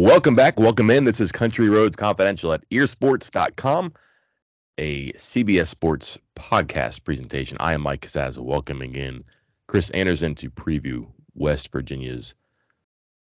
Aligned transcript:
Welcome 0.00 0.34
back. 0.34 0.58
Welcome 0.58 0.88
in. 0.88 1.04
This 1.04 1.20
is 1.20 1.30
Country 1.30 1.68
Roads 1.68 1.94
Confidential 1.94 2.54
at 2.54 2.66
earsports.com, 2.70 3.92
a 4.78 5.12
CBS 5.12 5.66
Sports 5.66 6.16
podcast 6.34 7.04
presentation. 7.04 7.58
I 7.60 7.74
am 7.74 7.82
Mike 7.82 8.00
Casazza, 8.00 8.38
welcoming 8.38 8.94
in 8.94 9.22
Chris 9.68 9.90
Anderson 9.90 10.34
to 10.36 10.50
preview 10.50 11.06
West 11.34 11.70
Virginia's 11.70 12.34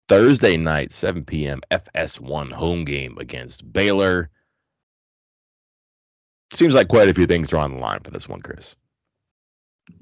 Thursday 0.09 0.57
night, 0.57 0.91
7 0.91 1.23
p.m. 1.23 1.61
FS1 1.71 2.51
home 2.51 2.83
game 2.83 3.17
against 3.19 3.71
Baylor. 3.71 4.29
Seems 6.51 6.75
like 6.75 6.89
quite 6.89 7.07
a 7.07 7.13
few 7.13 7.25
things 7.25 7.53
are 7.53 7.57
on 7.57 7.75
the 7.75 7.81
line 7.81 8.01
for 8.03 8.11
this 8.11 8.27
one, 8.27 8.41
Chris. 8.41 8.75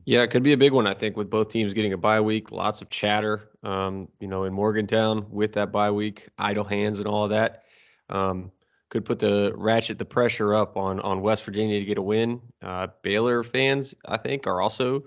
Yeah, 0.06 0.22
it 0.22 0.32
could 0.32 0.44
be 0.44 0.54
a 0.54 0.58
big 0.58 0.74
one. 0.74 0.88
I 0.88 0.94
think 0.94 1.18
with 1.18 1.30
both 1.30 1.50
teams 1.50 1.74
getting 1.74 1.94
a 1.94 1.98
bye 1.98 2.22
week, 2.22 2.52
lots 2.52 2.82
of 2.82 2.90
chatter. 2.90 3.50
Um, 3.64 4.08
you 4.20 4.28
know, 4.28 4.44
in 4.44 4.54
Morgantown 4.54 5.26
with 5.30 5.54
that 5.54 5.72
bye 5.72 5.92
week, 5.92 6.30
idle 6.38 6.64
hands 6.64 7.00
and 7.00 7.08
all 7.08 7.26
of 7.26 7.30
that, 7.32 7.64
um, 8.10 8.52
could 8.90 9.06
put 9.06 9.20
the 9.20 9.54
ratchet 9.56 9.98
the 9.98 10.06
pressure 10.06 10.54
up 10.54 10.78
on 10.78 11.00
on 11.02 11.22
West 11.22 11.44
Virginia 11.44 11.80
to 11.80 11.86
get 11.86 11.98
a 11.98 12.02
win. 12.02 12.42
Uh, 12.62 12.88
Baylor 13.02 13.44
fans, 13.44 13.96
I 14.06 14.18
think, 14.18 14.48
are 14.48 14.62
also 14.62 15.04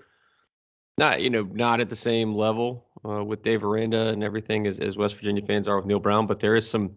not 0.97 1.21
you 1.21 1.29
know 1.29 1.43
not 1.43 1.79
at 1.79 1.89
the 1.89 1.95
same 1.95 2.33
level 2.33 2.85
uh, 3.05 3.23
with 3.23 3.43
Dave 3.43 3.63
Aranda 3.63 4.07
and 4.09 4.23
everything 4.23 4.67
as, 4.67 4.79
as 4.79 4.97
West 4.97 5.15
Virginia 5.15 5.43
fans 5.45 5.67
are 5.67 5.77
with 5.77 5.85
Neal 5.85 5.99
Brown, 5.99 6.27
but 6.27 6.39
there 6.39 6.55
is 6.55 6.69
some 6.69 6.95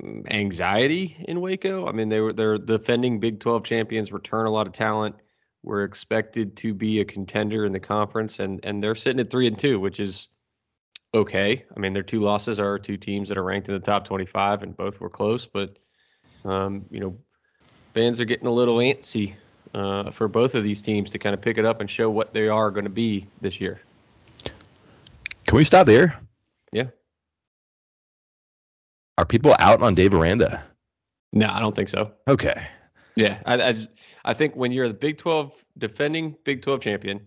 mm, 0.00 0.32
anxiety 0.32 1.16
in 1.28 1.40
Waco. 1.40 1.86
I 1.86 1.92
mean, 1.92 2.08
they 2.08 2.20
were 2.20 2.32
they're 2.32 2.58
defending 2.58 3.20
Big 3.20 3.40
12 3.40 3.64
champions, 3.64 4.12
return 4.12 4.46
a 4.46 4.50
lot 4.50 4.66
of 4.66 4.72
talent 4.72 5.16
were 5.62 5.84
expected 5.84 6.56
to 6.56 6.74
be 6.74 7.00
a 7.00 7.04
contender 7.04 7.64
in 7.64 7.72
the 7.72 7.80
conference, 7.80 8.38
and 8.38 8.60
and 8.64 8.82
they're 8.82 8.94
sitting 8.94 9.20
at 9.20 9.30
three 9.30 9.46
and 9.46 9.58
two, 9.58 9.78
which 9.80 10.00
is 10.00 10.28
okay. 11.14 11.64
I 11.74 11.80
mean, 11.80 11.92
their 11.92 12.02
two 12.02 12.20
losses 12.20 12.58
are 12.58 12.78
two 12.78 12.96
teams 12.96 13.28
that 13.28 13.38
are 13.38 13.44
ranked 13.44 13.68
in 13.68 13.74
the 13.74 13.80
top 13.80 14.04
25, 14.04 14.62
and 14.62 14.76
both 14.76 15.00
were 15.00 15.10
close. 15.10 15.46
But 15.46 15.78
um, 16.44 16.84
you 16.90 17.00
know, 17.00 17.16
fans 17.94 18.20
are 18.20 18.24
getting 18.24 18.46
a 18.46 18.52
little 18.52 18.76
antsy 18.76 19.34
uh, 19.74 20.10
for 20.10 20.28
both 20.28 20.54
of 20.54 20.64
these 20.64 20.82
teams 20.82 21.10
to 21.10 21.18
kind 21.18 21.34
of 21.34 21.40
pick 21.40 21.58
it 21.58 21.64
up 21.64 21.80
and 21.80 21.88
show 21.88 22.10
what 22.10 22.32
they 22.32 22.48
are 22.48 22.70
going 22.70 22.84
to 22.84 22.90
be 22.90 23.26
this 23.40 23.60
year. 23.60 23.80
Can 25.46 25.56
we 25.56 25.64
stop 25.64 25.86
there? 25.86 26.18
Yeah. 26.72 26.86
Are 29.18 29.26
people 29.26 29.54
out 29.58 29.82
on 29.82 29.94
Dave 29.94 30.14
Aranda? 30.14 30.62
No, 31.32 31.48
I 31.48 31.60
don't 31.60 31.74
think 31.74 31.88
so. 31.88 32.12
Okay. 32.28 32.66
Yeah, 33.16 33.40
I, 33.44 33.54
I, 33.56 33.86
I 34.24 34.34
think 34.34 34.56
when 34.56 34.72
you're 34.72 34.88
the 34.88 34.94
Big 34.94 35.18
12 35.18 35.52
defending 35.78 36.36
Big 36.44 36.62
12 36.62 36.80
champion, 36.80 37.26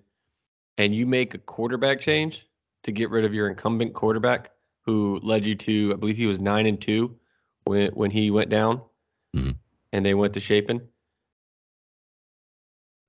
and 0.78 0.94
you 0.94 1.05
make 1.05 1.33
a 1.33 1.38
quarterback 1.38 2.00
change 2.00 2.47
to 2.83 2.91
get 2.91 3.09
rid 3.09 3.25
of 3.25 3.33
your 3.33 3.50
incumbent 3.50 3.94
quarterback, 3.94 4.52
who 4.81 5.19
led 5.23 5.45
you 5.45 5.56
to, 5.56 5.94
I 5.94 5.95
believe 5.95 6.17
he 6.17 6.28
was 6.28 6.39
nine 6.39 6.66
and 6.66 6.80
two 6.80 7.16
when 7.66 7.91
when 7.94 8.11
he 8.11 8.30
went 8.30 8.50
down, 8.50 8.81
mm-hmm. 9.36 9.52
and 9.91 10.06
they 10.06 10.13
went 10.13 10.33
to 10.36 10.39
Shapen. 10.39 10.88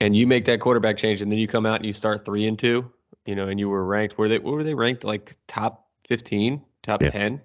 And 0.01 0.15
you 0.15 0.27
make 0.27 0.45
that 0.45 0.61
quarterback 0.61 0.97
change, 0.99 1.23
and 1.23 1.31
then 1.31 1.39
you 1.39 1.49
come 1.49 1.67
out 1.67 1.77
and 1.77 1.87
you 1.87 1.93
start 1.93 2.25
three 2.25 2.47
and 2.47 2.59
two, 2.59 2.91
you 3.25 3.35
know, 3.35 3.49
and 3.49 3.59
you 3.59 3.69
were 3.69 3.85
ranked. 3.85 4.19
Were 4.19 4.29
they? 4.29 4.39
What 4.39 4.55
were 4.55 4.65
they 4.65 4.75
ranked 4.75 5.05
like 5.05 5.35
top 5.47 5.89
fifteen, 6.07 6.63
top 6.83 7.03
yeah. 7.03 7.11
ten, 7.11 7.41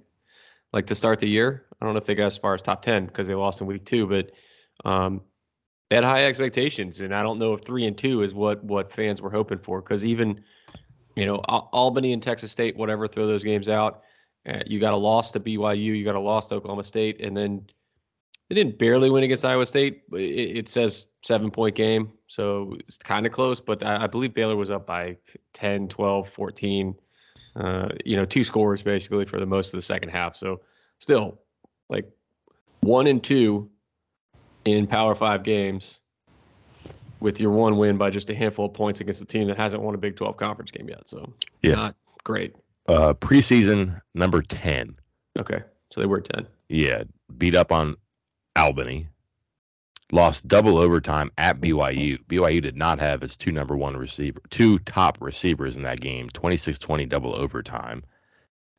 like 0.74 0.88
to 0.88 0.96
start 0.96 1.20
the 1.20 1.30
year? 1.30 1.66
I 1.82 1.86
don't 1.86 1.94
know 1.94 2.00
if 2.00 2.06
they 2.06 2.16
got 2.16 2.28
as 2.28 2.38
far 2.38 2.54
as 2.54 2.62
top 2.62 2.82
ten 2.82 3.06
because 3.06 3.28
they 3.28 3.36
lost 3.36 3.62
in 3.62 3.68
week 3.68 3.86
two, 3.86 4.06
but 4.06 4.32
um, 4.86 5.22
they 5.90 5.96
had 5.96 6.06
high 6.06 6.26
expectations, 6.26 7.02
and 7.02 7.14
I 7.14 7.22
don't 7.22 7.38
know 7.38 7.54
if 7.54 7.62
three 7.62 7.86
and 7.86 7.98
two 7.98 8.24
is 8.24 8.34
what 8.34 8.64
what 8.64 8.92
fans 8.92 9.22
were 9.22 9.30
hoping 9.30 9.60
for. 9.60 9.82
Because 9.82 10.06
even, 10.06 10.42
you 11.16 11.26
know, 11.26 11.38
Albany 11.48 12.14
and 12.14 12.24
Texas 12.24 12.52
State, 12.52 12.78
whatever, 12.78 13.08
throw 13.08 13.28
those 13.28 13.44
games 13.44 13.68
out. 13.68 14.04
Uh, 14.48 14.60
you 14.66 14.80
got 14.80 14.94
a 14.94 14.98
loss 14.98 15.32
to 15.32 15.40
BYU, 15.40 15.98
you 15.98 16.04
got 16.04 16.16
a 16.16 16.20
loss 16.20 16.48
to 16.48 16.56
Oklahoma 16.56 16.84
State, 16.84 17.20
and 17.20 17.36
then 17.36 17.66
they 18.52 18.56
didn't 18.56 18.78
barely 18.80 19.10
win 19.10 19.24
against 19.24 19.46
Iowa 19.46 19.66
State. 19.66 20.04
It, 20.12 20.58
it 20.58 20.70
says 20.70 21.08
seven 21.24 21.52
point 21.52 21.76
game, 21.76 22.12
so 22.28 22.76
it's 22.88 22.98
kind 22.98 23.26
of 23.26 23.32
close. 23.32 23.62
But 23.62 23.82
I, 23.82 24.04
I, 24.04 24.08
believe 24.08 24.34
Baylor 24.34 24.58
was 24.58 24.70
up 24.70 24.86
by 24.86 25.16
10, 25.54 25.88
12, 25.88 26.30
14. 26.30 26.96
Uh, 27.56 27.88
you 28.04 28.18
know, 28.18 28.26
two 28.26 28.44
scores 28.44 28.84
basically 28.84 29.24
for 29.24 29.40
the 29.40 29.46
most 29.46 29.74
of 29.74 29.78
the 29.78 29.82
second 29.82 30.10
half. 30.10 30.36
So 30.36 30.60
still, 31.00 31.40
like 31.90 32.10
one 32.82 33.08
and 33.08 33.24
two 33.24 33.71
in 34.66 34.88
Power 34.88 35.16
Five 35.16 35.44
games 35.44 36.02
with 37.22 37.40
your 37.40 37.52
one 37.52 37.78
win 37.78 37.98
by 37.98 38.10
just 38.10 38.30
a 38.30 38.36
handful 38.36 38.66
of 38.66 38.74
points 38.74 39.00
against 39.00 39.22
a 39.22 39.26
team 39.26 39.48
that 39.48 39.58
hasn't 39.58 39.82
won 39.82 39.96
a 39.96 39.98
Big 39.98 40.16
12 40.16 40.36
conference 40.38 40.72
game 40.72 40.90
yet. 40.90 41.08
So, 41.08 41.32
yeah. 41.62 41.76
not 41.76 41.96
great. 42.24 42.56
Uh, 42.88 43.14
preseason 43.14 44.02
number 44.16 44.42
10. 44.42 44.96
Okay. 45.40 45.62
So 45.92 46.02
they 46.02 46.08
were 46.08 46.20
10. 46.20 46.48
Yeah. 46.68 47.04
Beat 47.38 47.56
up 47.56 47.72
on 47.72 47.96
Albany. 48.56 49.08
Lost 50.12 50.48
double 50.48 50.78
overtime 50.78 51.32
at 51.38 51.62
BYU. 51.62 52.18
BYU 52.28 52.62
did 52.62 52.76
not 52.76 53.00
have 53.00 53.24
its 53.24 53.38
two 53.38 53.52
number 53.52 53.78
one 53.78 53.96
receiver, 53.96 54.42
two 54.50 54.78
top 54.80 55.18
receivers 55.22 55.78
in 55.78 55.84
that 55.84 56.02
game. 56.02 56.28
26 56.30 56.80
20 56.80 57.06
double 57.06 57.34
overtime. 57.34 58.04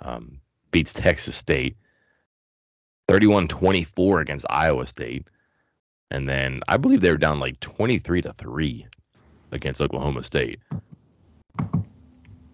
Um, 0.00 0.40
beats 0.72 0.92
Texas 0.92 1.36
State. 1.36 1.76
31 3.08 3.48
24 3.48 4.20
against 4.20 4.46
Iowa 4.50 4.84
State. 4.84 5.28
And 6.12 6.28
then 6.28 6.60
I 6.68 6.76
believe 6.76 7.00
they 7.00 7.10
were 7.10 7.16
down 7.16 7.40
like 7.40 7.58
23 7.60 8.20
to 8.22 8.34
3 8.34 8.86
against 9.50 9.80
Oklahoma 9.80 10.22
State. 10.22 10.60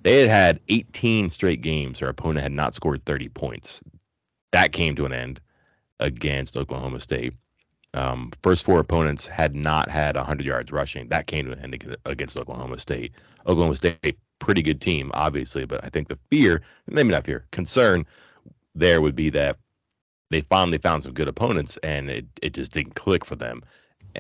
They 0.04 0.20
had 0.20 0.30
had 0.30 0.60
18 0.68 1.28
straight 1.28 1.60
games 1.60 1.98
their 1.98 2.08
opponent 2.08 2.44
had 2.44 2.52
not 2.52 2.76
scored 2.76 3.04
30 3.04 3.28
points. 3.30 3.82
That 4.52 4.70
came 4.70 4.94
to 4.94 5.06
an 5.06 5.12
end 5.12 5.40
against 5.98 6.56
Oklahoma 6.56 7.00
State. 7.00 7.34
Um, 7.94 8.30
first 8.44 8.64
four 8.64 8.78
opponents 8.78 9.26
had 9.26 9.56
not 9.56 9.90
had 9.90 10.14
100 10.14 10.46
yards 10.46 10.70
rushing. 10.70 11.08
That 11.08 11.26
came 11.26 11.46
to 11.46 11.52
an 11.52 11.58
end 11.58 11.96
against 12.04 12.36
Oklahoma 12.36 12.78
State. 12.78 13.12
Oklahoma 13.48 13.74
State, 13.74 14.18
pretty 14.38 14.62
good 14.62 14.80
team, 14.80 15.10
obviously, 15.14 15.64
but 15.64 15.84
I 15.84 15.88
think 15.88 16.06
the 16.06 16.18
fear, 16.30 16.62
maybe 16.86 17.08
not 17.08 17.24
fear, 17.24 17.44
concern 17.50 18.06
there 18.76 19.00
would 19.00 19.16
be 19.16 19.30
that 19.30 19.58
they 20.30 20.42
finally 20.42 20.78
found 20.78 21.02
some 21.02 21.12
good 21.12 21.28
opponents 21.28 21.76
and 21.78 22.10
it, 22.10 22.26
it 22.42 22.54
just 22.54 22.72
didn't 22.72 22.94
click 22.94 23.24
for 23.24 23.36
them. 23.36 23.62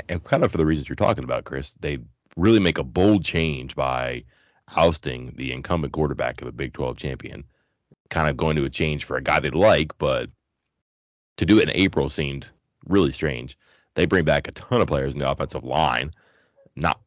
And 0.08 0.22
kind 0.24 0.44
of 0.44 0.50
for 0.50 0.58
the 0.58 0.66
reasons 0.66 0.88
you're 0.88 0.96
talking 0.96 1.24
about, 1.24 1.44
Chris, 1.44 1.74
they 1.80 1.98
really 2.36 2.60
make 2.60 2.78
a 2.78 2.84
bold 2.84 3.24
change 3.24 3.74
by 3.74 4.24
ousting 4.76 5.32
the 5.36 5.52
incumbent 5.52 5.92
quarterback 5.92 6.40
of 6.40 6.48
a 6.48 6.52
Big 6.52 6.72
12 6.72 6.98
champion, 6.98 7.44
kind 8.10 8.28
of 8.28 8.36
going 8.36 8.56
to 8.56 8.64
a 8.64 8.70
change 8.70 9.04
for 9.04 9.16
a 9.16 9.22
guy 9.22 9.40
they 9.40 9.50
like, 9.50 9.96
but 9.98 10.30
to 11.36 11.46
do 11.46 11.58
it 11.58 11.68
in 11.68 11.76
April 11.76 12.08
seemed 12.08 12.48
really 12.86 13.10
strange. 13.10 13.56
They 13.94 14.06
bring 14.06 14.24
back 14.24 14.46
a 14.46 14.52
ton 14.52 14.80
of 14.80 14.88
players 14.88 15.14
in 15.14 15.18
the 15.18 15.30
offensive 15.30 15.64
line, 15.64 16.12
not 16.76 17.00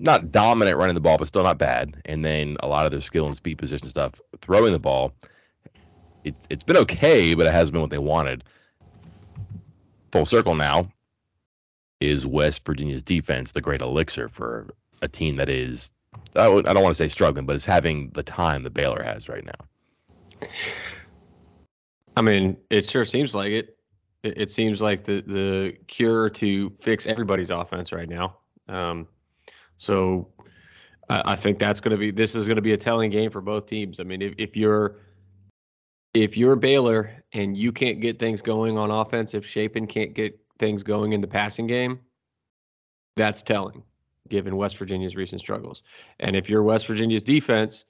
not 0.00 0.30
dominant 0.30 0.76
running 0.76 0.94
the 0.94 1.00
ball, 1.00 1.18
but 1.18 1.26
still 1.26 1.42
not 1.42 1.58
bad. 1.58 2.00
And 2.04 2.24
then 2.24 2.56
a 2.60 2.68
lot 2.68 2.86
of 2.86 2.92
their 2.92 3.00
skill 3.00 3.26
and 3.26 3.36
speed 3.36 3.58
position 3.58 3.88
stuff, 3.88 4.20
throwing 4.40 4.72
the 4.72 4.78
ball 4.78 5.12
it's 6.24 6.46
it's 6.50 6.64
been 6.64 6.76
okay, 6.76 7.34
but 7.34 7.46
it 7.46 7.52
hasn't 7.52 7.72
been 7.72 7.80
what 7.80 7.90
they 7.90 7.98
wanted. 7.98 8.44
Full 10.12 10.26
circle 10.26 10.54
now 10.54 10.88
is 12.00 12.26
West 12.26 12.64
Virginia's 12.64 13.02
defense 13.02 13.52
the 13.52 13.60
great 13.60 13.80
elixir 13.80 14.28
for 14.28 14.68
a 15.02 15.08
team 15.08 15.36
that 15.36 15.48
is 15.48 15.90
I, 16.36 16.46
I 16.46 16.62
don't 16.62 16.82
want 16.82 16.94
to 16.94 17.02
say 17.02 17.08
struggling, 17.08 17.46
but 17.46 17.56
is 17.56 17.66
having 17.66 18.10
the 18.10 18.22
time 18.22 18.62
that 18.62 18.74
Baylor 18.74 19.02
has 19.02 19.28
right 19.28 19.44
now. 19.44 20.48
I 22.16 22.22
mean, 22.22 22.56
it 22.70 22.88
sure 22.88 23.04
seems 23.04 23.34
like 23.34 23.50
it. 23.50 23.76
It, 24.22 24.34
it 24.36 24.50
seems 24.50 24.82
like 24.82 25.04
the 25.04 25.22
the 25.22 25.76
cure 25.86 26.28
to 26.30 26.70
fix 26.80 27.06
everybody's 27.06 27.50
offense 27.50 27.92
right 27.92 28.08
now. 28.08 28.38
Um, 28.68 29.06
so 29.76 30.28
I, 31.08 31.32
I 31.32 31.36
think 31.36 31.58
that's 31.58 31.80
going 31.80 31.92
to 31.92 31.98
be 31.98 32.10
this 32.10 32.34
is 32.34 32.46
going 32.46 32.56
to 32.56 32.62
be 32.62 32.72
a 32.72 32.76
telling 32.76 33.10
game 33.10 33.30
for 33.30 33.40
both 33.40 33.66
teams. 33.66 34.00
I 34.00 34.02
mean, 34.02 34.22
if, 34.22 34.34
if 34.38 34.56
you're 34.56 34.96
if 36.14 36.36
you're 36.36 36.56
Baylor 36.56 37.22
and 37.32 37.56
you 37.56 37.72
can't 37.72 38.00
get 38.00 38.18
things 38.18 38.42
going 38.42 38.78
on 38.78 38.90
offense, 38.90 39.34
if 39.34 39.46
Shapen 39.46 39.86
can't 39.86 40.14
get 40.14 40.38
things 40.58 40.82
going 40.82 41.12
in 41.12 41.20
the 41.20 41.26
passing 41.26 41.66
game, 41.66 42.00
that's 43.16 43.42
telling, 43.42 43.82
given 44.28 44.56
West 44.56 44.76
Virginia's 44.76 45.16
recent 45.16 45.40
struggles. 45.40 45.82
And 46.20 46.36
if 46.36 46.48
you're 46.48 46.62
West 46.62 46.86
Virginia's 46.86 47.22
defense, 47.22 47.84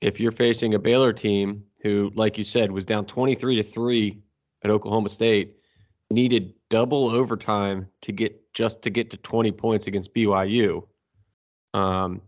if 0.00 0.18
you're 0.20 0.32
facing 0.32 0.74
a 0.74 0.78
Baylor 0.78 1.12
team 1.12 1.64
who, 1.82 2.10
like 2.14 2.36
you 2.38 2.44
said, 2.44 2.72
was 2.72 2.84
down 2.84 3.06
23 3.06 3.56
to 3.56 3.62
3 3.62 4.18
at 4.62 4.70
Oklahoma 4.70 5.08
State, 5.08 5.56
needed 6.10 6.54
double 6.68 7.10
overtime 7.10 7.86
to 8.02 8.12
get 8.12 8.52
just 8.54 8.82
to 8.82 8.90
get 8.90 9.10
to 9.10 9.16
20 9.18 9.52
points 9.52 9.86
against 9.86 10.14
BYU. 10.14 10.86
Um, 11.74 12.22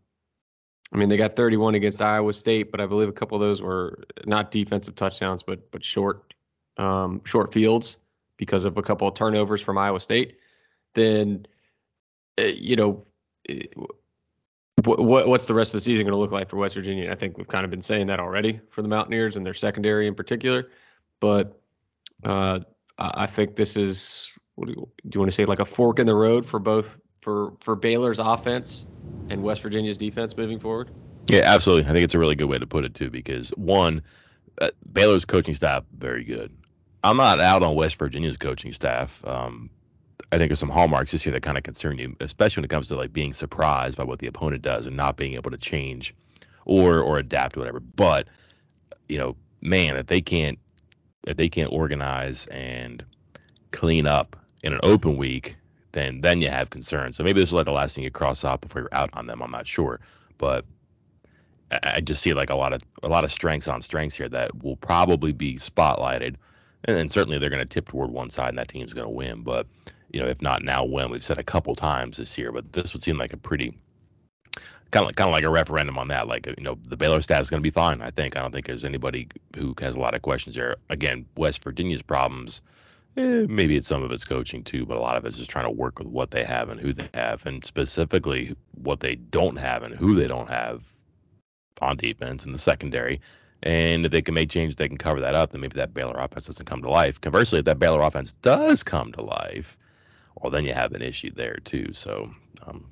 I 0.93 0.97
mean, 0.97 1.09
they 1.09 1.17
got 1.17 1.37
31 1.37 1.75
against 1.75 2.01
Iowa 2.01 2.33
State, 2.33 2.71
but 2.71 2.81
I 2.81 2.87
believe 2.87 3.09
a 3.09 3.13
couple 3.13 3.37
of 3.37 3.41
those 3.41 3.61
were 3.61 4.05
not 4.25 4.51
defensive 4.51 4.95
touchdowns, 4.95 5.43
but 5.43 5.71
but 5.71 5.85
short 5.85 6.35
um, 6.79 7.23
short 7.25 7.53
fields 7.53 7.99
because 8.37 8.65
of 8.65 8.79
a 8.79 8.83
couple 8.83 9.07
of 9.07 9.15
turnovers 9.15 9.61
from 9.61 9.77
Iowa 9.77 10.01
State. 10.01 10.39
Then, 10.95 11.47
uh, 12.39 12.45
you 12.45 12.77
know, 12.77 13.05
what 14.85 15.29
what's 15.29 15.45
the 15.45 15.55
rest 15.55 15.75
of 15.75 15.81
the 15.81 15.85
season 15.85 16.07
going 16.07 16.13
to 16.13 16.19
look 16.19 16.31
like 16.31 16.49
for 16.49 16.57
West 16.57 16.75
Virginia? 16.75 17.11
I 17.11 17.15
think 17.15 17.37
we've 17.37 17.49
kind 17.49 17.65
of 17.65 17.71
been 17.71 17.83
saying 17.83 18.07
that 18.07 18.21
already 18.21 18.61
for 18.71 18.81
the 18.83 18.89
Mountaineers 18.89 19.37
and 19.37 19.45
their 19.45 19.55
secondary 19.55 20.07
in 20.07 20.15
particular. 20.15 20.71
but 21.21 21.61
uh, 22.25 22.61
I 22.99 23.27
think 23.27 23.55
this 23.55 23.77
is 23.77 24.33
what 24.57 24.67
do 24.67 24.73
you, 24.73 24.89
do 25.09 25.17
you 25.17 25.21
want 25.21 25.31
to 25.31 25.35
say 25.35 25.45
like 25.45 25.61
a 25.61 25.65
fork 25.65 26.01
in 26.01 26.07
the 26.07 26.15
road 26.15 26.45
for 26.45 26.59
both 26.59 26.99
for 27.21 27.53
for 27.59 27.77
Baylor's 27.77 28.19
offense 28.19 28.87
and 29.29 29.43
West 29.43 29.63
Virginia's 29.63 29.99
defense 29.99 30.37
moving 30.37 30.59
forward? 30.61 30.91
Yeah, 31.31 31.43
absolutely. 31.45 31.89
I 31.89 31.93
think 31.93 32.05
it's 32.05 32.15
a 32.15 32.19
really 32.19 32.35
good 32.35 32.49
way 32.49 32.59
to 32.59 32.67
put 32.67 32.85
it 32.85 32.95
too, 32.95 33.11
because 33.11 33.51
one, 33.51 34.03
uh, 34.61 34.71
Baylor's 34.93 35.25
coaching 35.25 35.55
staff 35.55 35.85
very 35.99 36.25
good. 36.25 36.57
I'm 37.05 37.17
not 37.17 37.41
out 37.41 37.63
on 37.63 37.75
West 37.75 37.97
Virginia's 37.99 38.37
coaching 38.37 38.73
staff. 38.73 39.25
Um, 39.27 39.71
I 40.33 40.39
think 40.39 40.51
there's 40.51 40.59
some 40.59 40.69
hallmarks 40.71 41.13
this 41.13 41.25
year 41.25 41.33
that 41.33 41.43
kind 41.43 41.57
of 41.57 41.63
concern 41.63 41.99
you, 41.99 42.17
especially 42.21 42.61
when 42.61 42.65
it 42.67 42.71
comes 42.71 42.89
to 42.89 42.97
like 42.97 43.13
being 43.13 43.33
surprised 43.33 43.97
by 43.97 44.05
what 44.05 44.19
the 44.19 44.27
opponent 44.27 44.63
does 44.63 44.87
and 44.87 44.97
not 44.97 45.17
being 45.17 45.35
able 45.35 45.51
to 45.51 45.57
change 45.57 46.15
or 46.65 47.01
or 47.01 47.19
adapt 47.19 47.57
or 47.57 47.61
whatever. 47.61 47.81
But 47.81 48.29
you 49.09 49.19
know, 49.19 49.37
man, 49.61 49.97
if 49.97 50.07
they 50.07 50.21
can't 50.21 50.59
if 51.27 51.37
they 51.37 51.49
can't 51.49 51.73
organize 51.73 52.47
and 52.47 53.05
clean 53.71 54.07
up 54.07 54.37
in 54.63 54.73
an 54.73 54.81
open 54.83 55.17
week, 55.17 55.57
then 55.93 56.21
then 56.21 56.41
you 56.41 56.51
have 56.51 56.71
concerns. 56.71 57.17
So 57.17 57.25
maybe 57.25 57.41
this 57.41 57.51
is 57.51 57.55
like 57.55 57.67
the 57.67 57.73
last 57.73 57.95
thing 57.95 58.05
you 58.05 58.11
cross 58.11 58.45
off 58.45 58.61
before 58.61 58.83
you're 58.83 58.95
out 58.95 59.11
on 59.15 59.27
them. 59.27 59.43
I'm 59.43 59.51
not 59.51 59.67
sure, 59.67 60.01
but 60.37 60.65
I, 61.71 61.81
I 61.83 62.01
just 62.01 62.23
see 62.23 62.35
like 62.35 62.51
a 62.51 62.55
lot 62.55 62.73
of 62.73 62.83
a 63.03 63.09
lot 63.09 63.25
of 63.25 63.33
strengths 63.33 63.69
on 63.69 63.83
strengths 63.83 64.17
here 64.17 64.29
that 64.29 64.63
will 64.63 64.77
probably 64.77 65.33
be 65.33 65.57
spotlighted, 65.57 66.37
and, 66.85 66.97
and 66.97 67.13
certainly 67.13 67.39
they're 67.39 67.51
going 67.51 67.61
to 67.61 67.67
tip 67.67 67.89
toward 67.89 68.11
one 68.11 68.31
side, 68.31 68.51
and 68.51 68.59
that 68.59 68.69
team's 68.69 68.95
going 68.95 69.07
to 69.07 69.11
win. 69.11 69.43
But 69.43 69.67
you 70.13 70.21
know, 70.21 70.27
if 70.27 70.41
not 70.43 70.63
now, 70.63 70.85
when 70.85 71.11
we've 71.11 71.23
said 71.23 71.39
a 71.39 71.45
couple 71.45 71.75
times 71.75 72.17
this 72.17 72.37
year, 72.39 72.53
but 72.53 72.73
this 72.73 72.93
would 72.93 73.03
seem 73.03 73.19
like 73.19 73.33
a 73.33 73.37
pretty 73.37 73.75
kind 74.91 75.03
of 75.03 75.09
like, 75.09 75.17
kind 75.17 75.29
of 75.29 75.35
like 75.35 75.45
a 75.45 75.51
referendum 75.51 75.99
on 75.99 76.09
that. 76.09 76.29
Like 76.29 76.47
you 76.47 76.65
know, 76.65 76.79
the 76.89 76.97
Baylor 76.97 77.21
staff 77.21 77.43
is 77.43 77.51
going 77.51 77.63
to 77.63 77.67
be 77.67 77.71
fine. 77.71 78.01
I 78.03 78.11
think. 78.11 78.37
I 78.37 78.41
don't 78.41 78.53
think 78.53 78.67
there's 78.67 78.85
anybody 78.85 79.29
who 79.57 79.75
has 79.81 79.97
a 79.97 80.01
lot 80.01 80.15
of 80.15 80.23
questions 80.23 80.57
there. 80.57 80.77
Again, 80.89 81.27
West 81.37 81.63
Virginia's 81.65 82.03
problems. 82.03 82.63
Eh, 83.19 83.47
maybe 83.49 83.77
it's 83.77 83.89
some 83.89 84.05
of 84.05 84.13
it's 84.13 84.25
coaching 84.25 84.63
too, 84.63 84.87
but 84.87 84.97
a 84.97 85.01
lot 85.01 85.17
of 85.17 85.25
it's 85.25 85.39
just 85.39 85.51
trying 85.51 85.65
to 85.65 85.71
work 85.73 85.99
with 85.99 86.07
what 86.07 86.31
they 86.31 86.45
have 86.45 86.69
and 86.69 86.81
who 86.81 86.93
they 86.93 87.09
have, 87.15 87.45
and 87.47 87.65
specifically 87.65 88.55
what 88.81 89.01
they 89.01 89.17
don't 89.17 89.57
have 89.57 89.83
and 89.83 89.93
who 89.97 90.15
they 90.15 90.29
don't 90.29 90.49
have 90.49 90.95
on 91.81 91.97
defense 91.97 92.47
in 92.47 92.53
the 92.53 92.59
secondary. 92.59 93.21
And 93.65 94.07
if 94.07 94.13
they 94.13 94.23
can 94.23 94.35
make 94.35 94.51
changes, 94.51 94.77
they 94.77 94.87
can 94.87 94.99
cover 94.99 95.21
that 95.21 95.35
up. 95.35 95.51
Then 95.51 95.63
maybe 95.63 95.75
that 95.75 95.95
Baylor 95.95 96.17
offense 96.21 96.47
doesn't 96.47 96.67
come 96.67 96.81
to 96.83 96.89
life. 96.89 97.21
Conversely, 97.21 97.59
if 97.59 97.65
that 97.65 97.81
Baylor 97.81 98.03
offense 98.03 98.35
does 98.35 98.85
come 98.85 99.11
to 99.13 99.23
life, 99.23 99.77
well, 100.41 100.53
then 100.53 100.65
you 100.65 100.73
have 100.73 100.93
an 100.93 101.03
issue 101.03 101.33
there 101.35 101.59
too. 101.65 101.93
So 101.95 102.31
um, 102.69 102.87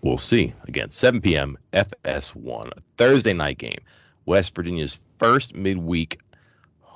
we'll 0.00 0.16
see. 0.16 0.54
Again, 0.66 0.88
7 0.88 1.20
p.m. 1.20 1.58
FS1, 1.74 2.70
Thursday 2.96 3.34
night 3.34 3.58
game. 3.58 3.80
West 4.24 4.54
Virginia's 4.54 5.00
first 5.18 5.54
midweek 5.54 6.18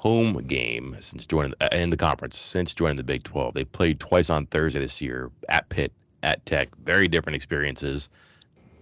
home 0.03 0.37
game 0.49 0.97
since 0.99 1.25
joining 1.27 1.55
uh, 1.61 1.69
in 1.71 1.91
the 1.91 1.97
conference 1.97 2.37
since 2.37 2.75
joining 2.75 2.97
the 2.97 3.05
Big 3.05 3.23
12. 3.23 3.55
They 3.55 3.65
played 3.65 4.01
twice 4.01 4.31
on 4.31 4.47
Thursday 4.47 4.81
this 4.81 5.01
year 5.01 5.31
at 5.49 5.69
Pitt, 5.69 5.93
at 6.25 6.45
Tech. 6.45 6.71
Very 6.85 7.07
different 7.07 7.37
experiences, 7.37 8.11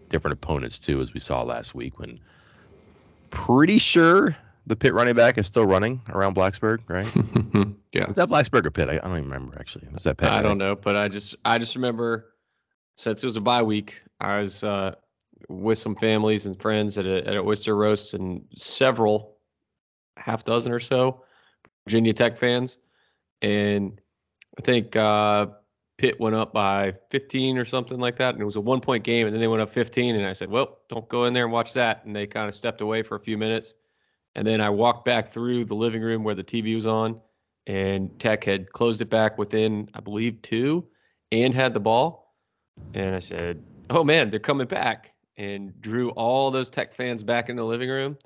different 0.08 0.32
opponents 0.32 0.78
too, 0.78 0.98
as 1.02 1.12
we 1.12 1.20
saw 1.20 1.42
last 1.42 1.74
week. 1.74 1.98
When 1.98 2.18
pretty 3.28 3.76
sure 3.76 4.34
the 4.66 4.76
Pitt 4.76 4.94
running 4.94 5.14
back 5.14 5.36
is 5.36 5.46
still 5.46 5.66
running 5.66 6.00
around 6.08 6.34
Blacksburg, 6.34 6.78
right? 6.88 7.06
yeah. 7.92 8.06
Was 8.06 8.16
that 8.16 8.30
Blacksburg 8.30 8.64
or 8.64 8.70
Pitt? 8.70 8.88
I, 8.88 8.94
I 8.94 8.98
don't 9.00 9.18
even 9.18 9.24
remember 9.24 9.58
actually. 9.60 9.88
Was 9.92 10.04
that 10.04 10.16
Pitt? 10.16 10.30
I 10.30 10.40
don't 10.40 10.56
know, 10.56 10.74
but 10.74 10.96
I 10.96 11.04
just 11.04 11.36
I 11.44 11.58
just 11.58 11.74
remember 11.74 12.32
since 12.96 13.22
it 13.22 13.26
was 13.26 13.36
a 13.36 13.42
bye 13.42 13.62
week, 13.62 14.00
I 14.20 14.40
was 14.40 14.64
uh, 14.64 14.94
with 15.50 15.78
some 15.78 15.96
families 15.96 16.46
and 16.46 16.58
friends 16.58 16.96
at 16.96 17.04
a, 17.04 17.26
at 17.26 17.36
a 17.36 17.40
oyster 17.40 17.76
roast, 17.76 18.14
and 18.14 18.42
several, 18.56 19.29
half 20.16 20.44
dozen 20.44 20.72
or 20.72 20.80
so, 20.80 21.24
Virginia 21.86 22.12
Tech 22.12 22.36
fans, 22.36 22.78
and 23.42 24.00
I 24.58 24.62
think 24.62 24.96
uh, 24.96 25.46
Pitt 25.98 26.18
went 26.20 26.36
up 26.36 26.52
by 26.52 26.94
15 27.10 27.58
or 27.58 27.64
something 27.64 27.98
like 27.98 28.16
that, 28.16 28.34
and 28.34 28.42
it 28.42 28.46
was 28.46 28.56
a 28.56 28.60
one 28.60 28.80
point 28.80 29.04
game, 29.04 29.26
and 29.26 29.34
then 29.34 29.40
they 29.40 29.48
went 29.48 29.62
up 29.62 29.70
15, 29.70 30.16
and 30.16 30.26
I 30.26 30.32
said, 30.32 30.50
"Well, 30.50 30.78
don't 30.88 31.08
go 31.08 31.24
in 31.24 31.34
there 31.34 31.44
and 31.44 31.52
watch 31.52 31.72
that," 31.74 32.04
and 32.04 32.14
they 32.14 32.26
kind 32.26 32.48
of 32.48 32.54
stepped 32.54 32.80
away 32.80 33.02
for 33.02 33.16
a 33.16 33.20
few 33.20 33.36
minutes, 33.36 33.74
and 34.34 34.46
then 34.46 34.60
I 34.60 34.70
walked 34.70 35.04
back 35.04 35.32
through 35.32 35.66
the 35.66 35.74
living 35.74 36.02
room 36.02 36.24
where 36.24 36.34
the 36.34 36.44
TV 36.44 36.74
was 36.74 36.86
on, 36.86 37.20
and 37.66 38.18
Tech 38.18 38.44
had 38.44 38.72
closed 38.72 39.00
it 39.00 39.10
back 39.10 39.38
within, 39.38 39.90
I 39.94 40.00
believe, 40.00 40.40
two, 40.42 40.86
and 41.32 41.54
had 41.54 41.74
the 41.74 41.80
ball, 41.80 42.34
and 42.94 43.14
I 43.14 43.20
said, 43.20 43.62
"Oh 43.90 44.04
man, 44.04 44.30
they're 44.30 44.40
coming 44.40 44.66
back," 44.66 45.12
and 45.36 45.78
drew 45.80 46.10
all 46.10 46.50
those 46.50 46.70
Tech 46.70 46.94
fans 46.94 47.22
back 47.22 47.48
in 47.48 47.56
the 47.56 47.64
living 47.64 47.88
room. 47.88 48.16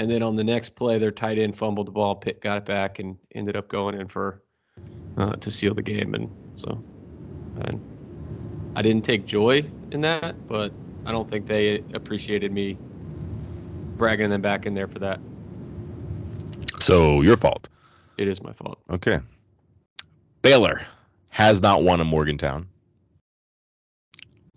And 0.00 0.10
then 0.10 0.22
on 0.22 0.34
the 0.34 0.42
next 0.42 0.76
play, 0.76 0.98
their 0.98 1.10
tight 1.10 1.38
end 1.38 1.54
fumbled 1.54 1.86
the 1.86 1.90
ball. 1.90 2.14
Pitt 2.14 2.40
got 2.40 2.56
it 2.56 2.64
back 2.64 3.00
and 3.00 3.18
ended 3.34 3.54
up 3.54 3.68
going 3.68 4.00
in 4.00 4.08
for 4.08 4.40
uh, 5.18 5.32
to 5.32 5.50
seal 5.50 5.74
the 5.74 5.82
game. 5.82 6.14
And 6.14 6.34
so, 6.54 6.82
and 7.66 7.78
I 8.74 8.80
didn't 8.80 9.04
take 9.04 9.26
joy 9.26 9.62
in 9.90 10.00
that, 10.00 10.46
but 10.46 10.72
I 11.04 11.12
don't 11.12 11.28
think 11.28 11.46
they 11.46 11.84
appreciated 11.92 12.50
me 12.50 12.78
bragging 13.98 14.30
them 14.30 14.40
back 14.40 14.64
in 14.64 14.72
there 14.72 14.88
for 14.88 15.00
that. 15.00 15.20
So 16.80 17.20
your 17.20 17.36
fault. 17.36 17.68
It 18.16 18.26
is 18.26 18.42
my 18.42 18.54
fault. 18.54 18.78
Okay. 18.88 19.20
Baylor 20.40 20.80
has 21.28 21.60
not 21.60 21.82
won 21.82 22.00
in 22.00 22.06
Morgantown. 22.06 22.66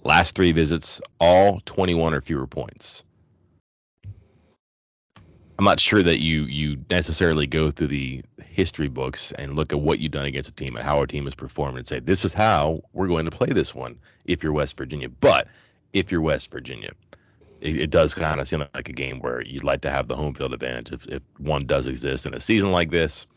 Last 0.05 0.35
three 0.35 0.53
visits, 0.53 1.01
all 1.19 1.61
21 1.65 2.13
or 2.13 2.21
fewer 2.21 2.47
points. 2.47 3.03
I'm 5.59 5.65
not 5.65 5.79
sure 5.79 6.01
that 6.01 6.21
you 6.21 6.43
you 6.45 6.83
necessarily 6.89 7.45
go 7.45 7.69
through 7.69 7.87
the 7.87 8.23
history 8.47 8.87
books 8.87 9.31
and 9.33 9.55
look 9.55 9.71
at 9.71 9.79
what 9.79 9.99
you've 9.99 10.11
done 10.11 10.25
against 10.25 10.49
a 10.49 10.53
team 10.53 10.75
and 10.75 10.83
how 10.85 10.97
our 10.97 11.05
team 11.05 11.25
has 11.25 11.35
performed 11.35 11.77
and 11.77 11.87
say 11.87 11.99
this 11.99 12.25
is 12.25 12.33
how 12.33 12.81
we're 12.93 13.07
going 13.07 13.25
to 13.25 13.31
play 13.31 13.47
this 13.47 13.75
one 13.75 13.97
if 14.25 14.41
you're 14.41 14.53
West 14.53 14.77
Virginia. 14.77 15.09
But 15.09 15.47
if 15.93 16.11
you're 16.11 16.21
West 16.21 16.51
Virginia, 16.51 16.91
it, 17.61 17.79
it 17.79 17.89
does 17.91 18.15
kind 18.15 18.39
of 18.41 18.47
seem 18.47 18.59
like 18.73 18.89
a 18.89 18.93
game 18.93 19.19
where 19.19 19.41
you'd 19.43 19.63
like 19.63 19.81
to 19.81 19.91
have 19.91 20.07
the 20.07 20.15
home 20.15 20.33
field 20.33 20.53
advantage 20.53 20.91
if, 20.91 21.07
if 21.07 21.21
one 21.37 21.65
does 21.65 21.87
exist 21.87 22.25
in 22.25 22.33
a 22.33 22.39
season 22.39 22.71
like 22.71 22.89
this. 22.89 23.27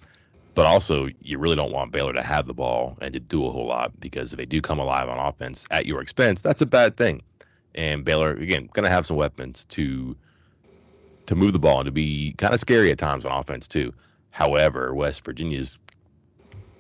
But 0.54 0.64
also, 0.64 1.10
you 1.20 1.38
really 1.38 1.54
don't 1.54 1.70
want 1.70 1.92
Baylor 1.92 2.14
to 2.14 2.22
have 2.22 2.46
the 2.46 2.54
ball 2.54 2.96
and 3.02 3.12
to 3.12 3.20
do 3.20 3.46
a 3.46 3.52
whole 3.52 3.66
lot 3.66 3.92
because 4.00 4.32
if 4.32 4.38
they 4.38 4.46
do 4.46 4.62
come 4.62 4.78
alive 4.78 5.06
on 5.10 5.18
offense 5.18 5.66
at 5.70 5.84
your 5.84 6.00
expense, 6.00 6.40
that's 6.40 6.62
a 6.62 6.66
bad 6.66 6.96
thing. 6.96 7.20
And 7.74 8.06
Baylor, 8.06 8.32
again, 8.32 8.70
going 8.72 8.84
to 8.84 8.90
have 8.90 9.04
some 9.04 9.18
weapons 9.18 9.66
to 9.66 10.16
to 11.26 11.34
move 11.34 11.52
the 11.52 11.58
ball 11.58 11.80
and 11.80 11.86
to 11.86 11.92
be 11.92 12.34
kind 12.38 12.54
of 12.54 12.60
scary 12.60 12.90
at 12.90 12.98
times 12.98 13.24
on 13.24 13.32
offense 13.32 13.68
too. 13.68 13.92
However, 14.32 14.94
West 14.94 15.24
Virginia's 15.24 15.78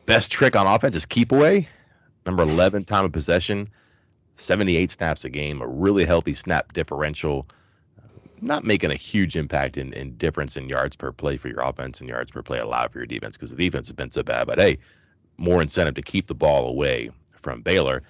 best 0.06 0.30
trick 0.30 0.56
on 0.56 0.66
offense 0.66 0.96
is 0.96 1.06
keep 1.06 1.32
away. 1.32 1.68
Number 2.24 2.42
11 2.42 2.84
time 2.84 3.04
of 3.04 3.12
possession, 3.12 3.68
78 4.36 4.90
snaps 4.90 5.24
a 5.24 5.30
game, 5.30 5.60
a 5.60 5.66
really 5.66 6.04
healthy 6.04 6.34
snap 6.34 6.72
differential. 6.72 7.46
Not 8.40 8.64
making 8.64 8.90
a 8.90 8.96
huge 8.96 9.36
impact 9.36 9.76
in, 9.76 9.92
in 9.94 10.16
difference 10.16 10.56
in 10.56 10.68
yards 10.68 10.96
per 10.96 11.12
play 11.12 11.36
for 11.36 11.48
your 11.48 11.60
offense 11.60 12.00
and 12.00 12.08
yards 12.08 12.30
per 12.30 12.42
play 12.42 12.58
allowed 12.58 12.92
for 12.92 12.98
your 12.98 13.06
defense 13.06 13.36
because 13.36 13.50
the 13.50 13.56
defense 13.56 13.88
has 13.88 13.94
been 13.94 14.10
so 14.10 14.22
bad. 14.22 14.46
But 14.46 14.58
hey, 14.58 14.78
more 15.38 15.62
incentive 15.62 15.94
to 15.94 16.02
keep 16.02 16.26
the 16.26 16.34
ball 16.34 16.68
away 16.68 17.08
from 17.30 17.62
Baylor. 17.62 18.02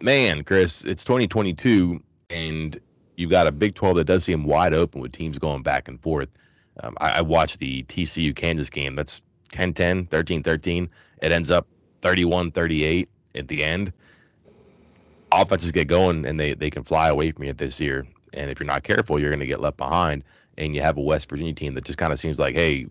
Man, 0.00 0.42
Chris, 0.44 0.84
it's 0.84 1.04
2022 1.04 2.02
and 2.30 2.80
you've 3.16 3.30
got 3.30 3.46
a 3.46 3.52
Big 3.52 3.74
12 3.74 3.96
that 3.96 4.04
does 4.04 4.24
seem 4.24 4.44
wide 4.44 4.74
open 4.74 5.00
with 5.00 5.12
teams 5.12 5.38
going 5.38 5.62
back 5.62 5.88
and 5.88 6.00
forth. 6.00 6.28
Um, 6.82 6.96
I, 7.00 7.18
I, 7.18 7.20
watched 7.20 7.60
the 7.60 7.84
TCU 7.84 8.34
Kansas 8.34 8.68
game. 8.68 8.96
That's 8.96 9.22
10 9.50 9.74
10, 9.74 10.06
13 10.06 10.42
13. 10.42 10.90
It 11.22 11.32
ends 11.32 11.50
up 11.50 11.68
31 12.02 12.50
38 12.50 13.08
at 13.36 13.48
the 13.48 13.62
end. 13.62 13.92
Offenses 15.32 15.72
get 15.72 15.86
going 15.88 16.26
and 16.26 16.38
they, 16.38 16.54
they 16.54 16.70
can 16.70 16.82
fly 16.82 17.08
away 17.08 17.30
from 17.30 17.44
you 17.44 17.52
this 17.52 17.80
year. 17.80 18.06
And 18.32 18.50
if 18.50 18.58
you're 18.58 18.66
not 18.66 18.82
careful, 18.82 19.20
you're 19.20 19.30
going 19.30 19.40
to 19.40 19.46
get 19.46 19.60
left 19.60 19.76
behind. 19.76 20.24
And 20.58 20.74
you 20.74 20.82
have 20.82 20.96
a 20.96 21.00
West 21.00 21.30
Virginia 21.30 21.52
team 21.52 21.74
that 21.74 21.84
just 21.84 21.98
kind 21.98 22.12
of 22.12 22.18
seems 22.18 22.38
like, 22.38 22.54
hey, 22.54 22.86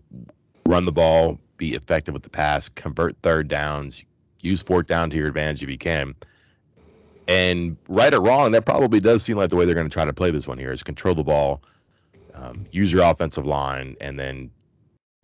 run 0.66 0.84
the 0.84 0.92
ball, 0.92 1.38
be 1.56 1.74
effective 1.74 2.14
with 2.14 2.22
the 2.22 2.30
pass, 2.30 2.68
convert 2.68 3.16
third 3.22 3.48
downs, 3.48 4.04
use 4.40 4.62
fourth 4.62 4.86
down 4.86 5.10
to 5.10 5.16
your 5.16 5.28
advantage 5.28 5.62
if 5.62 5.68
you 5.68 5.78
can. 5.78 6.14
And 7.26 7.76
right 7.88 8.12
or 8.12 8.20
wrong, 8.20 8.52
that 8.52 8.66
probably 8.66 9.00
does 9.00 9.22
seem 9.22 9.36
like 9.36 9.48
the 9.48 9.56
way 9.56 9.64
they're 9.64 9.74
going 9.74 9.88
to 9.88 9.92
try 9.92 10.04
to 10.04 10.12
play 10.12 10.30
this 10.30 10.46
one 10.46 10.58
here 10.58 10.72
is 10.72 10.82
control 10.82 11.14
the 11.14 11.24
ball, 11.24 11.62
um, 12.34 12.66
use 12.70 12.92
your 12.92 13.04
offensive 13.04 13.46
line, 13.46 13.96
and 14.00 14.18
then 14.18 14.50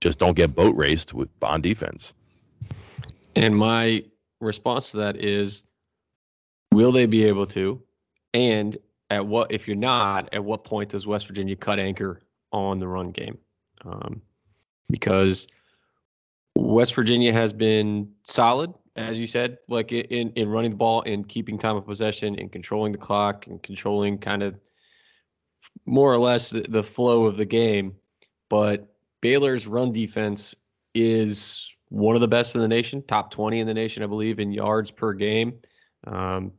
just 0.00 0.18
don't 0.18 0.34
get 0.34 0.54
boat 0.54 0.74
raced 0.76 1.12
with 1.12 1.28
on 1.42 1.60
defense. 1.60 2.14
And 3.36 3.56
my 3.56 4.04
response 4.40 4.90
to 4.92 4.96
that 4.98 5.16
is, 5.16 5.62
will 6.72 6.92
they 6.92 7.06
be 7.06 7.24
able 7.24 7.46
to? 7.48 7.82
And 8.32 8.78
at 9.10 9.26
what 9.26 9.52
if 9.52 9.66
you're 9.66 9.76
not, 9.76 10.32
at 10.32 10.44
what 10.44 10.64
point 10.64 10.90
does 10.90 11.06
West 11.06 11.26
Virginia 11.26 11.56
cut 11.56 11.78
anchor 11.78 12.20
on 12.52 12.78
the 12.78 12.88
run 12.88 13.10
game? 13.10 13.36
Um, 13.84 14.22
because 14.88 15.46
West 16.56 16.94
Virginia 16.94 17.32
has 17.32 17.52
been 17.52 18.10
solid 18.24 18.72
as 18.96 19.18
you 19.18 19.26
said, 19.26 19.58
like 19.68 19.92
in 19.92 20.30
in 20.30 20.48
running 20.48 20.72
the 20.72 20.76
ball 20.76 21.02
and 21.06 21.28
keeping 21.28 21.58
time 21.58 21.76
of 21.76 21.86
possession 21.86 22.38
and 22.38 22.50
controlling 22.50 22.92
the 22.92 22.98
clock 22.98 23.46
and 23.46 23.62
controlling 23.62 24.18
kind 24.18 24.42
of 24.42 24.58
more 25.86 26.12
or 26.12 26.18
less 26.18 26.50
the, 26.50 26.62
the 26.62 26.82
flow 26.82 27.24
of 27.24 27.36
the 27.36 27.44
game. 27.44 27.94
But 28.48 28.94
Baylor's 29.20 29.66
run 29.66 29.92
defense 29.92 30.54
is 30.94 31.70
one 31.88 32.14
of 32.14 32.20
the 32.20 32.28
best 32.28 32.54
in 32.54 32.60
the 32.60 32.68
nation, 32.68 33.02
top 33.06 33.30
20 33.30 33.60
in 33.60 33.66
the 33.66 33.74
nation, 33.74 34.02
I 34.02 34.06
believe, 34.06 34.38
in 34.38 34.52
yards 34.52 34.90
per 34.90 35.12
game. 35.12 35.58
Um, 36.06 36.52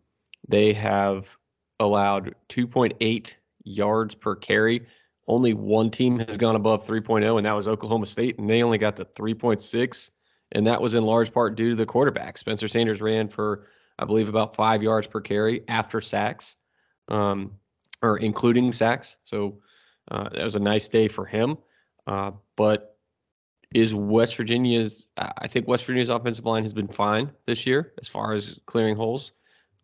they 0.47 0.73
have 0.73 1.35
allowed 1.79 2.35
2.8 2.49 3.31
yards 3.63 4.15
per 4.15 4.35
carry. 4.35 4.85
Only 5.27 5.53
one 5.53 5.89
team 5.89 6.19
has 6.19 6.37
gone 6.37 6.55
above 6.55 6.85
3.0, 6.85 7.37
and 7.37 7.45
that 7.45 7.53
was 7.53 7.67
Oklahoma 7.67 8.05
State, 8.05 8.37
and 8.39 8.49
they 8.49 8.63
only 8.63 8.77
got 8.77 8.95
to 8.97 9.05
3.6. 9.05 10.11
And 10.51 10.67
that 10.67 10.81
was 10.81 10.93
in 10.93 11.03
large 11.03 11.33
part 11.33 11.55
due 11.55 11.69
to 11.71 11.75
the 11.75 11.85
quarterback. 11.85 12.37
Spencer 12.37 12.67
Sanders 12.67 13.01
ran 13.01 13.29
for, 13.29 13.67
I 13.97 14.05
believe, 14.05 14.29
about 14.29 14.55
five 14.55 14.83
yards 14.83 15.07
per 15.07 15.21
carry 15.21 15.63
after 15.67 16.01
sacks, 16.01 16.55
um, 17.07 17.53
or 18.01 18.17
including 18.17 18.73
sacks. 18.73 19.17
So 19.23 19.59
uh, 20.09 20.29
that 20.29 20.43
was 20.43 20.55
a 20.55 20.59
nice 20.59 20.89
day 20.89 21.07
for 21.07 21.25
him. 21.25 21.57
Uh, 22.05 22.31
but 22.55 22.97
is 23.73 23.95
West 23.95 24.35
Virginia's, 24.35 25.07
I 25.17 25.47
think 25.47 25.67
West 25.67 25.85
Virginia's 25.85 26.09
offensive 26.09 26.45
line 26.45 26.63
has 26.63 26.73
been 26.73 26.89
fine 26.89 27.31
this 27.45 27.65
year 27.65 27.93
as 28.01 28.07
far 28.09 28.33
as 28.33 28.59
clearing 28.65 28.97
holes. 28.97 29.31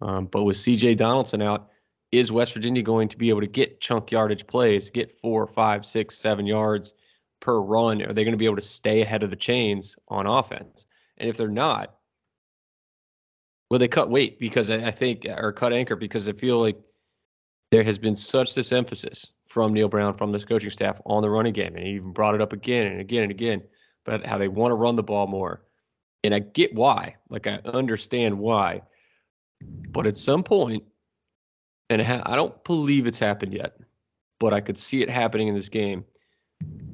Um, 0.02 0.26
but 0.26 0.44
with 0.44 0.58
CJ 0.58 0.98
Donaldson 0.98 1.42
out, 1.42 1.70
is 2.12 2.32
West 2.32 2.54
Virginia 2.54 2.82
going 2.82 3.10
to 3.10 3.18
be 3.18 3.30
able 3.30 3.42
to 3.42 3.48
get 3.48 3.82
chunk 3.82 4.12
yardage 4.12 4.48
plays, 4.48 4.90
get 4.90 5.12
four, 5.12 5.48
five, 5.48 5.86
six, 5.86 6.18
seven 6.18 6.46
yards 6.46 6.94
per 7.40 7.60
run? 7.60 8.02
Are 8.02 8.14
they 8.14 8.24
going 8.24 8.34
to 8.34 8.38
be 8.38 8.46
able 8.46 8.56
to 8.56 8.62
stay 8.62 9.02
ahead 9.02 9.24
of 9.24 9.30
the 9.30 9.36
chains 9.36 9.96
on 10.08 10.26
offense? 10.26 10.86
And 11.18 11.30
if 11.30 11.38
they're 11.38 11.48
not, 11.48 11.96
will 13.70 13.80
they 13.80 13.88
cut 13.88 14.10
weight? 14.10 14.40
Because 14.40 14.70
I 14.70 14.92
think, 14.92 15.26
or 15.26 15.52
cut 15.52 15.74
anchor, 15.74 15.96
because 15.96 16.28
I 16.30 16.34
feel 16.34 16.60
like 16.62 16.78
there 17.72 17.84
has 17.84 17.98
been 17.98 18.16
such 18.16 18.56
this 18.56 18.72
emphasis 18.72 19.28
from 19.46 19.74
Neal 19.74 19.90
Brown, 19.90 20.16
from 20.16 20.32
this 20.32 20.46
coaching 20.46 20.70
staff 20.70 21.02
on 21.06 21.22
the 21.22 21.30
running 21.30 21.54
game. 21.54 21.76
And 21.76 21.86
he 21.86 21.94
even 21.94 22.12
brought 22.12 22.36
it 22.36 22.42
up 22.42 22.54
again 22.54 22.88
and 22.88 23.02
again 23.02 23.24
and 23.24 23.32
again, 23.32 23.64
about 24.06 24.26
how 24.26 24.38
they 24.38 24.48
want 24.48 24.72
to 24.72 24.76
run 24.76 24.96
the 24.96 25.04
ball 25.04 25.28
more. 25.28 25.64
And 26.24 26.34
I 26.34 26.40
get 26.40 26.74
why. 26.74 27.16
Like, 27.30 27.48
I 27.48 27.60
understand 27.66 28.38
why. 28.38 28.82
But 29.62 30.08
at 30.08 30.18
some 30.18 30.44
point, 30.44 30.84
and 31.90 32.02
I 32.02 32.36
don't 32.36 32.64
believe 32.64 33.08
it's 33.08 33.20
happened 33.20 33.54
yet, 33.54 33.78
but 34.40 34.54
I 34.54 34.60
could 34.60 34.78
see 34.78 35.02
it 35.02 35.10
happening 35.10 35.48
in 35.48 35.56
this 35.56 35.70
game 35.70 36.06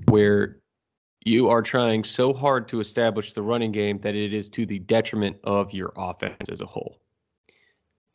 where 0.07 0.60
you 1.25 1.50
are 1.50 1.62
trying 1.62 2.03
so 2.03 2.33
hard 2.33 2.67
to 2.67 2.79
establish 2.79 3.33
the 3.33 3.41
running 3.41 3.72
game 3.72 3.98
that 4.00 4.15
it 4.15 4.33
is 4.33 4.50
to 4.50 4.65
the 4.65 4.79
detriment 4.79 5.38
of 5.43 5.74
your 5.74 5.93
offense 5.95 6.50
as 6.50 6.62
a 6.62 6.65
whole. 6.65 7.00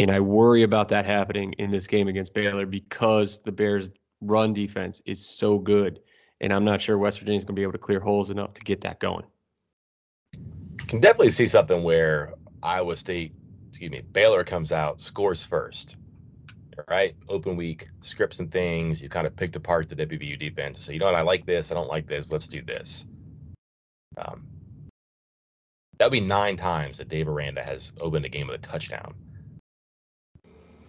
And 0.00 0.11
I 0.11 0.21
worry 0.21 0.62
about 0.62 0.88
that 0.90 1.07
happening 1.07 1.54
in 1.54 1.71
this 1.71 1.87
game 1.87 2.09
against 2.09 2.35
Baylor 2.35 2.66
because 2.66 3.40
the 3.45 3.52
Bears' 3.52 3.90
run 4.21 4.52
defense 4.52 5.02
is 5.07 5.26
so 5.26 5.59
good. 5.59 6.00
And 6.40 6.52
I'm 6.52 6.64
not 6.64 6.80
sure 6.80 6.97
West 6.99 7.18
Virginia's 7.18 7.45
going 7.45 7.57
to 7.57 7.61
be 7.61 7.64
able 7.64 7.73
to 7.73 7.78
clear 7.78 7.99
holes 7.99 8.30
enough 8.30 8.54
to 8.54 8.61
get 8.61 8.83
that 8.83 9.00
going. 9.00 9.25
Can 10.87 11.00
definitely 11.00 11.33
see 11.33 11.49
something 11.49 11.83
where 11.83 12.35
Iowa 12.62 12.97
State, 12.97 13.33
excuse 13.71 13.90
me, 13.90 14.02
Baylor 14.12 14.45
comes 14.45 14.71
out, 14.71 15.00
scores 15.00 15.42
first, 15.42 15.97
right? 16.88 17.14
Open 17.28 17.56
week, 17.56 17.88
scripts 18.00 18.38
and 18.38 18.50
things. 18.50 19.02
You 19.02 19.08
kind 19.08 19.26
of 19.26 19.35
picked 19.35 19.56
apart 19.56 19.88
the 19.88 19.97
WVU 19.97 20.38
defense. 20.38 20.85
So, 20.85 20.92
you 20.92 20.99
know 20.99 21.06
what? 21.06 21.14
I 21.14 21.23
like 21.23 21.47
this. 21.47 21.70
I 21.70 21.75
don't 21.75 21.88
like 21.88 22.06
this. 22.06 22.30
Let's 22.30 22.47
do 22.47 22.62
this. 22.62 23.06
Um, 24.16 24.47
that 25.99 26.06
would 26.06 26.12
be 26.12 26.20
nine 26.20 26.56
times 26.56 26.99
that 26.99 27.08
Dave 27.08 27.28
Aranda 27.28 27.62
has 27.62 27.92
opened 28.00 28.25
a 28.25 28.28
game 28.28 28.47
with 28.47 28.56
a 28.61 28.66
touchdown. 28.66 29.14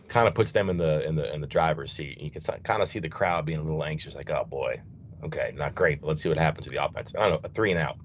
Kind 0.07 0.27
of 0.27 0.33
puts 0.33 0.51
them 0.51 0.69
in 0.69 0.77
the 0.77 1.05
in 1.07 1.15
the 1.15 1.31
in 1.33 1.41
the 1.41 1.47
driver's 1.47 1.91
seat. 1.91 2.19
You 2.19 2.31
can 2.31 2.41
kind 2.63 2.81
of 2.81 2.87
see 2.87 2.99
the 2.99 3.09
crowd 3.09 3.45
being 3.45 3.59
a 3.59 3.63
little 3.63 3.83
anxious, 3.83 4.15
like, 4.15 4.31
"Oh 4.31 4.43
boy, 4.43 4.75
okay, 5.23 5.53
not 5.55 5.75
great, 5.75 6.01
but 6.01 6.07
let's 6.07 6.23
see 6.23 6.29
what 6.29 6.37
happens 6.39 6.65
to 6.65 6.71
the 6.71 6.83
offense." 6.83 7.13
I 7.15 7.29
don't 7.29 7.29
know, 7.29 7.39
a 7.43 7.49
three 7.49 7.69
and 7.71 7.79
out, 7.79 7.97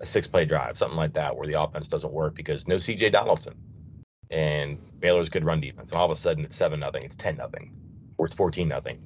a 0.00 0.06
six 0.06 0.28
play 0.28 0.44
drive, 0.44 0.78
something 0.78 0.96
like 0.96 1.14
that, 1.14 1.36
where 1.36 1.48
the 1.48 1.60
offense 1.60 1.88
doesn't 1.88 2.12
work 2.12 2.36
because 2.36 2.68
no 2.68 2.76
CJ 2.76 3.10
Donaldson 3.10 3.56
and 4.30 4.78
Baylor's 5.00 5.28
good 5.28 5.44
run 5.44 5.60
defense. 5.60 5.90
And 5.90 5.98
all 5.98 6.10
of 6.10 6.16
a 6.16 6.20
sudden 6.20 6.44
it's 6.44 6.56
seven 6.56 6.80
nothing, 6.80 7.02
it's 7.02 7.16
ten 7.16 7.36
nothing, 7.36 7.72
or 8.16 8.26
it's 8.26 8.34
fourteen 8.34 8.68
nothing. 8.68 8.98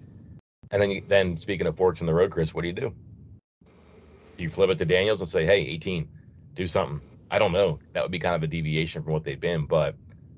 And 0.71 0.81
then 0.81 0.91
you, 0.91 1.03
then 1.07 1.39
speaking 1.39 1.67
of 1.67 1.77
forks 1.77 2.01
in 2.01 2.07
the 2.07 2.15
road, 2.15 2.31
Chris, 2.31 2.55
what 2.55 2.63
do 2.63 2.69
you 2.69 2.75
do? 2.75 2.95
You 4.39 4.51
flip 4.51 4.71
it 4.71 4.79
to 4.79 4.85
Daniels 4.85 5.21
and 5.21 5.29
say, 5.29 5.45
"Hey, 5.45 5.61
18, 5.61 6.09
do 6.55 6.67
something." 6.67 7.01
I 7.31 7.39
don't 7.39 7.53
know. 7.53 7.79
That 7.93 8.03
would 8.03 8.13
be 8.13 8.19
kind 8.19 8.35
of 8.35 8.43
a 8.43 8.47
deviation 8.47 9.03
from 9.03 9.13
what 9.13 9.25
they've 9.25 9.41
been, 9.41 9.67
but 9.67 9.95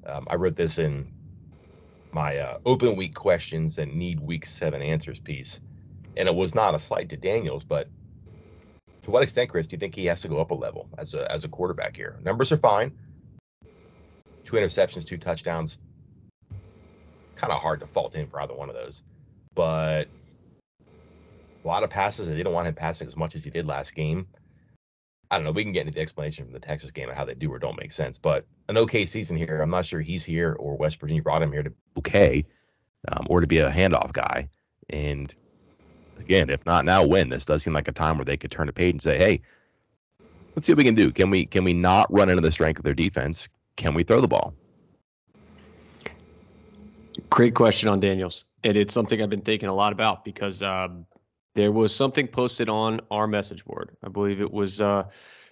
um, 0.07 0.27
I 0.29 0.37
wrote 0.37 0.57
this 0.57 0.79
in 0.79 1.13
my 2.13 2.39
uh, 2.39 2.59
open 2.65 2.95
week 2.95 3.15
questions 3.15 3.79
and 3.79 3.95
need 3.95 4.21
week 4.21 4.47
seven 4.47 4.83
answers 4.83 5.19
piece, 5.19 5.61
and 6.17 6.29
it 6.29 6.35
was 6.35 6.55
not 6.55 6.75
a 6.75 6.79
slight 6.79 7.09
to 7.09 7.17
Daniels, 7.17 7.65
but 7.65 7.89
to 9.03 9.11
what 9.11 9.23
extent, 9.23 9.51
Chris, 9.51 9.67
do 9.67 9.75
you 9.75 9.81
think 9.81 9.95
he 9.95 10.07
has 10.07 10.23
to 10.23 10.29
go 10.29 10.41
up 10.41 10.51
a 10.51 10.55
level 10.55 10.89
as 10.99 11.15
a 11.15 11.31
as 11.31 11.45
a 11.45 11.49
quarterback 11.49 11.97
here? 11.97 12.19
Numbers 12.23 12.53
are 12.53 12.59
fine 12.59 12.93
two 14.55 14.61
interceptions, 14.61 15.05
two 15.05 15.19
touchdowns. 15.19 15.79
Kind 17.37 17.53
of 17.53 17.61
hard 17.61 17.81
to 17.81 17.87
fault 17.87 18.15
him 18.15 18.29
for 18.29 18.41
either 18.41 18.55
one 18.55 18.69
of 18.69 18.75
those. 18.75 19.03
But 19.55 20.09
a 21.65 21.67
lot 21.67 21.83
of 21.83 21.91
passes, 21.91 22.27
they 22.27 22.43
don't 22.43 22.53
want 22.53 22.69
him 22.69 22.75
passing 22.75 23.07
as 23.07 23.17
much 23.17 23.35
as 23.35 23.45
he 23.45 23.51
did 23.51 23.67
last 23.67 23.95
game. 23.95 24.27
I 25.31 25.37
don't 25.37 25.45
know. 25.45 25.53
We 25.53 25.65
can 25.65 25.73
get 25.73 25.87
into 25.87 25.95
the 25.95 26.01
explanation 26.01 26.45
from 26.45 26.53
the 26.53 26.61
Texas 26.61 26.93
game 26.93 27.09
and 27.09 27.17
how 27.17 27.25
they 27.25 27.35
do 27.35 27.53
or 27.53 27.59
don't 27.59 27.79
make 27.79 27.93
sense. 27.93 28.19
But 28.19 28.47
an 28.69 28.79
okay 28.79 29.07
season 29.07 29.37
here. 29.37 29.61
I'm 29.61 29.71
not 29.71 29.87
sure 29.87 30.01
he's 30.01 30.25
here 30.25 30.55
or 30.59 30.77
West 30.77 31.01
Virginia 31.01 31.23
brought 31.23 31.43
him 31.43 31.51
here 31.51 31.63
to 31.63 31.73
okay, 31.99 32.45
um, 33.11 33.27
or 33.29 33.41
to 33.41 33.47
be 33.47 33.59
a 33.59 33.71
handoff 33.71 34.13
guy. 34.13 34.49
And 34.91 35.35
again, 36.21 36.51
if 36.51 36.65
not 36.67 36.85
now, 36.85 37.05
when? 37.05 37.31
This 37.31 37.47
does 37.47 37.63
seem 37.63 37.73
like 37.73 37.89
a 37.89 37.93
time 37.93 38.17
where 38.17 38.25
they 38.25 38.37
could 38.37 38.51
turn 38.51 38.69
a 38.69 38.73
page 38.73 38.93
and 38.93 39.03
say, 39.03 39.19
"Hey, 39.19 39.41
let's 40.55 40.67
see 40.67 40.73
what 40.73 40.79
we 40.79 40.85
can 40.85 40.95
do. 40.95 41.11
Can 41.11 41.31
we 41.31 41.47
can 41.47 41.65
we 41.65 41.73
not 41.73 42.13
run 42.13 42.29
into 42.29 42.43
the 42.43 42.53
strength 42.53 42.79
of 42.79 42.85
their 42.85 42.95
defense? 42.95 43.49
Can 43.77 43.95
we 43.95 44.03
throw 44.03 44.21
the 44.21 44.29
ball? 44.29 44.55
Great 47.31 47.55
question 47.55 47.89
on 47.89 48.01
Daniels. 48.01 48.45
And 48.63 48.77
it's 48.77 48.93
something 48.93 49.21
I've 49.23 49.31
been 49.31 49.41
thinking 49.41 49.69
a 49.69 49.75
lot 49.75 49.93
about 49.93 50.25
because 50.25 50.63
um, 50.63 51.07
there 51.55 51.73
was 51.73 51.95
something 51.95 52.27
posted 52.27 52.69
on 52.69 53.01
our 53.11 53.27
message 53.27 53.65
board. 53.65 53.97
I 54.03 54.09
believe 54.09 54.41
it 54.41 54.53
was 54.53 54.81
uh, 54.81 55.05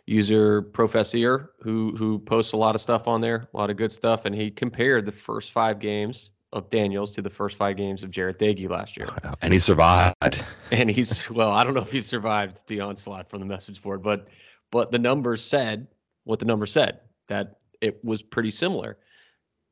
user 0.07 0.62
Professor 0.62 1.52
who 1.61 1.95
who 1.97 2.19
posts 2.19 2.52
a 2.52 2.57
lot 2.57 2.75
of 2.75 2.81
stuff 2.81 3.07
on 3.07 3.21
there, 3.21 3.49
a 3.52 3.57
lot 3.57 3.71
of 3.71 3.76
good 3.76 3.93
stuff, 3.93 4.25
and 4.25 4.35
he 4.35 4.50
compared 4.50 5.07
the 5.07 5.12
first 5.12 5.52
five 5.52 5.79
games 5.79 6.31
of 6.52 6.69
Daniels 6.69 7.14
to 7.14 7.23
the 7.23 7.31
first 7.31 7.57
five 7.57 7.76
games 7.76 8.02
of 8.02 8.11
Jarret 8.11 8.38
Doege 8.38 8.69
last 8.69 8.97
year. 8.97 9.09
And 9.41 9.52
he 9.52 9.59
survived. 9.59 10.45
And 10.71 10.91
he's 10.91 11.29
well, 11.31 11.50
I 11.50 11.64
don't 11.64 11.75
know 11.75 11.83
if 11.83 11.93
he 11.93 12.02
survived 12.02 12.61
the 12.67 12.81
onslaught 12.81 13.29
from 13.29 13.41
the 13.41 13.47
message 13.47 13.83
board, 13.83 14.02
but 14.02 14.29
but 14.71 14.91
the 14.91 14.99
numbers 14.99 15.43
said 15.43 15.87
what 16.25 16.38
the 16.38 16.45
numbers 16.45 16.73
said 16.73 17.00
that 17.29 17.59
it 17.82 18.02
was 18.02 18.22
pretty 18.22 18.50
similar. 18.50 18.96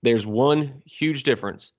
There's 0.02 0.26
one 0.26 0.82
huge 0.84 1.22
difference 1.22 1.72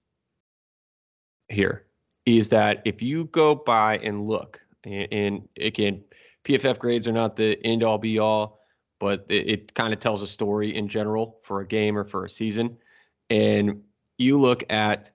here 1.49 1.85
is 2.25 2.49
that 2.49 2.81
if 2.85 3.01
you 3.01 3.25
go 3.25 3.53
by 3.55 3.97
and 3.97 4.27
look, 4.27 4.61
and, 4.83 5.07
and 5.11 5.49
again, 5.59 6.03
PFF 6.45 6.79
grades 6.79 7.07
are 7.07 7.11
not 7.11 7.35
the 7.35 7.59
end 7.63 7.83
all 7.83 7.97
be 7.97 8.19
all, 8.19 8.59
but 8.99 9.25
it, 9.27 9.49
it 9.49 9.73
kind 9.73 9.93
of 9.93 9.99
tells 9.99 10.21
a 10.21 10.27
story 10.27 10.75
in 10.75 10.87
general 10.87 11.39
for 11.43 11.61
a 11.61 11.67
game 11.67 11.97
or 11.97 12.03
for 12.03 12.25
a 12.25 12.29
season. 12.29 12.77
And 13.29 13.81
you 14.17 14.39
look 14.39 14.63
at 14.69 15.11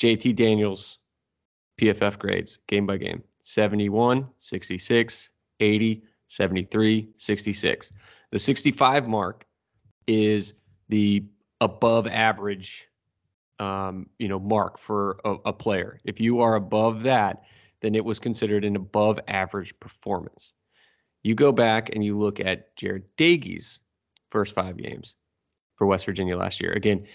JT 0.00 0.36
Daniels' 0.36 0.98
PFF 1.80 2.18
grades 2.18 2.58
game 2.66 2.86
by 2.86 2.96
game 2.96 3.22
71, 3.40 4.28
66, 4.38 5.30
80, 5.60 6.02
73, 6.28 7.08
66. 7.16 7.92
The 8.30 8.38
65 8.38 9.08
mark 9.08 9.46
is 10.06 10.54
the 10.88 11.24
above 11.60 12.06
average 12.06 12.88
um, 13.58 14.08
you 14.18 14.26
know 14.26 14.38
mark 14.38 14.78
for 14.78 15.20
a, 15.24 15.36
a, 15.46 15.52
player. 15.52 15.98
If 16.04 16.18
you 16.18 16.40
are 16.40 16.54
above 16.54 17.02
that, 17.02 17.42
then 17.82 17.94
it 17.94 18.04
was 18.04 18.18
considered 18.18 18.64
an 18.64 18.74
above 18.74 19.20
average 19.28 19.78
performance. 19.80 20.54
You 21.22 21.34
go 21.34 21.52
back 21.52 21.90
and 21.94 22.02
you 22.02 22.18
look 22.18 22.40
at 22.40 22.74
Jarret 22.76 23.02
Doege's 23.18 23.80
first 24.30 24.54
five 24.54 24.78
games 24.78 25.16
for 25.76 25.86
West 25.86 26.06
Virginia 26.06 26.38
last 26.38 26.60
year. 26.60 26.72
Again, 26.72 27.06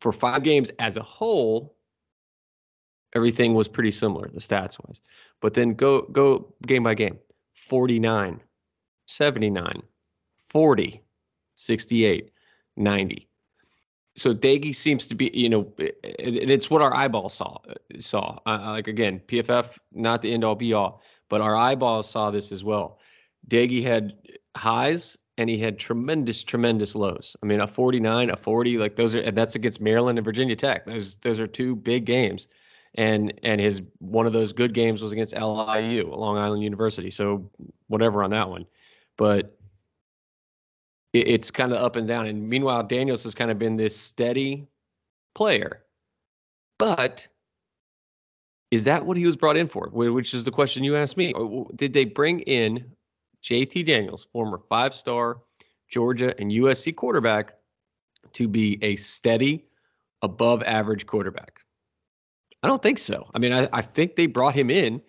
for 0.00 0.10
five 0.10 0.42
games 0.42 0.72
as 0.80 0.96
a 0.96 1.02
whole, 1.02 1.76
everything 3.14 3.54
was 3.54 3.68
pretty 3.68 3.92
similar, 3.92 4.28
the 4.28 4.40
stats 4.40 4.76
wise. 4.84 5.00
But 5.40 5.54
then 5.54 5.74
go 5.74 6.02
go 6.02 6.52
game 6.66 6.82
by 6.82 6.94
game. 6.94 7.18
49, 7.54 8.40
79, 9.06 9.82
40, 10.36 11.02
68, 11.62 12.30
90. 12.76 13.28
So 14.14 14.34
Doege 14.34 14.74
seems 14.74 15.06
to 15.06 15.14
be, 15.14 15.30
you 15.32 15.48
know, 15.48 15.72
eh, 15.78 15.90
eh, 16.04 16.12
and 16.18 16.50
it's 16.50 16.68
what 16.68 16.82
our 16.82 16.94
eyeballs 16.94 17.34
saw. 17.34 17.58
Eh, 17.68 18.00
saw 18.00 18.38
uh, 18.46 18.58
uh, 18.62 18.70
like 18.72 18.88
again, 18.88 19.20
PFF 19.26 19.78
not 19.92 20.20
the 20.20 20.32
end 20.32 20.44
all 20.44 20.54
be 20.54 20.74
all, 20.74 21.00
but 21.28 21.40
our 21.40 21.56
eyeballs 21.56 22.10
saw 22.10 22.30
this 22.30 22.52
as 22.52 22.62
well. 22.62 22.98
Doege 23.48 23.82
had 23.82 24.14
highs 24.56 25.16
and 25.38 25.48
he 25.48 25.56
had 25.56 25.78
tremendous, 25.78 26.42
tremendous 26.42 26.94
lows. 26.94 27.34
I 27.42 27.46
mean, 27.46 27.60
a 27.60 27.66
49, 27.66 28.30
a 28.30 28.36
40, 28.36 28.78
like 28.78 28.96
those 28.96 29.14
are, 29.14 29.20
and 29.20 29.36
that's 29.36 29.54
against 29.54 29.80
Maryland 29.80 30.18
and 30.18 30.24
Virginia 30.24 30.56
Tech. 30.56 30.84
Those 30.84 31.16
those 31.16 31.40
are 31.40 31.46
two 31.46 31.74
big 31.74 32.04
games, 32.04 32.48
and 32.96 33.32
and 33.42 33.60
his 33.60 33.80
one 33.98 34.26
of 34.26 34.34
those 34.34 34.52
good 34.52 34.74
games 34.74 35.00
was 35.00 35.12
against 35.12 35.34
LIU, 35.34 36.12
Long 36.14 36.36
Island 36.36 36.62
University. 36.62 37.10
So 37.10 37.50
whatever 37.86 38.22
on 38.22 38.30
that 38.30 38.50
one, 38.50 38.66
but 39.16 39.56
it, 41.12 41.28
it's 41.28 41.50
kind 41.50 41.72
of 41.72 41.82
up 41.82 41.96
and 41.96 42.06
down. 42.06 42.26
And 42.26 42.48
meanwhile, 42.48 42.82
Daniels 42.82 43.22
has 43.24 43.34
kind 43.34 43.50
of 43.50 43.58
been 43.58 43.76
this 43.76 43.96
steady 43.96 44.66
player. 45.34 45.82
But 46.78 47.26
is 48.70 48.84
that 48.84 49.04
what 49.04 49.16
he 49.16 49.26
was 49.26 49.36
brought 49.36 49.56
in 49.56 49.68
for? 49.68 49.88
Which 49.92 50.34
is 50.34 50.44
the 50.44 50.50
question 50.50 50.82
you 50.82 50.96
asked 50.96 51.16
me. 51.16 51.34
Did 51.76 51.92
they 51.92 52.04
bring 52.04 52.40
in 52.40 52.84
JT 53.42 53.86
Daniels, 53.86 54.26
former 54.32 54.60
five 54.68 54.94
star 54.94 55.38
Georgia 55.88 56.34
and 56.40 56.50
USC 56.50 56.96
quarterback, 56.96 57.54
to 58.32 58.48
be 58.48 58.78
a 58.82 58.96
steady, 58.96 59.66
above 60.22 60.62
average 60.62 61.06
quarterback? 61.06 61.60
I 62.62 62.68
don't 62.68 62.82
think 62.82 62.98
so. 62.98 63.28
I 63.34 63.38
mean, 63.38 63.52
I, 63.52 63.68
I 63.72 63.82
think 63.82 64.16
they 64.16 64.26
brought 64.26 64.54
him 64.54 64.70
in 64.70 65.02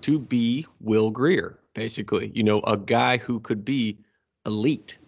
to 0.00 0.18
be 0.18 0.66
Will 0.80 1.10
Grier, 1.10 1.60
basically. 1.74 2.32
You 2.34 2.42
know, 2.42 2.60
a 2.62 2.76
guy 2.76 3.18
who 3.18 3.40
could 3.40 3.64
be 3.64 3.98
elite 4.46 4.98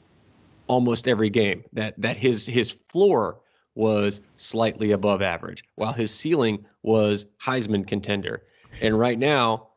almost 0.66 1.08
every 1.08 1.30
game. 1.30 1.64
That 1.73 1.94
that 2.00 2.16
his 2.16 2.46
his 2.46 2.70
floor 2.70 3.40
was 3.75 4.20
slightly 4.37 4.92
above 4.92 5.23
average, 5.23 5.64
while 5.76 5.92
his 5.92 6.12
ceiling 6.12 6.64
was 6.82 7.26
Heisman 7.42 7.87
contender. 7.87 8.42
And 8.80 8.99
right 8.99 9.18
now, 9.18 9.68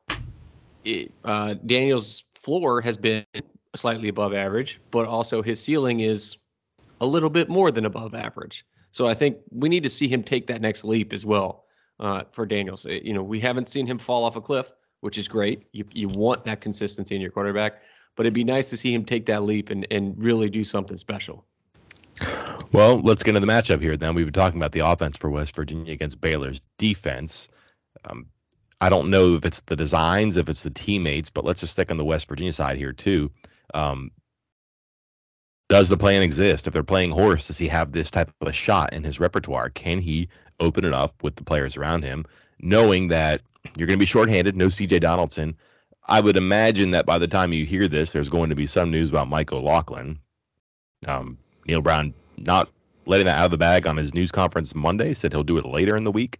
it, 0.85 1.11
uh, 1.23 1.55
Daniel's 1.65 2.23
floor 2.33 2.81
has 2.81 2.97
been 2.97 3.25
slightly 3.75 4.07
above 4.07 4.33
average, 4.33 4.79
but 4.91 5.05
also 5.05 5.41
his 5.41 5.61
ceiling 5.61 5.99
is 5.99 6.37
a 7.01 7.05
little 7.05 7.29
bit 7.29 7.49
more 7.49 7.71
than 7.71 7.85
above 7.85 8.13
average. 8.13 8.65
So 8.91 9.07
I 9.07 9.13
think 9.13 9.37
we 9.51 9.69
need 9.69 9.83
to 9.83 9.89
see 9.89 10.07
him 10.07 10.23
take 10.23 10.47
that 10.47 10.61
next 10.61 10.83
leap 10.83 11.13
as 11.13 11.25
well 11.25 11.65
uh, 11.99 12.23
for 12.31 12.45
Daniels. 12.45 12.85
Uh, 12.85 12.99
you 13.03 13.13
know, 13.13 13.23
we 13.23 13.39
haven't 13.39 13.67
seen 13.67 13.85
him 13.85 13.97
fall 13.97 14.23
off 14.23 14.35
a 14.35 14.41
cliff, 14.41 14.71
which 15.01 15.17
is 15.17 15.27
great. 15.27 15.67
You 15.71 15.85
you 15.93 16.09
want 16.09 16.43
that 16.45 16.61
consistency 16.61 17.15
in 17.15 17.21
your 17.21 17.31
quarterback, 17.31 17.81
but 18.15 18.25
it'd 18.25 18.33
be 18.33 18.43
nice 18.43 18.69
to 18.69 18.77
see 18.77 18.93
him 18.93 19.05
take 19.05 19.25
that 19.27 19.43
leap 19.43 19.69
and 19.69 19.87
and 19.91 20.21
really 20.21 20.49
do 20.49 20.63
something 20.63 20.97
special. 20.97 21.45
Well, 22.71 22.99
let's 22.99 23.23
get 23.23 23.35
into 23.35 23.45
the 23.45 23.51
matchup 23.51 23.81
here. 23.81 23.97
Then 23.97 24.13
we've 24.13 24.25
been 24.25 24.33
talking 24.33 24.59
about 24.59 24.73
the 24.73 24.81
offense 24.81 25.17
for 25.17 25.29
West 25.29 25.55
Virginia 25.55 25.91
against 25.91 26.21
Baylor's 26.21 26.61
defense. 26.77 27.49
Um, 28.05 28.27
I 28.81 28.89
don't 28.89 29.09
know 29.09 29.35
if 29.35 29.45
it's 29.45 29.61
the 29.61 29.75
designs, 29.75 30.37
if 30.37 30.49
it's 30.49 30.63
the 30.63 30.69
teammates, 30.69 31.29
but 31.29 31.45
let's 31.45 31.61
just 31.61 31.73
stick 31.73 31.91
on 31.91 31.97
the 31.97 32.05
West 32.05 32.27
Virginia 32.27 32.53
side 32.53 32.77
here 32.77 32.93
too. 32.93 33.31
Um, 33.73 34.11
does 35.69 35.89
the 35.89 35.97
plan 35.97 36.21
exist? 36.21 36.67
If 36.67 36.73
they're 36.73 36.83
playing 36.83 37.11
horse, 37.11 37.47
does 37.47 37.57
he 37.57 37.67
have 37.67 37.91
this 37.91 38.09
type 38.09 38.31
of 38.41 38.47
a 38.47 38.53
shot 38.53 38.93
in 38.93 39.03
his 39.03 39.19
repertoire? 39.19 39.69
Can 39.69 39.99
he 39.99 40.27
open 40.59 40.83
it 40.83 40.93
up 40.93 41.21
with 41.21 41.35
the 41.35 41.43
players 41.43 41.77
around 41.77 42.03
him, 42.03 42.25
knowing 42.59 43.09
that 43.09 43.41
you're 43.77 43.87
going 43.87 43.97
to 43.97 44.01
be 44.01 44.05
shorthanded, 44.05 44.55
no 44.55 44.67
CJ 44.67 45.01
Donaldson? 45.01 45.55
I 46.09 46.19
would 46.19 46.35
imagine 46.35 46.89
that 46.91 47.05
by 47.05 47.19
the 47.19 47.27
time 47.27 47.53
you 47.53 47.65
hear 47.65 47.87
this, 47.87 48.11
there's 48.11 48.29
going 48.29 48.49
to 48.49 48.55
be 48.55 48.65
some 48.65 48.89
news 48.89 49.09
about 49.11 49.29
Mike 49.29 49.53
O'Laughlin. 49.53 50.19
Um, 51.07 51.37
Neal 51.67 51.81
Brown 51.81 52.15
not 52.37 52.67
letting 53.05 53.27
that 53.27 53.37
out 53.37 53.45
of 53.45 53.51
the 53.51 53.57
bag 53.57 53.85
on 53.85 53.95
his 53.95 54.13
news 54.15 54.31
conference 54.31 54.73
Monday, 54.73 55.13
said 55.13 55.31
he'll 55.31 55.43
do 55.43 55.57
it 55.59 55.65
later 55.65 55.95
in 55.95 56.03
the 56.03 56.11
week. 56.11 56.39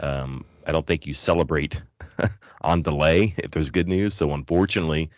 Um, 0.00 0.44
I 0.66 0.72
don't 0.72 0.86
think 0.86 1.06
you 1.06 1.14
celebrate 1.14 1.80
on 2.62 2.82
delay 2.82 3.34
if 3.38 3.52
there's 3.52 3.70
good 3.70 3.86
news. 3.86 4.14
So 4.14 4.32
unfortunately, 4.32 5.08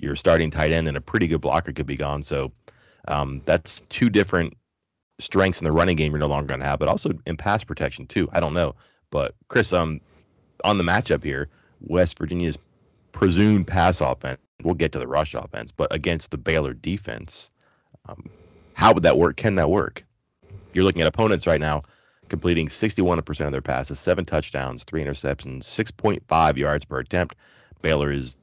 your 0.00 0.16
starting 0.16 0.50
tight 0.50 0.72
end 0.72 0.88
and 0.88 0.96
a 0.96 1.00
pretty 1.02 1.26
good 1.26 1.42
blocker 1.42 1.72
could 1.72 1.86
be 1.86 1.96
gone. 1.96 2.22
So 2.22 2.50
um, 3.08 3.42
that's 3.44 3.82
two 3.90 4.08
different 4.08 4.54
strengths 5.20 5.60
in 5.60 5.66
the 5.66 5.72
running 5.72 5.96
game 5.96 6.12
you're 6.12 6.20
no 6.20 6.28
longer 6.28 6.46
going 6.46 6.60
to 6.60 6.66
have, 6.66 6.78
but 6.78 6.88
also 6.88 7.10
in 7.26 7.36
pass 7.36 7.62
protection 7.62 8.06
too. 8.06 8.26
I 8.32 8.40
don't 8.40 8.54
know, 8.54 8.74
but 9.10 9.34
Chris, 9.48 9.74
um, 9.74 10.00
on 10.64 10.78
the 10.78 10.84
matchup 10.84 11.22
here, 11.22 11.48
West 11.82 12.18
Virginia's 12.18 12.58
presumed 13.14 13.66
pass 13.66 14.02
offense. 14.02 14.38
We'll 14.62 14.74
get 14.74 14.92
to 14.92 14.98
the 14.98 15.06
rush 15.06 15.34
offense, 15.34 15.72
but 15.72 15.92
against 15.92 16.30
the 16.30 16.38
Baylor 16.38 16.74
defense, 16.74 17.50
um, 18.08 18.28
how 18.74 18.92
would 18.92 19.02
that 19.04 19.16
work? 19.16 19.36
Can 19.36 19.54
that 19.54 19.70
work? 19.70 20.04
You're 20.74 20.84
looking 20.84 21.00
at 21.00 21.08
opponents 21.08 21.46
right 21.46 21.60
now 21.60 21.82
completing 22.28 22.68
61% 22.68 23.46
of 23.46 23.52
their 23.52 23.60
passes, 23.60 24.00
seven 24.00 24.24
touchdowns, 24.24 24.84
three 24.84 25.04
interceptions, 25.04 25.62
6.5 25.62 26.56
yards 26.56 26.84
per 26.84 26.98
attempt. 26.98 27.36
Baylor 27.82 28.10
is 28.10 28.36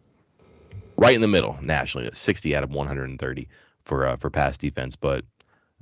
right 0.98 1.16
in 1.16 1.22
the 1.22 1.28
middle 1.28 1.58
nationally, 1.62 2.10
60 2.14 2.56
out 2.56 2.64
of 2.64 2.72
130 2.72 3.48
for 3.84 4.08
uh, 4.08 4.16
for 4.18 4.30
pass 4.30 4.58
defense. 4.58 4.96
But 4.96 5.26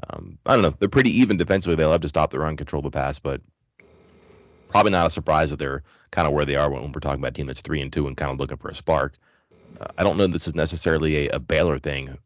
um, 0.09 0.37
I 0.45 0.53
don't 0.53 0.63
know, 0.63 0.73
they're 0.79 0.89
pretty 0.89 1.11
even 1.11 1.37
defensively. 1.37 1.75
They 1.75 1.85
love 1.85 2.01
to 2.01 2.09
stop 2.09 2.31
the 2.31 2.39
run, 2.39 2.55
control 2.55 2.81
the 2.81 2.89
pass, 2.89 3.19
but 3.19 3.41
probably 4.69 4.91
not 4.91 5.05
a 5.05 5.09
surprise 5.09 5.49
that 5.49 5.59
they're 5.59 5.83
kind 6.11 6.27
of 6.27 6.33
where 6.33 6.45
they 6.45 6.55
are 6.55 6.69
when, 6.69 6.91
we're 6.91 6.99
talking 6.99 7.19
about 7.19 7.29
a 7.29 7.33
team 7.33 7.47
that's 7.47 7.61
three 7.61 7.81
and 7.81 7.91
two 7.91 8.07
and 8.07 8.15
kind 8.15 8.31
of 8.31 8.39
looking 8.39 8.57
for 8.57 8.69
a 8.69 8.75
spark. 8.75 9.17
Uh, 9.81 9.87
I 9.97 10.03
don't 10.03 10.17
know 10.17 10.27
this 10.27 10.47
is 10.47 10.55
necessarily 10.55 11.27
a, 11.27 11.35
a 11.35 11.39
Baylor 11.39 11.77
thing 11.77 12.17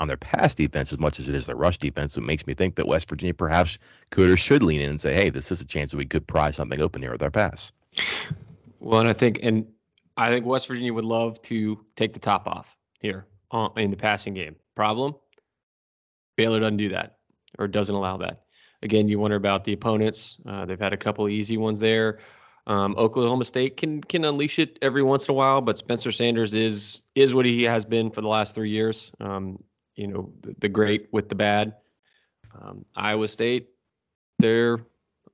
on 0.00 0.08
their 0.08 0.16
pass 0.16 0.54
defense 0.54 0.92
as 0.92 0.98
much 0.98 1.18
as 1.20 1.28
it 1.28 1.34
is 1.34 1.46
their 1.46 1.56
rush 1.56 1.76
defense. 1.76 2.16
It 2.16 2.22
makes 2.22 2.46
me 2.46 2.54
think 2.54 2.76
that 2.76 2.88
West 2.88 3.08
Virginia 3.08 3.34
perhaps 3.34 3.78
could 4.10 4.30
or 4.30 4.36
should 4.36 4.62
lean 4.62 4.80
in 4.80 4.88
and 4.88 5.00
say, 5.00 5.14
hey, 5.14 5.28
this 5.28 5.52
is 5.52 5.60
a 5.60 5.66
chance 5.66 5.90
that 5.90 5.98
we 5.98 6.06
could 6.06 6.26
pry 6.26 6.50
something 6.50 6.80
open 6.80 7.02
here 7.02 7.12
with 7.12 7.22
our 7.22 7.30
pass. 7.30 7.70
Well, 8.80 9.00
and 9.00 9.08
I 9.10 9.12
think, 9.12 9.40
and 9.42 9.66
I 10.16 10.30
think 10.30 10.46
West 10.46 10.68
Virginia 10.68 10.94
would 10.94 11.04
love 11.04 11.40
to 11.42 11.84
take 11.96 12.14
the 12.14 12.18
top 12.18 12.46
off 12.46 12.76
here 13.00 13.26
uh, 13.50 13.68
in 13.76 13.90
the 13.90 13.96
passing 13.96 14.32
game. 14.32 14.56
Problem? 14.74 15.14
Baylor 16.36 16.60
doesn't 16.60 16.78
do 16.78 16.88
that 16.90 17.18
or 17.58 17.68
doesn't 17.68 17.94
allow 17.94 18.16
that. 18.18 18.44
Again, 18.82 19.08
you 19.08 19.18
wonder 19.18 19.36
about 19.36 19.64
the 19.64 19.72
opponents. 19.72 20.38
Uh, 20.46 20.64
they've 20.64 20.80
had 20.80 20.92
a 20.92 20.96
couple 20.96 21.24
of 21.26 21.30
easy 21.30 21.56
ones 21.56 21.78
there. 21.78 22.18
Um, 22.66 22.94
Oklahoma 22.96 23.44
State 23.44 23.76
can 23.76 24.00
can 24.02 24.24
unleash 24.24 24.58
it 24.58 24.78
every 24.82 25.02
once 25.02 25.26
in 25.28 25.32
a 25.32 25.34
while, 25.34 25.60
but 25.60 25.78
Spencer 25.78 26.12
Sanders 26.12 26.54
is 26.54 27.02
is 27.14 27.34
what 27.34 27.46
he 27.46 27.64
has 27.64 27.84
been 27.84 28.10
for 28.10 28.20
the 28.20 28.28
last 28.28 28.54
three 28.54 28.70
years. 28.70 29.12
Um, 29.20 29.62
you 29.96 30.06
know 30.06 30.32
the, 30.42 30.54
the 30.58 30.68
great 30.68 31.08
with 31.12 31.28
the 31.28 31.34
bad. 31.34 31.74
Um, 32.54 32.84
Iowa 32.94 33.28
State, 33.28 33.70
they're 34.38 34.78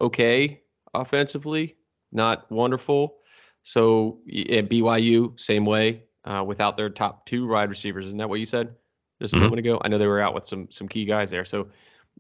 okay 0.01 0.63
offensively, 0.95 1.77
not 2.13 2.51
wonderful. 2.51 3.17
So 3.63 4.21
at 4.29 4.69
BYU, 4.69 5.39
same 5.39 5.65
way, 5.65 6.03
uh, 6.25 6.45
without 6.47 6.77
their 6.77 6.91
top 6.91 7.27
two 7.27 7.49
wide 7.49 7.69
receivers. 7.69 8.07
Isn't 8.07 8.19
that 8.19 8.29
what 8.29 8.41
you 8.41 8.47
said 8.47 8.75
just 9.21 9.33
a 9.33 9.37
mm-hmm. 9.37 9.45
moment 9.45 9.59
ago? 9.61 9.81
I 9.85 9.89
know 9.89 9.99
they 9.99 10.07
were 10.07 10.21
out 10.21 10.35
with 10.35 10.47
some 10.47 10.69
some 10.71 10.89
key 10.89 11.05
guys 11.05 11.31
there. 11.31 11.45
So 11.45 11.69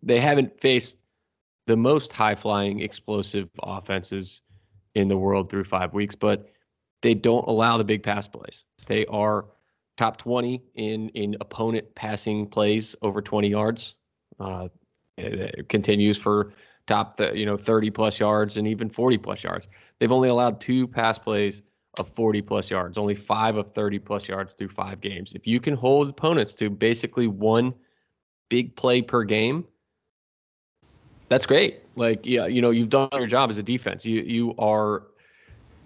they 0.02 0.20
haven't 0.20 0.60
faced 0.60 0.98
the 1.66 1.76
most 1.76 2.12
high 2.12 2.34
flying, 2.34 2.80
explosive 2.80 3.48
offenses 3.62 4.42
in 4.94 5.08
the 5.08 5.16
world 5.16 5.50
through 5.50 5.64
five 5.64 5.92
weeks, 5.92 6.14
but 6.14 6.48
they 7.02 7.14
don't 7.14 7.46
allow 7.46 7.76
the 7.76 7.84
big 7.84 8.02
pass 8.02 8.26
plays. 8.26 8.64
They 8.86 9.04
are 9.06 9.46
top 9.96 10.16
20 10.16 10.62
in 10.74 11.08
in 11.10 11.36
opponent 11.40 11.94
passing 11.94 12.46
plays 12.46 12.94
over 13.02 13.20
20 13.20 13.48
yards. 13.48 13.94
Uh, 14.38 14.68
it 15.18 15.68
continues 15.68 16.18
for 16.18 16.52
top 16.86 17.16
th- 17.16 17.34
you 17.34 17.46
know 17.46 17.56
30 17.56 17.90
plus 17.90 18.20
yards 18.20 18.56
and 18.56 18.68
even 18.68 18.88
40 18.88 19.18
plus 19.18 19.42
yards. 19.42 19.68
They've 19.98 20.12
only 20.12 20.28
allowed 20.28 20.60
two 20.60 20.86
pass 20.86 21.18
plays 21.18 21.62
of 21.98 22.08
40 22.08 22.42
plus 22.42 22.70
yards, 22.70 22.98
only 22.98 23.14
five 23.14 23.56
of 23.56 23.70
30 23.70 23.98
plus 24.00 24.28
yards 24.28 24.52
through 24.54 24.68
five 24.68 25.00
games. 25.00 25.32
If 25.34 25.46
you 25.46 25.60
can 25.60 25.74
hold 25.74 26.10
opponents 26.10 26.54
to 26.54 26.68
basically 26.68 27.26
one 27.26 27.74
big 28.50 28.76
play 28.76 29.00
per 29.00 29.24
game, 29.24 29.64
that's 31.28 31.46
great. 31.46 31.82
Like 31.96 32.24
yeah, 32.24 32.46
you 32.46 32.62
know 32.62 32.70
you've 32.70 32.88
done 32.88 33.08
your 33.12 33.26
job 33.26 33.50
as 33.50 33.58
a 33.58 33.62
defense. 33.62 34.04
You 34.04 34.22
you 34.22 34.54
are 34.58 35.04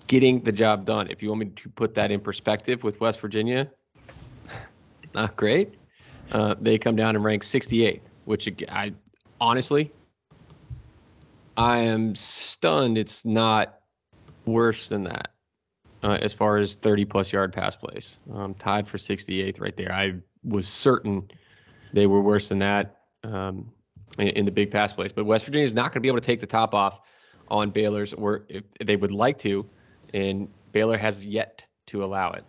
getting 0.07 0.43
the 0.43 0.53
job 0.53 0.85
done. 0.85 1.09
If 1.09 1.23
you 1.23 1.29
want 1.29 1.41
me 1.41 1.47
to 1.47 1.69
put 1.71 1.95
that 1.95 2.11
in 2.11 2.21
perspective 2.21 2.83
with 2.83 3.01
West 3.01 3.21
Virginia, 3.21 3.71
it's 5.03 5.15
not 5.15 5.37
great. 5.37 5.75
Uh, 6.33 6.55
they 6.61 6.79
come 6.79 6.97
down 6.97 7.17
and 7.17 7.25
rank 7.25 7.43
68th, 7.43 8.03
which 8.25 8.49
I 8.69 8.93
honestly, 9.41 9.91
I 11.57 11.79
am 11.79 12.15
stunned. 12.15 12.99
It's 12.99 13.25
not 13.25 13.81
worse 14.47 14.89
than 14.89 15.05
that 15.05 15.31
uh, 16.03 16.19
as 16.21 16.33
far 16.33 16.59
as 16.59 16.75
30 16.75 17.05
plus 17.05 17.33
yard 17.33 17.53
pass 17.53 17.77
plays. 17.77 18.19
Um, 18.33 18.55
tied 18.55 18.87
for 18.87 18.99
68th 18.99 19.61
right 19.61 19.77
there. 19.77 19.93
I 19.93 20.15
was 20.45 20.69
certain 20.69 21.29
they 21.93 22.07
were 22.07 22.21
worse 22.21 22.49
than 22.49 22.59
that 22.61 22.97
um, 23.25 23.71
in, 24.19 24.29
in, 24.29 24.45
the 24.45 24.51
big 24.51 24.71
pass 24.71 24.93
plays. 24.93 25.13
But 25.13 25.25
West 25.25 25.45
Virginia 25.45 25.65
is 25.65 25.75
not 25.75 25.93
going 25.93 25.95
to 25.95 26.01
be 26.01 26.09
able 26.09 26.21
to 26.21 26.27
take 26.27 26.41
the 26.41 26.47
top 26.47 26.75
off 26.75 27.01
on 27.49 27.71
Baylor's, 27.71 28.13
or 28.15 28.45
if 28.49 28.65
they 28.85 28.97
would 28.97 29.13
like 29.13 29.39
to, 29.39 29.69
and 30.15 30.49
Baylor 30.73 30.97
has 30.97 31.25
yet 31.25 31.65
to 31.87 32.05
allow 32.05 32.33
it. 32.33 32.45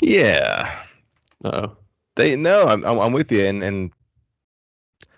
Yeah. 0.00 0.84
oh. 1.44 1.76
They 2.16 2.36
no, 2.36 2.66
I'm 2.66 2.84
I'm 2.84 3.12
with 3.12 3.30
you, 3.30 3.46
and 3.46 3.62
and 3.62 3.92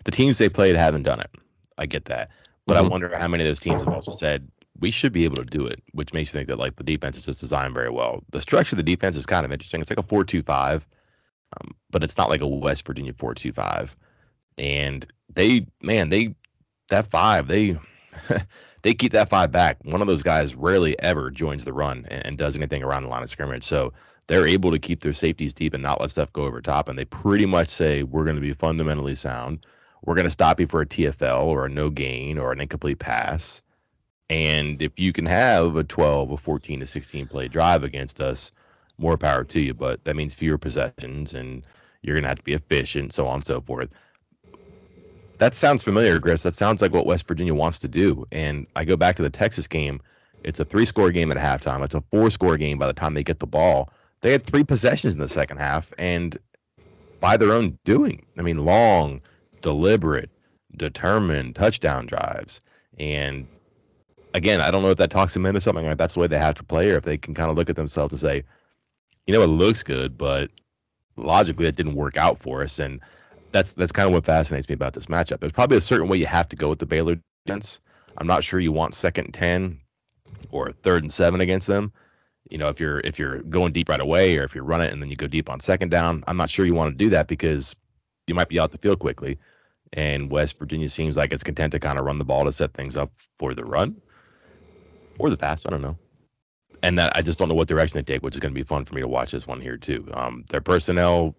the 0.04 0.10
teams 0.10 0.38
they 0.38 0.48
played 0.48 0.76
haven't 0.76 1.04
done 1.04 1.20
it. 1.20 1.30
I 1.78 1.86
get 1.86 2.04
that, 2.04 2.30
but 2.66 2.76
mm-hmm. 2.76 2.86
I 2.86 2.88
wonder 2.88 3.18
how 3.18 3.28
many 3.28 3.44
of 3.44 3.48
those 3.48 3.60
teams 3.60 3.84
have 3.84 3.92
also 3.92 4.12
said 4.12 4.46
we 4.78 4.90
should 4.90 5.12
be 5.12 5.24
able 5.24 5.36
to 5.36 5.44
do 5.44 5.66
it, 5.66 5.82
which 5.92 6.12
makes 6.12 6.28
you 6.28 6.32
think 6.32 6.48
that 6.48 6.58
like 6.58 6.76
the 6.76 6.84
defense 6.84 7.16
is 7.16 7.24
just 7.24 7.40
designed 7.40 7.74
very 7.74 7.90
well. 7.90 8.22
The 8.30 8.40
structure 8.40 8.74
of 8.74 8.78
the 8.78 8.82
defense 8.82 9.16
is 9.16 9.26
kind 9.26 9.46
of 9.46 9.52
interesting. 9.52 9.80
It's 9.80 9.90
like 9.90 9.98
a 9.98 10.02
four-two-five, 10.02 10.86
um, 11.60 11.74
but 11.90 12.02
it's 12.04 12.16
not 12.16 12.30
like 12.30 12.40
a 12.40 12.46
West 12.46 12.86
Virginia 12.86 13.12
four-two-five. 13.12 13.96
And 14.58 15.06
they, 15.32 15.66
man, 15.82 16.08
they 16.08 16.34
that 16.88 17.10
five 17.10 17.48
they 17.48 17.78
they 18.82 18.94
keep 18.94 19.12
that 19.12 19.28
five 19.28 19.50
back. 19.50 19.78
One 19.84 20.00
of 20.00 20.06
those 20.06 20.22
guys 20.22 20.54
rarely 20.54 20.98
ever 21.00 21.30
joins 21.30 21.64
the 21.64 21.72
run 21.72 22.04
and, 22.08 22.26
and 22.26 22.38
does 22.38 22.56
anything 22.56 22.82
around 22.82 23.04
the 23.04 23.08
line 23.08 23.22
of 23.22 23.30
scrimmage. 23.30 23.64
So 23.64 23.92
they're 24.26 24.46
able 24.46 24.70
to 24.70 24.78
keep 24.78 25.00
their 25.00 25.12
safeties 25.12 25.54
deep 25.54 25.74
and 25.74 25.82
not 25.82 26.00
let 26.00 26.10
stuff 26.10 26.32
go 26.32 26.44
over 26.44 26.60
top. 26.60 26.88
And 26.88 26.98
they 26.98 27.04
pretty 27.04 27.46
much 27.46 27.68
say, 27.68 28.02
we're 28.02 28.24
going 28.24 28.36
to 28.36 28.42
be 28.42 28.52
fundamentally 28.52 29.14
sound. 29.14 29.66
We're 30.04 30.14
going 30.14 30.26
to 30.26 30.30
stop 30.30 30.60
you 30.60 30.66
for 30.66 30.80
a 30.82 30.86
TFL 30.86 31.44
or 31.44 31.66
a 31.66 31.70
no 31.70 31.90
gain 31.90 32.38
or 32.38 32.52
an 32.52 32.60
incomplete 32.60 32.98
pass. 32.98 33.62
And 34.30 34.80
if 34.80 34.98
you 34.98 35.12
can 35.12 35.26
have 35.26 35.76
a 35.76 35.84
12, 35.84 36.30
a 36.32 36.36
14 36.36 36.80
to 36.80 36.86
16 36.86 37.26
play 37.26 37.48
drive 37.48 37.82
against 37.82 38.20
us, 38.20 38.50
more 38.98 39.16
power 39.16 39.44
to 39.44 39.60
you. 39.60 39.74
But 39.74 40.04
that 40.04 40.16
means 40.16 40.34
fewer 40.34 40.58
possessions 40.58 41.34
and 41.34 41.64
you're 42.02 42.14
going 42.16 42.24
to 42.24 42.28
have 42.28 42.38
to 42.38 42.44
be 42.44 42.54
efficient, 42.54 43.12
so 43.12 43.26
on 43.26 43.36
and 43.36 43.44
so 43.44 43.60
forth. 43.60 43.90
That 45.38 45.54
sounds 45.54 45.82
familiar, 45.82 46.20
Chris. 46.20 46.42
That 46.42 46.54
sounds 46.54 46.82
like 46.82 46.92
what 46.92 47.06
West 47.06 47.26
Virginia 47.26 47.54
wants 47.54 47.78
to 47.80 47.88
do. 47.88 48.24
And 48.30 48.66
I 48.76 48.84
go 48.84 48.96
back 48.96 49.16
to 49.16 49.22
the 49.22 49.30
Texas 49.30 49.66
game. 49.66 50.00
It's 50.44 50.60
a 50.60 50.64
three 50.64 50.84
score 50.84 51.10
game 51.10 51.30
at 51.30 51.36
halftime. 51.36 51.84
It's 51.84 51.94
a 51.94 52.02
four 52.10 52.30
score 52.30 52.56
game 52.56 52.78
by 52.78 52.86
the 52.86 52.92
time 52.92 53.14
they 53.14 53.22
get 53.22 53.40
the 53.40 53.46
ball. 53.46 53.90
They 54.20 54.32
had 54.32 54.44
three 54.44 54.64
possessions 54.64 55.14
in 55.14 55.18
the 55.18 55.28
second 55.28 55.58
half, 55.58 55.92
and 55.98 56.38
by 57.18 57.36
their 57.36 57.52
own 57.52 57.78
doing. 57.84 58.24
I 58.38 58.42
mean, 58.42 58.64
long, 58.64 59.20
deliberate, 59.62 60.30
determined 60.76 61.56
touchdown 61.56 62.06
drives. 62.06 62.60
And 62.98 63.46
again, 64.34 64.60
I 64.60 64.70
don't 64.70 64.82
know 64.82 64.90
if 64.90 64.98
that 64.98 65.10
talks 65.10 65.34
them 65.34 65.46
into 65.46 65.60
something 65.60 65.86
like 65.86 65.98
that's 65.98 66.14
the 66.14 66.20
way 66.20 66.26
they 66.26 66.38
have 66.38 66.54
to 66.56 66.64
play, 66.64 66.90
or 66.90 66.96
if 66.96 67.04
they 67.04 67.18
can 67.18 67.34
kind 67.34 67.50
of 67.50 67.56
look 67.56 67.70
at 67.70 67.76
themselves 67.76 68.12
and 68.12 68.20
say, 68.20 68.44
you 69.26 69.32
know, 69.32 69.42
it 69.42 69.48
looks 69.48 69.82
good, 69.82 70.18
but 70.18 70.50
logically 71.16 71.66
it 71.66 71.76
didn't 71.76 71.94
work 71.94 72.16
out 72.16 72.38
for 72.38 72.62
us. 72.62 72.78
And 72.78 73.00
that's 73.50 73.72
that's 73.74 73.92
kind 73.92 74.06
of 74.06 74.12
what 74.12 74.24
fascinates 74.24 74.68
me 74.68 74.74
about 74.74 74.94
this 74.94 75.06
matchup. 75.06 75.40
There's 75.40 75.52
probably 75.52 75.76
a 75.76 75.82
certain 75.82 76.08
way 76.08 76.18
you 76.18 76.26
have 76.26 76.48
to 76.48 76.56
go 76.56 76.68
with 76.68 76.78
the 76.78 76.86
Baylor 76.86 77.18
defense. 77.44 77.80
I'm 78.18 78.26
not 78.26 78.44
sure 78.44 78.60
you 78.60 78.72
want 78.72 78.94
second 78.94 79.26
and 79.26 79.34
ten 79.34 79.80
or 80.50 80.72
third 80.72 81.02
and 81.02 81.12
seven 81.12 81.40
against 81.40 81.66
them. 81.66 81.92
You 82.50 82.58
know, 82.58 82.68
if 82.68 82.80
you're 82.80 83.00
if 83.00 83.18
you're 83.18 83.42
going 83.42 83.72
deep 83.72 83.88
right 83.88 84.00
away, 84.00 84.38
or 84.38 84.44
if 84.44 84.54
you 84.54 84.62
run 84.62 84.80
it 84.80 84.92
and 84.92 85.00
then 85.00 85.10
you 85.10 85.16
go 85.16 85.26
deep 85.26 85.48
on 85.48 85.60
second 85.60 85.90
down, 85.90 86.24
I'm 86.26 86.36
not 86.36 86.50
sure 86.50 86.66
you 86.66 86.74
want 86.74 86.92
to 86.92 86.96
do 86.96 87.10
that 87.10 87.28
because 87.28 87.74
you 88.26 88.34
might 88.34 88.48
be 88.48 88.58
out 88.58 88.70
the 88.70 88.78
field 88.78 88.98
quickly. 88.98 89.38
And 89.94 90.30
West 90.30 90.58
Virginia 90.58 90.88
seems 90.88 91.16
like 91.16 91.32
it's 91.32 91.42
content 91.42 91.72
to 91.72 91.78
kind 91.78 91.98
of 91.98 92.06
run 92.06 92.18
the 92.18 92.24
ball 92.24 92.44
to 92.44 92.52
set 92.52 92.72
things 92.72 92.96
up 92.96 93.12
for 93.36 93.54
the 93.54 93.64
run 93.64 94.00
or 95.18 95.28
the 95.28 95.36
pass. 95.36 95.66
I 95.66 95.70
don't 95.70 95.82
know. 95.82 95.98
And 96.82 96.98
that 96.98 97.16
I 97.16 97.22
just 97.22 97.38
don't 97.38 97.48
know 97.48 97.54
what 97.54 97.68
direction 97.68 97.98
they 97.98 98.12
take, 98.12 98.22
which 98.22 98.34
is 98.34 98.40
going 98.40 98.52
to 98.52 98.58
be 98.58 98.64
fun 98.64 98.84
for 98.84 98.94
me 98.94 99.00
to 99.00 99.08
watch 99.08 99.30
this 99.30 99.46
one 99.46 99.60
here 99.60 99.76
too. 99.76 100.06
Um, 100.14 100.44
their 100.50 100.60
personnel 100.60 101.34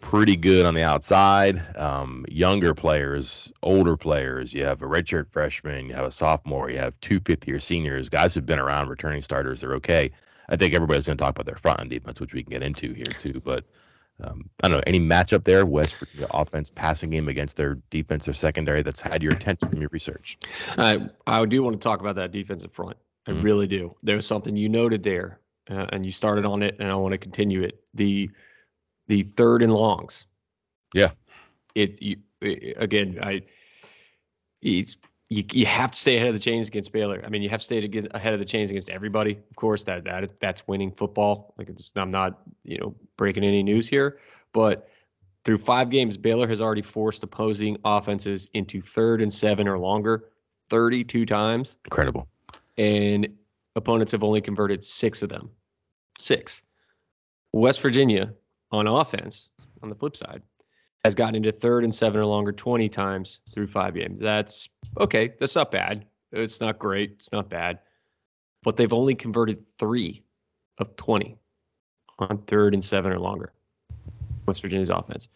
pretty 0.00 0.36
good 0.36 0.64
on 0.64 0.74
the 0.74 0.82
outside. 0.82 1.60
Um, 1.76 2.24
younger 2.28 2.74
players, 2.74 3.52
older 3.62 3.96
players. 3.96 4.54
You 4.54 4.64
have 4.64 4.82
a 4.82 4.86
redshirt 4.86 5.30
freshman, 5.30 5.86
you 5.86 5.94
have 5.94 6.04
a 6.04 6.10
sophomore, 6.10 6.70
you 6.70 6.78
have 6.78 6.98
two 7.00 7.20
fifth 7.20 7.46
year 7.46 7.60
seniors, 7.60 8.08
guys 8.08 8.34
who've 8.34 8.46
been 8.46 8.58
around, 8.58 8.88
returning 8.88 9.22
starters. 9.22 9.60
They're 9.60 9.74
okay. 9.74 10.10
I 10.48 10.56
think 10.56 10.74
everybody's 10.74 11.06
going 11.06 11.18
to 11.18 11.22
talk 11.22 11.34
about 11.34 11.46
their 11.46 11.56
front 11.56 11.80
end 11.80 11.90
defense, 11.90 12.20
which 12.20 12.32
we 12.32 12.42
can 12.42 12.50
get 12.50 12.62
into 12.62 12.94
here 12.94 13.04
too. 13.18 13.40
But 13.44 13.64
um, 14.22 14.48
I 14.62 14.68
don't 14.68 14.78
know 14.78 14.84
any 14.86 15.00
matchup 15.00 15.44
there, 15.44 15.64
West 15.66 15.96
Virginia 15.98 16.26
offense 16.30 16.70
passing 16.70 17.10
game 17.10 17.28
against 17.28 17.56
their 17.56 17.78
defense 17.90 18.26
or 18.26 18.32
secondary 18.32 18.82
that's 18.82 19.00
had 19.00 19.22
your 19.22 19.32
attention 19.32 19.68
from 19.68 19.80
your 19.80 19.90
research. 19.92 20.38
I 20.76 21.08
I 21.26 21.44
do 21.44 21.62
want 21.62 21.80
to 21.80 21.80
talk 21.80 22.00
about 22.00 22.16
that 22.16 22.32
defensive 22.32 22.72
front. 22.72 22.96
I 23.28 23.32
mm-hmm. 23.32 23.42
really 23.42 23.66
do. 23.66 23.94
There's 24.02 24.26
something 24.26 24.56
you 24.56 24.70
noted 24.70 25.02
there, 25.02 25.40
uh, 25.70 25.86
and 25.92 26.04
you 26.04 26.10
started 26.10 26.46
on 26.46 26.62
it, 26.62 26.76
and 26.78 26.90
I 26.90 26.94
want 26.94 27.12
to 27.12 27.18
continue 27.18 27.62
it. 27.62 27.80
The 27.92 28.30
the 29.06 29.22
third 29.22 29.62
and 29.62 29.72
longs. 29.72 30.24
Yeah. 30.94 31.10
It 31.74 32.00
you 32.00 32.16
it, 32.40 32.76
again. 32.78 33.18
I 33.22 33.42
it's 34.62 34.96
you, 35.28 35.44
you 35.52 35.66
have 35.66 35.90
to 35.90 35.98
stay 35.98 36.16
ahead 36.16 36.28
of 36.28 36.34
the 36.34 36.40
chains 36.40 36.68
against 36.68 36.90
Baylor. 36.90 37.22
I 37.24 37.28
mean, 37.28 37.42
you 37.42 37.50
have 37.50 37.60
to 37.60 37.66
stay 37.66 37.86
to 37.86 38.16
ahead 38.16 38.32
of 38.32 38.38
the 38.38 38.46
chains 38.46 38.70
against 38.70 38.88
everybody. 38.88 39.32
Of 39.32 39.56
course, 39.56 39.84
that 39.84 40.04
that 40.04 40.40
that's 40.40 40.66
winning 40.66 40.90
football. 40.90 41.54
Like 41.58 41.70
I'm 41.96 42.10
not 42.10 42.40
you 42.64 42.78
know 42.78 42.94
breaking 43.18 43.44
any 43.44 43.62
news 43.62 43.86
here, 43.86 44.20
but 44.54 44.88
through 45.44 45.58
five 45.58 45.90
games, 45.90 46.16
Baylor 46.16 46.48
has 46.48 46.62
already 46.62 46.82
forced 46.82 47.22
opposing 47.22 47.76
offenses 47.84 48.48
into 48.54 48.80
third 48.80 49.20
and 49.20 49.32
seven 49.32 49.68
or 49.68 49.78
longer, 49.78 50.30
32 50.70 51.26
times. 51.26 51.76
Incredible. 51.84 52.28
And 52.78 53.28
opponents 53.76 54.12
have 54.12 54.22
only 54.22 54.40
converted 54.40 54.82
six 54.82 55.22
of 55.22 55.28
them. 55.28 55.50
Six. 56.18 56.62
West 57.52 57.80
Virginia 57.80 58.32
on 58.70 58.86
offense, 58.86 59.48
on 59.82 59.88
the 59.88 59.94
flip 59.94 60.16
side, 60.16 60.42
has 61.04 61.14
gotten 61.14 61.34
into 61.34 61.52
third 61.52 61.84
and 61.84 61.94
seven 61.94 62.20
or 62.20 62.26
longer 62.26 62.52
20 62.52 62.88
times 62.88 63.40
through 63.52 63.66
five 63.66 63.94
games. 63.94 64.20
That's 64.20 64.68
okay. 64.98 65.34
That's 65.38 65.54
not 65.54 65.70
bad. 65.70 66.06
It's 66.32 66.60
not 66.60 66.78
great. 66.78 67.12
It's 67.16 67.32
not 67.32 67.48
bad. 67.48 67.78
But 68.62 68.76
they've 68.76 68.92
only 68.92 69.14
converted 69.14 69.64
three 69.78 70.24
of 70.78 70.94
20 70.96 71.36
on 72.18 72.38
third 72.46 72.74
and 72.74 72.84
seven 72.84 73.12
or 73.12 73.18
longer. 73.18 73.52
West 74.46 74.62
Virginia's 74.62 74.90
offense. 74.90 75.28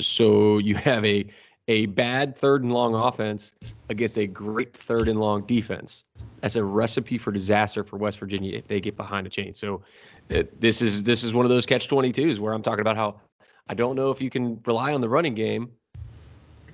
So 0.00 0.58
you 0.58 0.74
have 0.76 1.04
a 1.04 1.26
a 1.68 1.86
bad 1.86 2.36
third 2.36 2.64
and 2.64 2.72
long 2.72 2.94
offense 2.94 3.54
against 3.90 4.16
a 4.16 4.26
great 4.26 4.74
third 4.74 5.08
and 5.08 5.20
long 5.20 5.46
defense. 5.46 6.04
That's 6.40 6.56
a 6.56 6.64
recipe 6.64 7.18
for 7.18 7.30
disaster 7.30 7.84
for 7.84 7.98
West 7.98 8.18
Virginia 8.18 8.56
if 8.56 8.66
they 8.66 8.80
get 8.80 8.96
behind 8.96 9.26
a 9.26 9.30
chain. 9.30 9.52
So 9.52 9.82
it, 10.30 10.60
this 10.60 10.80
is 10.80 11.04
this 11.04 11.22
is 11.22 11.34
one 11.34 11.44
of 11.44 11.50
those 11.50 11.66
catch 11.66 11.88
22s 11.88 12.38
where 12.38 12.54
I'm 12.54 12.62
talking 12.62 12.80
about 12.80 12.96
how 12.96 13.20
I 13.68 13.74
don't 13.74 13.96
know 13.96 14.10
if 14.10 14.22
you 14.22 14.30
can 14.30 14.60
rely 14.64 14.94
on 14.94 15.02
the 15.02 15.08
running 15.08 15.34
game, 15.34 15.70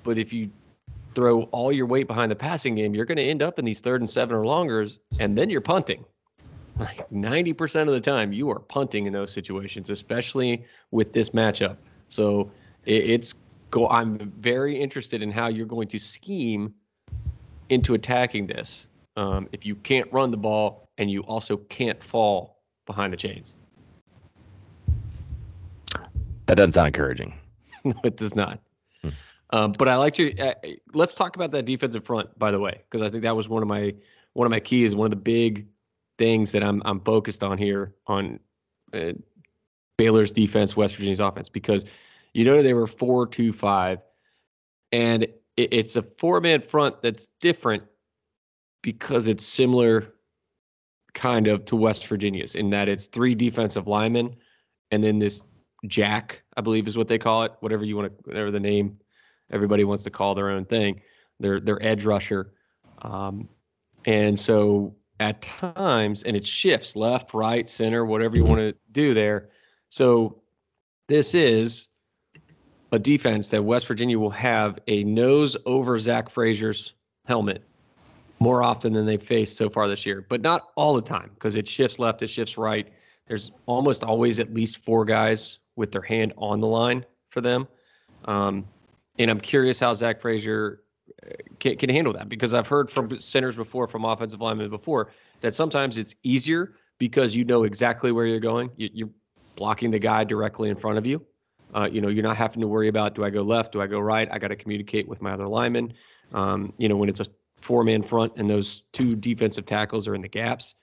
but 0.04 0.16
if 0.16 0.32
you 0.32 0.50
throw 1.14 1.42
all 1.44 1.72
your 1.72 1.86
weight 1.86 2.06
behind 2.06 2.30
the 2.30 2.36
passing 2.36 2.74
game, 2.74 2.94
you're 2.94 3.04
going 3.04 3.18
to 3.18 3.24
end 3.24 3.42
up 3.42 3.58
in 3.58 3.64
these 3.64 3.80
third 3.80 4.00
and 4.00 4.08
seven 4.08 4.36
or 4.36 4.44
longers, 4.44 4.98
and 5.18 5.36
then 5.36 5.50
you're 5.50 5.60
punting. 5.60 6.04
Like 6.78 7.08
90% 7.10 7.82
of 7.82 7.92
the 7.94 8.00
time, 8.00 8.32
you 8.32 8.50
are 8.50 8.58
punting 8.58 9.06
in 9.06 9.12
those 9.12 9.32
situations, 9.32 9.90
especially 9.90 10.64
with 10.90 11.12
this 11.12 11.30
matchup. 11.30 11.76
So 12.08 12.50
it, 12.84 13.10
it's 13.10 13.34
go. 13.70 13.88
I'm 13.88 14.32
very 14.38 14.80
interested 14.80 15.22
in 15.22 15.30
how 15.30 15.48
you're 15.48 15.66
going 15.66 15.88
to 15.88 15.98
scheme 15.98 16.74
into 17.68 17.94
attacking 17.94 18.46
this. 18.46 18.86
Um, 19.16 19.48
if 19.52 19.64
you 19.64 19.76
can't 19.76 20.12
run 20.12 20.30
the 20.30 20.36
ball 20.36 20.88
and 20.98 21.10
you 21.10 21.22
also 21.22 21.56
can't 21.56 22.02
fall 22.02 22.60
behind 22.86 23.12
the 23.12 23.16
chains. 23.16 23.54
That 26.46 26.56
doesn't 26.56 26.72
sound 26.72 26.88
encouraging. 26.88 27.34
no, 27.84 27.94
it 28.04 28.16
does 28.16 28.34
not. 28.34 28.60
Hmm. 29.02 29.08
Um, 29.50 29.72
but 29.72 29.88
I 29.88 29.96
like 29.96 30.14
to 30.14 30.36
uh, 30.38 30.54
let's 30.92 31.14
talk 31.14 31.36
about 31.36 31.50
that 31.52 31.64
defensive 31.64 32.04
front, 32.04 32.36
by 32.38 32.50
the 32.50 32.60
way, 32.60 32.82
because 32.90 33.02
I 33.02 33.08
think 33.08 33.22
that 33.22 33.36
was 33.36 33.48
one 33.48 33.62
of 33.62 33.68
my 33.68 33.94
one 34.32 34.46
of 34.46 34.50
my 34.50 34.60
keys, 34.60 34.94
one 34.94 35.06
of 35.06 35.10
the 35.10 35.16
big 35.16 35.66
things 36.18 36.52
that 36.52 36.62
I'm 36.62 36.82
I'm 36.84 37.00
focused 37.00 37.42
on 37.42 37.58
here 37.58 37.94
on 38.06 38.40
uh, 38.92 39.12
Baylor's 39.96 40.30
defense, 40.30 40.76
West 40.76 40.96
Virginia's 40.96 41.20
offense, 41.20 41.48
because 41.48 41.84
you 42.34 42.44
know 42.44 42.62
they 42.62 42.74
were 42.74 42.86
four 42.86 43.26
two 43.26 43.52
five, 43.52 44.00
and 44.92 45.22
it, 45.22 45.40
it's 45.56 45.96
a 45.96 46.02
four 46.02 46.40
man 46.40 46.60
front 46.60 47.00
that's 47.00 47.28
different 47.40 47.82
because 48.82 49.26
it's 49.28 49.44
similar 49.44 50.12
kind 51.14 51.46
of 51.46 51.64
to 51.64 51.76
West 51.76 52.06
Virginia's 52.06 52.54
in 52.54 52.70
that 52.70 52.88
it's 52.88 53.06
three 53.06 53.34
defensive 53.34 53.86
linemen 53.86 54.34
and 54.90 55.02
then 55.02 55.18
this 55.18 55.42
jack, 55.86 56.42
I 56.56 56.60
believe 56.60 56.86
is 56.86 56.96
what 56.96 57.08
they 57.08 57.18
call 57.18 57.44
it, 57.44 57.52
whatever 57.60 57.84
you 57.84 57.96
want 57.96 58.16
to, 58.16 58.24
whatever 58.24 58.50
the 58.50 58.60
name 58.60 58.98
everybody 59.50 59.84
wants 59.84 60.04
to 60.04 60.10
call 60.10 60.34
their 60.34 60.50
own 60.50 60.64
thing. 60.64 61.00
Their 61.40 61.60
their 61.60 61.82
edge 61.82 62.04
rusher, 62.04 62.52
um, 63.02 63.48
and 64.04 64.38
so 64.38 64.94
at 65.18 65.42
times, 65.42 66.22
and 66.22 66.36
it 66.36 66.46
shifts 66.46 66.94
left, 66.94 67.34
right, 67.34 67.68
center, 67.68 68.04
whatever 68.04 68.36
you 68.36 68.44
want 68.44 68.60
to 68.60 68.74
do 68.92 69.14
there. 69.14 69.50
So 69.88 70.42
this 71.08 71.34
is 71.34 71.88
a 72.94 72.98
defense 72.98 73.48
that 73.48 73.64
West 73.64 73.88
Virginia 73.88 74.16
will 74.18 74.30
have 74.30 74.78
a 74.86 75.02
nose 75.02 75.56
over 75.66 75.98
Zach 75.98 76.30
Frazier's 76.30 76.94
helmet 77.26 77.64
more 78.38 78.62
often 78.62 78.92
than 78.92 79.04
they've 79.04 79.22
faced 79.22 79.56
so 79.56 79.68
far 79.68 79.88
this 79.88 80.06
year, 80.06 80.24
but 80.28 80.42
not 80.42 80.68
all 80.76 80.94
the 80.94 81.02
time 81.02 81.30
because 81.34 81.56
it 81.56 81.66
shifts 81.66 81.98
left, 81.98 82.22
it 82.22 82.28
shifts 82.28 82.56
right. 82.56 82.92
There's 83.26 83.50
almost 83.66 84.04
always 84.04 84.38
at 84.38 84.54
least 84.54 84.78
four 84.78 85.04
guys 85.04 85.58
with 85.74 85.90
their 85.90 86.02
hand 86.02 86.34
on 86.38 86.60
the 86.60 86.68
line 86.68 87.04
for 87.30 87.40
them. 87.40 87.66
Um, 88.26 88.64
and 89.18 89.28
I'm 89.28 89.40
curious 89.40 89.80
how 89.80 89.92
Zach 89.94 90.20
Frazier 90.20 90.82
uh, 91.26 91.30
can, 91.58 91.76
can 91.76 91.90
handle 91.90 92.12
that 92.12 92.28
because 92.28 92.54
I've 92.54 92.68
heard 92.68 92.88
from 92.90 93.18
centers 93.18 93.56
before, 93.56 93.88
from 93.88 94.04
offensive 94.04 94.40
linemen 94.40 94.70
before, 94.70 95.10
that 95.40 95.52
sometimes 95.52 95.98
it's 95.98 96.14
easier 96.22 96.74
because 96.98 97.34
you 97.34 97.44
know 97.44 97.64
exactly 97.64 98.12
where 98.12 98.26
you're 98.26 98.38
going. 98.38 98.70
You, 98.76 99.06
are 99.06 99.10
blocking 99.56 99.90
the 99.90 99.98
guy 99.98 100.22
directly 100.22 100.68
in 100.68 100.76
front 100.76 100.96
of 100.96 101.06
you. 101.06 101.24
Uh, 101.74 101.88
you 101.90 102.00
know, 102.00 102.08
you're 102.08 102.22
not 102.22 102.36
having 102.36 102.60
to 102.60 102.68
worry 102.68 102.88
about 102.88 103.14
do 103.14 103.24
I 103.24 103.30
go 103.30 103.42
left, 103.42 103.72
do 103.72 103.80
I 103.80 103.86
go 103.86 103.98
right? 103.98 104.28
I 104.30 104.38
got 104.38 104.48
to 104.48 104.56
communicate 104.56 105.08
with 105.08 105.20
my 105.20 105.32
other 105.32 105.48
lineman. 105.48 105.92
Um, 106.32 106.72
you 106.78 106.88
know, 106.88 106.96
when 106.96 107.08
it's 107.08 107.20
a 107.20 107.26
four 107.60 107.82
man 107.82 108.02
front 108.02 108.32
and 108.36 108.48
those 108.48 108.82
two 108.92 109.16
defensive 109.16 109.64
tackles 109.64 110.06
are 110.06 110.14
in 110.14 110.22
the 110.22 110.28
gaps, 110.28 110.76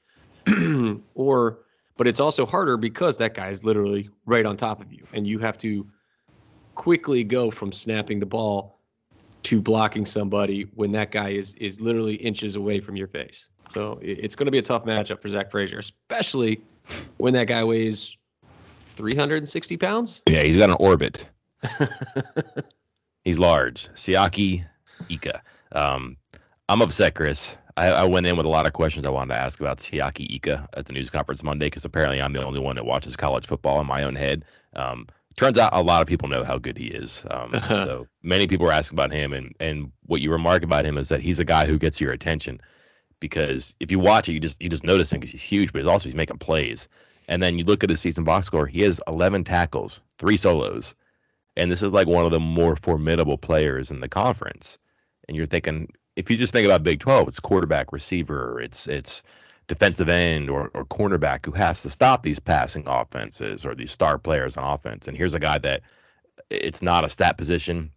or 1.16 1.60
but 1.98 2.08
it's 2.08 2.20
also 2.20 2.46
harder 2.46 2.78
because 2.78 3.18
that 3.20 3.34
guy 3.34 3.50
is 3.50 3.64
literally 3.64 4.10
right 4.26 4.46
on 4.46 4.58
top 4.58 4.82
of 4.82 4.92
you 4.92 5.04
and 5.14 5.28
you 5.28 5.40
have 5.40 5.58
to 5.60 5.88
quickly 6.76 7.24
go 7.24 7.52
from 7.52 7.72
snapping 7.72 8.20
the 8.20 8.26
ball 8.26 8.80
to 9.44 9.62
blocking 9.62 10.06
somebody 10.06 10.64
when 10.76 10.92
that 10.92 11.12
guy 11.12 11.30
is 11.30 11.54
is 11.56 11.80
literally 11.80 12.16
inches 12.16 12.56
away 12.56 12.80
from 12.80 12.96
your 12.96 13.08
face. 13.08 13.48
So 13.74 14.00
it's 14.02 14.36
going 14.36 14.46
to 14.48 14.52
be 14.52 14.58
a 14.58 14.64
tough 14.64 14.84
matchup 14.84 15.22
for 15.22 15.30
Zach 15.30 15.50
Frazier, 15.50 15.80
especially 15.80 16.62
when 17.18 17.34
that 17.34 17.46
guy 17.46 17.64
weighs 17.64 18.18
360 18.96 19.78
pounds. 19.78 20.22
Yeah, 20.28 20.44
he's 20.44 20.58
got 20.58 20.70
an 20.70 20.78
orbit. 20.80 21.28
he's 23.24 23.40
large. 23.40 23.88
Siaki 23.96 24.66
Ika. 25.10 25.42
Um, 25.74 26.18
I'm 26.70 26.82
upset, 26.82 27.16
Chris. 27.16 27.58
I, 27.78 27.88
I, 27.88 28.04
went 28.04 28.26
in 28.26 28.36
with 28.36 28.46
a 28.46 28.50
lot 28.50 28.68
of 28.68 28.74
questions 28.74 29.06
I 29.06 29.10
wanted 29.10 29.34
to 29.34 29.40
ask 29.40 29.60
about 29.60 29.78
Siaki 29.78 30.30
Ika 30.36 30.68
at 30.76 30.86
the 30.86 30.94
news 30.94 31.10
conference 31.10 31.44
Monday 31.44 31.68
because 31.68 31.86
apparently 31.86 32.22
I'm 32.22 32.34
the 32.34 32.44
only 32.44 32.60
one 32.60 32.76
that 32.76 32.86
watches 32.86 33.16
college 33.16 33.48
football 33.48 33.80
in 33.80 33.88
my 33.88 34.04
own 34.04 34.16
head. 34.16 34.44
Um, 34.76 35.08
turns 35.38 35.58
out 35.58 35.72
a 35.74 35.82
lot 35.82 36.02
of 36.02 36.08
people 36.08 36.28
know 36.28 36.44
how 36.44 36.58
good 36.58 36.78
he 36.78 36.88
is. 36.88 37.24
Um, 37.32 37.54
uh-huh. 37.54 37.86
So 37.86 38.08
many 38.24 38.48
people 38.48 38.68
are 38.68 38.72
asking 38.72 38.98
about 38.98 39.12
him, 39.12 39.34
and 39.34 39.56
and 39.60 39.92
what 40.06 40.22
you 40.22 40.32
remark 40.32 40.64
about 40.64 40.86
him 40.86 40.98
is 40.98 41.10
that 41.10 41.22
he's 41.22 41.40
a 41.40 41.46
guy 41.46 41.66
who 41.66 41.78
gets 41.78 42.02
your 42.02 42.12
attention 42.12 42.60
because 43.20 43.76
if 43.80 43.92
you 43.92 44.00
watch 44.00 44.28
it, 44.28 44.34
you 44.34 44.40
just 44.40 44.62
you 44.62 44.68
just 44.68 44.84
notice 44.84 45.12
him 45.12 45.20
because 45.20 45.32
he's 45.32 45.42
huge, 45.42 45.72
but 45.72 45.80
he's 45.80 45.88
also 45.88 46.06
he's 46.06 46.16
making 46.16 46.38
plays. 46.38 46.90
And 47.32 47.42
then 47.42 47.58
you 47.58 47.64
look 47.64 47.82
at 47.82 47.90
his 47.90 48.02
season 48.02 48.26
box 48.26 48.46
score; 48.48 48.68
he 48.68 48.82
has 48.82 49.00
11 49.08 49.46
tackles, 49.46 50.02
three 50.18 50.36
solos, 50.36 50.96
and 51.56 51.72
this 51.72 51.82
is 51.82 51.94
like 51.94 52.06
one 52.06 52.26
of 52.26 52.32
the 52.32 52.42
more 52.42 52.76
formidable 52.76 53.38
players 53.38 53.90
in 53.90 54.00
the 54.00 54.10
conference. 54.10 54.78
And 55.30 55.38
you're 55.38 55.46
thinking, 55.46 55.88
if 56.18 56.30
you 56.30 56.36
just 56.36 56.52
think 56.52 56.66
about 56.66 56.84
Big 56.84 57.00
12, 57.00 57.30
it's 57.30 57.40
quarterback, 57.40 57.94
receiver, 57.94 58.60
it's 58.60 58.86
it's 58.86 59.24
defensive 59.68 60.10
end 60.10 60.50
or, 60.50 60.72
or 60.74 60.84
cornerback 60.84 61.46
who 61.46 61.54
has 61.54 61.82
to 61.84 61.90
stop 61.90 62.24
these 62.24 62.40
passing 62.40 62.84
offenses 62.86 63.66
or 63.66 63.76
these 63.76 63.92
star 63.92 64.18
players 64.18 64.58
on 64.58 64.74
offense. 64.74 65.08
And 65.08 65.16
here's 65.16 65.34
a 65.34 65.40
guy 65.40 65.58
that 65.60 65.84
it's 66.50 66.82
not 66.82 67.06
a 67.06 67.10
stat 67.10 67.38
position. 67.38 67.92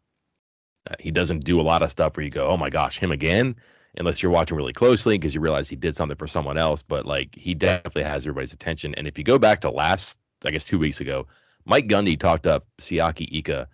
Uh, 0.88 0.94
he 1.00 1.10
doesn't 1.10 1.44
do 1.44 1.60
a 1.60 1.62
lot 1.62 1.82
of 1.82 1.90
stuff 1.90 2.16
where 2.16 2.22
you 2.22 2.30
go, 2.30 2.46
oh 2.46 2.56
my 2.56 2.70
gosh, 2.70 3.00
him 3.00 3.10
again, 3.10 3.56
unless 3.98 4.22
you're 4.22 4.32
watching 4.32 4.56
really 4.56 4.72
closely 4.72 5.16
because 5.18 5.34
you 5.34 5.40
realize 5.40 5.68
he 5.68 5.76
did 5.76 5.94
something 5.94 6.16
for 6.16 6.26
someone 6.26 6.58
else. 6.58 6.82
But 6.82 7.06
like 7.06 7.34
he 7.34 7.54
definitely 7.54 8.04
has 8.04 8.26
everybody's 8.26 8.52
attention. 8.52 8.94
And 8.96 9.06
if 9.06 9.18
you 9.18 9.24
go 9.24 9.38
back 9.38 9.60
to 9.62 9.70
last, 9.70 10.18
I 10.44 10.50
guess 10.50 10.64
two 10.64 10.78
weeks 10.78 11.00
ago, 11.00 11.26
Mike 11.64 11.88
Gundy 11.88 12.18
talked 12.18 12.46
up 12.46 12.66
Siaki 12.78 13.28
Ika 13.32 13.68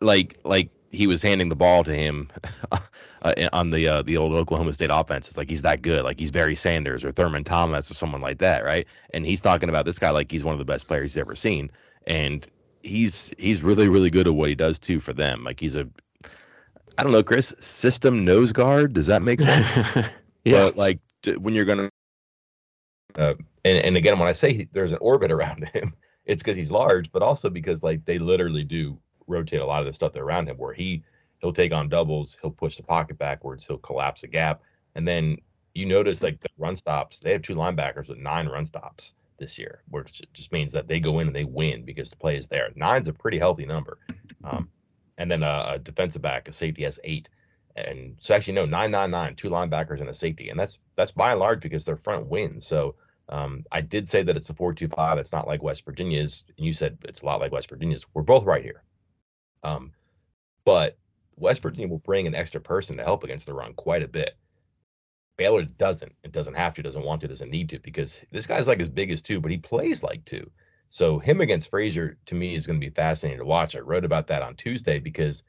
like 0.00 0.38
like 0.44 0.70
he 0.90 1.06
was 1.06 1.22
handing 1.22 1.48
the 1.48 1.56
ball 1.56 1.82
to 1.84 1.92
him 1.92 2.30
uh, 3.22 3.34
on 3.52 3.70
the 3.70 3.88
uh, 3.88 4.02
the 4.02 4.16
old 4.16 4.32
Oklahoma 4.32 4.72
State 4.72 4.90
offense. 4.92 5.28
It's 5.28 5.36
like 5.36 5.50
he's 5.50 5.62
that 5.62 5.82
good. 5.82 6.04
Like 6.04 6.18
he's 6.18 6.30
Barry 6.30 6.54
Sanders 6.54 7.04
or 7.04 7.12
Thurman 7.12 7.44
Thomas 7.44 7.90
or 7.90 7.94
someone 7.94 8.20
like 8.20 8.38
that, 8.38 8.64
right? 8.64 8.86
And 9.12 9.26
he's 9.26 9.40
talking 9.40 9.68
about 9.68 9.84
this 9.84 9.98
guy 9.98 10.10
like 10.10 10.30
he's 10.30 10.44
one 10.44 10.52
of 10.52 10.58
the 10.58 10.64
best 10.64 10.86
players 10.86 11.14
he's 11.14 11.20
ever 11.20 11.34
seen, 11.34 11.70
and 12.06 12.46
he's 12.82 13.32
he's 13.38 13.62
really 13.62 13.88
really 13.88 14.10
good 14.10 14.26
at 14.26 14.34
what 14.34 14.48
he 14.48 14.54
does 14.54 14.78
too 14.78 15.00
for 15.00 15.12
them. 15.12 15.44
Like 15.44 15.60
he's 15.60 15.74
a 15.74 15.88
I 16.96 17.02
don't 17.02 17.12
know, 17.12 17.22
Chris, 17.22 17.54
system 17.58 18.24
nose 18.24 18.52
guard. 18.52 18.94
Does 18.94 19.06
that 19.06 19.22
make 19.22 19.40
sense? 19.40 19.76
yeah. 20.44 20.66
But 20.66 20.76
like 20.76 21.00
when 21.38 21.54
you're 21.54 21.64
gonna 21.64 21.88
uh, 23.16 23.34
and 23.64 23.78
and 23.78 23.96
again 23.96 24.18
when 24.18 24.28
I 24.28 24.32
say 24.32 24.68
there's 24.72 24.92
an 24.92 24.98
orbit 25.00 25.30
around 25.30 25.68
him, 25.72 25.92
it's 26.26 26.42
because 26.42 26.56
he's 26.56 26.70
large, 26.70 27.10
but 27.12 27.22
also 27.22 27.50
because 27.50 27.82
like 27.82 28.04
they 28.04 28.18
literally 28.18 28.64
do 28.64 28.98
rotate 29.26 29.60
a 29.60 29.66
lot 29.66 29.80
of 29.80 29.86
the 29.86 29.92
stuff 29.92 30.12
that 30.12 30.22
around 30.22 30.48
him 30.48 30.56
where 30.56 30.74
he 30.74 31.02
he'll 31.40 31.52
take 31.52 31.72
on 31.72 31.88
doubles, 31.88 32.36
he'll 32.40 32.50
push 32.50 32.76
the 32.76 32.82
pocket 32.82 33.18
backwards, 33.18 33.66
he'll 33.66 33.78
collapse 33.78 34.22
a 34.22 34.26
gap, 34.26 34.62
and 34.94 35.06
then 35.06 35.36
you 35.74 35.86
notice 35.86 36.22
like 36.22 36.40
the 36.40 36.48
run 36.58 36.76
stops. 36.76 37.18
They 37.18 37.32
have 37.32 37.42
two 37.42 37.54
linebackers 37.54 38.08
with 38.08 38.18
nine 38.18 38.46
run 38.46 38.64
stops 38.66 39.14
this 39.38 39.58
year, 39.58 39.82
which 39.90 40.22
just 40.32 40.52
means 40.52 40.72
that 40.72 40.86
they 40.86 41.00
go 41.00 41.18
in 41.18 41.26
and 41.26 41.36
they 41.36 41.44
win 41.44 41.84
because 41.84 42.10
the 42.10 42.16
play 42.16 42.36
is 42.36 42.46
there. 42.46 42.70
Nine's 42.76 43.08
a 43.08 43.12
pretty 43.12 43.38
healthy 43.38 43.66
number, 43.66 43.98
um, 44.44 44.68
and 45.18 45.30
then 45.30 45.42
a, 45.42 45.72
a, 45.74 45.78
defensive 45.78 46.22
back, 46.22 46.48
a 46.48 46.52
safety 46.52 46.82
has 46.84 46.98
eight, 47.04 47.28
and 47.76 48.16
so 48.18 48.34
actually 48.34 48.54
no 48.54 48.66
nine 48.66 48.90
nine 48.90 49.10
nine, 49.10 49.36
two 49.36 49.50
linebackers 49.50 50.00
and 50.00 50.08
a 50.08 50.14
safety, 50.14 50.48
and 50.48 50.58
that's 50.58 50.78
that's 50.96 51.12
by 51.12 51.32
and 51.32 51.40
large 51.40 51.60
because 51.60 51.84
their 51.84 51.96
front 51.96 52.26
wins. 52.26 52.66
So 52.66 52.96
um, 53.28 53.64
I 53.72 53.80
did 53.80 54.08
say 54.08 54.22
that 54.22 54.36
it's 54.36 54.50
a 54.50 54.54
four 54.54 54.74
two 54.74 54.88
five. 54.88 55.18
It's 55.18 55.32
not 55.32 55.46
like 55.46 55.62
West 55.62 55.84
Virginia's. 55.84 56.44
And 56.56 56.66
you 56.66 56.74
said 56.74 56.98
it's 57.04 57.22
a 57.22 57.26
lot 57.26 57.40
like 57.40 57.52
West 57.52 57.70
Virginia's. 57.70 58.06
We're 58.12 58.22
both 58.22 58.44
right 58.44 58.62
here. 58.62 58.82
Um, 59.62 59.92
but 60.64 60.98
West 61.36 61.62
Virginia 61.62 61.88
will 61.88 61.98
bring 61.98 62.26
an 62.26 62.34
extra 62.34 62.60
person 62.60 62.96
to 62.96 63.04
help 63.04 63.24
against 63.24 63.46
the 63.46 63.54
run 63.54 63.74
quite 63.74 64.02
a 64.02 64.08
bit. 64.08 64.36
Baylor 65.36 65.64
doesn't. 65.64 66.14
It 66.22 66.32
doesn't 66.32 66.54
have 66.54 66.74
to, 66.74 66.82
doesn't 66.82 67.04
want 67.04 67.22
to, 67.22 67.28
doesn't 67.28 67.50
need 67.50 67.70
to, 67.70 67.78
because 67.80 68.20
this 68.30 68.46
guy's 68.46 68.68
like 68.68 68.80
as 68.80 68.90
big 68.90 69.10
as 69.10 69.22
two, 69.22 69.40
but 69.40 69.50
he 69.50 69.58
plays 69.58 70.02
like 70.02 70.24
two. 70.24 70.48
So 70.90 71.18
him 71.18 71.40
against 71.40 71.70
Frazier 71.70 72.16
to 72.26 72.34
me 72.34 72.54
is 72.54 72.66
going 72.66 72.80
to 72.80 72.86
be 72.86 72.94
fascinating 72.94 73.40
to 73.40 73.44
watch. 73.44 73.74
I 73.74 73.80
wrote 73.80 74.04
about 74.04 74.28
that 74.28 74.42
on 74.42 74.54
Tuesday 74.54 74.98
because 74.98 75.42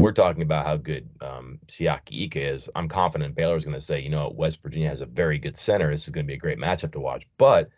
we're 0.00 0.12
talking 0.12 0.42
about 0.42 0.66
how 0.66 0.76
good 0.76 1.08
um, 1.20 1.58
Siaki 1.66 2.24
Ika 2.24 2.40
is. 2.40 2.68
I'm 2.74 2.88
confident 2.88 3.34
Baylor 3.34 3.56
is 3.56 3.64
going 3.64 3.74
to 3.74 3.80
say, 3.80 4.00
you 4.00 4.10
know, 4.10 4.32
West 4.34 4.60
Virginia 4.62 4.88
has 4.88 5.00
a 5.00 5.06
very 5.06 5.38
good 5.38 5.56
center. 5.56 5.90
This 5.90 6.04
is 6.04 6.10
going 6.10 6.26
to 6.26 6.28
be 6.28 6.34
a 6.34 6.38
great 6.38 6.58
matchup 6.58 6.92
to 6.92 7.00
watch. 7.00 7.26
But 7.38 7.70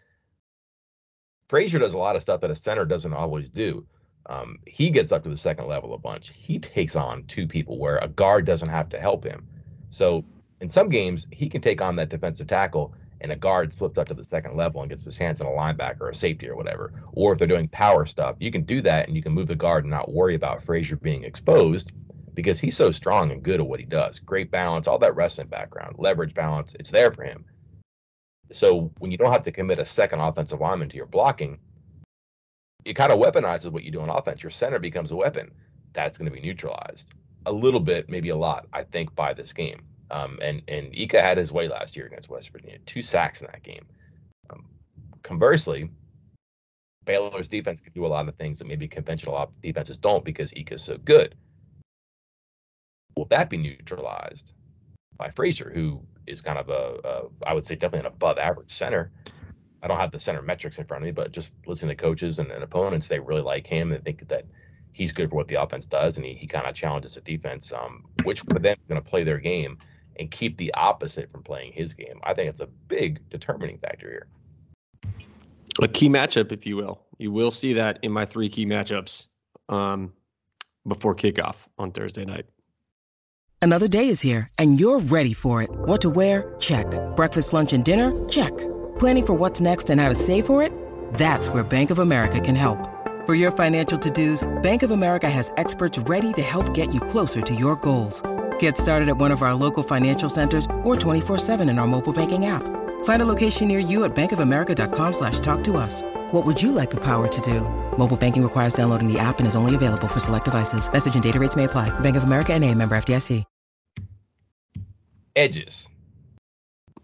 Frazier 1.49 1.79
does 1.79 1.95
a 1.95 1.99
lot 1.99 2.17
of 2.17 2.23
stuff 2.23 2.41
that 2.41 2.51
a 2.51 2.57
center 2.57 2.85
doesn't 2.85 3.13
always 3.13 3.49
do. 3.49 3.87
Um, 4.29 4.59
he 4.67 4.91
gets 4.91 5.13
up 5.13 5.23
to 5.23 5.29
the 5.29 5.37
second 5.37 5.69
level 5.69 5.95
a 5.95 5.99
bunch. 5.99 6.33
He 6.35 6.59
takes 6.59 6.97
on 6.97 7.25
two 7.25 7.47
people 7.47 7.79
where 7.79 7.99
a 7.99 8.09
guard 8.09 8.45
doesn't 8.45 8.69
have 8.69 8.89
to 8.89 8.99
help 8.99 9.23
him. 9.23 9.47
So 9.91 10.25
in 10.61 10.69
some 10.69 10.89
games, 10.89 11.29
he 11.31 11.49
can 11.49 11.61
take 11.61 11.81
on 11.81 11.95
that 11.97 12.09
defensive 12.09 12.49
tackle 12.49 12.95
and 13.27 13.33
a 13.33 13.37
guard 13.37 13.75
slips 13.75 13.99
up 13.99 14.07
to 14.07 14.15
the 14.15 14.23
second 14.23 14.57
level 14.57 14.83
and 14.83 14.89
gets 14.89 15.03
his 15.03 15.19
hands 15.19 15.41
on 15.41 15.49
a 15.49 15.51
linebacker 15.51 16.03
or 16.03 16.11
a 16.11 16.15
safety 16.15 16.49
or 16.49 16.55
whatever. 16.55 16.93
Or 17.13 17.33
if 17.33 17.41
they're 17.41 17.49
doing 17.49 17.67
power 17.67 18.07
stuff, 18.07 18.37
you 18.39 18.53
can 18.53 18.63
do 18.63 18.81
that 18.83 19.09
and 19.09 19.17
you 19.17 19.23
can 19.23 19.33
move 19.33 19.49
the 19.49 19.57
guard 19.57 19.83
and 19.83 19.91
not 19.91 20.13
worry 20.13 20.37
about 20.37 20.63
Frazier 20.63 20.95
being 20.95 21.25
exposed 21.25 21.91
because 22.35 22.61
he's 22.61 22.77
so 22.77 22.93
strong 22.93 23.33
and 23.33 23.43
good 23.43 23.59
at 23.59 23.67
what 23.67 23.81
he 23.81 23.87
does. 23.87 24.21
Great 24.21 24.53
balance, 24.53 24.87
all 24.87 25.01
that 25.01 25.17
wrestling 25.17 25.49
background, 25.49 25.97
leverage 25.99 26.35
balance, 26.35 26.77
it's 26.79 26.93
there 26.93 27.11
for 27.11 27.25
him. 27.25 27.45
So 28.53 28.93
when 28.99 29.11
you 29.11 29.19
don't 29.19 29.33
have 29.33 29.43
to 29.43 29.51
commit 29.51 29.81
a 29.81 29.85
second 29.85 30.21
offensive 30.21 30.61
lineman 30.61 30.89
to 30.91 30.97
your 30.97 31.07
blocking, 31.07 31.59
it 32.85 32.95
kind 32.95 33.11
of 33.11 33.19
weaponizes 33.19 33.73
what 33.73 33.83
you 33.83 33.91
do 33.91 34.03
on 34.03 34.09
offense. 34.09 34.45
Your 34.45 34.51
center 34.51 34.79
becomes 34.79 35.11
a 35.11 35.17
weapon. 35.17 35.51
That's 35.95 36.17
going 36.17 36.31
to 36.31 36.41
be 36.41 36.47
neutralized 36.47 37.13
a 37.47 37.53
little 37.53 37.81
bit, 37.81 38.09
maybe 38.09 38.29
a 38.29 38.37
lot, 38.37 38.67
I 38.73 38.85
think, 38.85 39.17
by 39.17 39.35
this 39.35 39.53
game. 39.53 39.83
Um, 40.11 40.39
and 40.41 40.63
and 40.69 40.97
Ika 40.97 41.21
had 41.21 41.39
his 41.39 41.53
way 41.53 41.69
last 41.69 41.97
year 41.97 42.07
against 42.07 42.29
West 42.29 42.51
Virginia, 42.51 42.79
two 42.87 43.03
sacks 43.03 43.41
in 43.41 43.49
that 43.49 43.63
game. 43.63 43.87
Um, 44.51 44.67
conversely, 45.23 45.91
Baylor's 47.05 47.49
defense 47.49 47.81
can 47.81 47.93
do 47.93 48.07
a 48.07 48.09
lot 48.09 48.29
of 48.29 48.37
things 48.37 48.59
that 48.59 48.69
maybe 48.69 48.87
conventional 48.87 49.53
defenses 49.63 49.97
don't 49.97 50.25
because 50.25 50.53
Ika's 50.57 50.83
so 50.83 50.99
good. 50.99 51.35
Will 53.17 53.25
that 53.27 53.51
be 53.51 53.57
neutralized 53.57 54.53
by 55.17 55.31
Frazier, 55.31 55.73
who 55.75 56.03
is 56.27 56.41
kind 56.41 56.59
of 56.59 56.69
a, 56.69 57.01
a 57.05 57.23
I 57.47 57.55
would 57.55 57.67
say 57.67 57.75
definitely 57.75 58.01
an 58.09 58.15
above 58.15 58.39
average 58.39 58.71
center? 58.71 59.11
I 59.83 59.89
don't 59.89 59.99
have 59.99 60.13
the 60.13 60.21
center 60.21 60.43
metrics 60.43 60.79
in 60.79 60.85
front 60.85 61.03
of 61.03 61.07
me, 61.07 61.13
but 61.13 61.33
just 61.33 61.53
listening 61.67 61.97
to 61.97 62.03
coaches 62.03 62.39
and, 62.39 62.51
and 62.51 62.63
opponents, 62.63 63.09
they 63.09 63.21
really 63.21 63.43
like 63.43 63.67
him. 63.67 63.91
They 63.91 63.99
think 63.99 64.27
that 64.29 64.45
he's 64.93 65.13
good 65.13 65.31
for 65.31 65.37
what 65.37 65.49
the 65.49 65.61
offense 65.61 65.87
does, 65.87 66.17
and 66.17 66.27
he, 66.27 66.35
he 66.35 66.47
kind 66.47 66.67
of 66.67 66.75
challenges 66.75 67.15
the 67.15 67.21
defense, 67.21 67.73
um, 67.73 68.05
which 68.25 68.41
for 68.41 68.59
them 68.59 68.77
is 68.79 68.89
going 68.89 69.01
to 69.01 69.09
play 69.09 69.23
their 69.23 69.39
game 69.39 69.79
and 70.19 70.31
keep 70.31 70.57
the 70.57 70.73
opposite 70.75 71.31
from 71.31 71.43
playing 71.43 71.73
his 71.73 71.95
game. 71.95 72.21
I 72.25 72.35
think 72.35 72.49
it's 72.49 72.61
a 72.61 72.67
big 72.89 73.29
determining 73.31 73.79
factor 73.79 74.09
here. 74.09 74.27
A 75.83 75.89
key 75.89 76.09
matchup, 76.09 76.53
if 76.53 76.65
you 76.65 76.77
will. 76.77 77.03
You 77.19 77.31
will 77.31 77.51
see 77.51 77.73
that 77.75 77.99
in 78.03 78.13
my 78.13 78.25
three 78.25 78.49
key 78.49 78.65
matchups 78.65 79.27
um, 79.69 80.13
before 80.87 81.15
kickoff 81.15 81.57
on 81.79 81.93
Thursday 81.93 82.25
night. 82.25 82.47
Another 83.63 83.89
day 83.89 84.09
is 84.09 84.21
here, 84.21 84.49
and 84.59 84.79
you're 84.79 85.01
ready 85.01 85.33
for 85.33 85.63
it. 85.63 85.71
What 85.71 86.01
to 86.03 86.11
wear? 86.11 86.55
Check. 86.61 86.87
Breakfast, 87.17 87.53
lunch, 87.53 87.73
and 87.73 87.85
dinner? 87.85 88.13
Check. 88.29 88.57
Planning 88.99 89.27
for 89.27 89.35
what's 89.35 89.61
next 89.61 89.91
and 89.91 90.01
how 90.01 90.09
to 90.09 90.15
save 90.15 90.47
for 90.47 90.63
it? 90.63 90.73
That's 91.15 91.49
where 91.49 91.65
Bank 91.65 91.91
of 91.91 91.99
America 91.99 92.41
can 92.41 92.55
help. 92.55 92.79
For 93.27 93.35
your 93.35 93.51
financial 93.51 93.99
to-dos, 93.99 94.47
Bank 94.63 94.83
of 94.83 94.93
America 94.93 95.29
has 95.29 95.53
experts 95.57 95.99
ready 95.99 96.33
to 96.35 96.43
help 96.43 96.73
get 96.75 96.95
you 96.95 97.01
closer 97.01 97.41
to 97.41 97.55
your 97.55 97.75
goals. 97.77 98.23
Get 98.61 98.77
started 98.77 99.09
at 99.09 99.17
one 99.17 99.33
of 99.33 99.43
our 99.43 99.55
local 99.55 99.83
financial 99.83 100.29
centers 100.31 100.67
or 100.85 100.95
24-7 100.95 101.69
in 101.69 101.81
our 101.81 101.87
mobile 101.89 102.13
banking 102.13 102.47
app. 102.47 102.63
Find 103.05 103.23
a 103.23 103.25
location 103.25 103.67
near 103.67 103.81
you 103.81 104.05
at 104.05 104.15
bankofamerica.com 104.15 105.13
slash 105.13 105.41
talk 105.41 105.65
to 105.65 105.77
us. 105.77 106.03
What 106.31 106.47
would 106.47 106.63
you 106.63 106.71
like 106.71 106.91
the 106.91 107.01
power 107.01 107.27
to 107.27 107.41
do? 107.41 107.63
Mobile 107.99 108.17
banking 108.17 108.45
requires 108.45 108.75
downloading 108.75 109.13
the 109.13 109.19
app 109.19 109.41
and 109.41 109.49
is 109.49 109.57
only 109.57 109.75
available 109.75 110.07
for 110.07 110.21
select 110.21 110.45
devices. 110.45 110.89
Message 110.93 111.15
and 111.15 111.25
data 111.25 111.41
rates 111.41 111.57
may 111.57 111.65
apply. 111.65 111.91
Bank 111.99 112.17
of 112.17 112.23
America 112.23 112.53
and 112.53 112.65
a 112.65 112.73
member 112.73 112.97
FDIC. 112.97 113.43
Edges. 115.35 115.89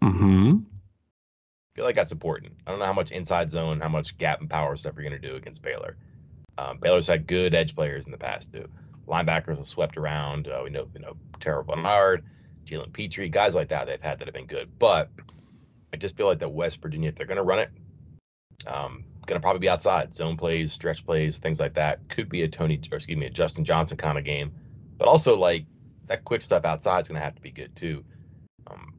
Mm-hmm 0.01 0.63
feel 1.75 1.85
like 1.85 1.95
that's 1.95 2.11
important. 2.11 2.53
I 2.65 2.71
don't 2.71 2.79
know 2.79 2.85
how 2.85 2.93
much 2.93 3.11
inside 3.11 3.49
zone, 3.49 3.79
how 3.79 3.89
much 3.89 4.17
gap 4.17 4.41
and 4.41 4.49
power 4.49 4.75
stuff 4.75 4.93
you're 4.95 5.07
going 5.07 5.19
to 5.19 5.27
do 5.27 5.35
against 5.35 5.61
Baylor. 5.61 5.97
Um, 6.57 6.77
Baylor's 6.77 7.07
had 7.07 7.25
good 7.25 7.55
edge 7.55 7.75
players 7.75 8.05
in 8.05 8.11
the 8.11 8.17
past 8.17 8.51
too. 8.51 8.67
Linebackers 9.07 9.57
have 9.57 9.67
swept 9.67 9.97
around. 9.97 10.47
Uh, 10.47 10.61
we 10.63 10.69
know, 10.69 10.87
you 10.93 11.01
know, 11.01 11.15
Terrell 11.39 11.63
Bernard, 11.63 12.23
Jalen 12.65 12.93
Pitre, 12.93 13.29
guys 13.29 13.55
like 13.55 13.69
that 13.69 13.87
they've 13.87 14.01
had 14.01 14.19
that 14.19 14.27
have 14.27 14.33
been 14.33 14.47
good. 14.47 14.69
But 14.79 15.09
I 15.93 15.97
just 15.97 16.17
feel 16.17 16.27
like 16.27 16.39
that 16.39 16.49
West 16.49 16.81
Virginia, 16.81 17.09
if 17.09 17.15
they're 17.15 17.27
going 17.27 17.37
to 17.37 17.43
run 17.43 17.59
it, 17.59 17.69
um, 18.65 19.03
going 19.25 19.39
to 19.39 19.43
probably 19.43 19.59
be 19.59 19.69
outside 19.69 20.13
zone 20.13 20.37
plays, 20.37 20.73
stretch 20.73 21.05
plays, 21.05 21.37
things 21.37 21.59
like 21.59 21.73
that. 21.75 22.07
Could 22.09 22.29
be 22.29 22.43
a 22.43 22.47
Tony, 22.47 22.79
or 22.91 22.97
excuse 22.97 23.17
me, 23.17 23.25
a 23.25 23.29
Justin 23.29 23.65
Johnson 23.65 23.97
kind 23.97 24.17
of 24.17 24.23
game. 24.23 24.51
But 24.97 25.07
also 25.07 25.37
like 25.37 25.65
that 26.07 26.23
quick 26.23 26.41
stuff 26.41 26.65
outside 26.65 27.01
is 27.01 27.07
going 27.07 27.19
to 27.19 27.23
have 27.23 27.35
to 27.35 27.41
be 27.41 27.51
good 27.51 27.75
too. 27.75 28.03
Um, 28.67 28.93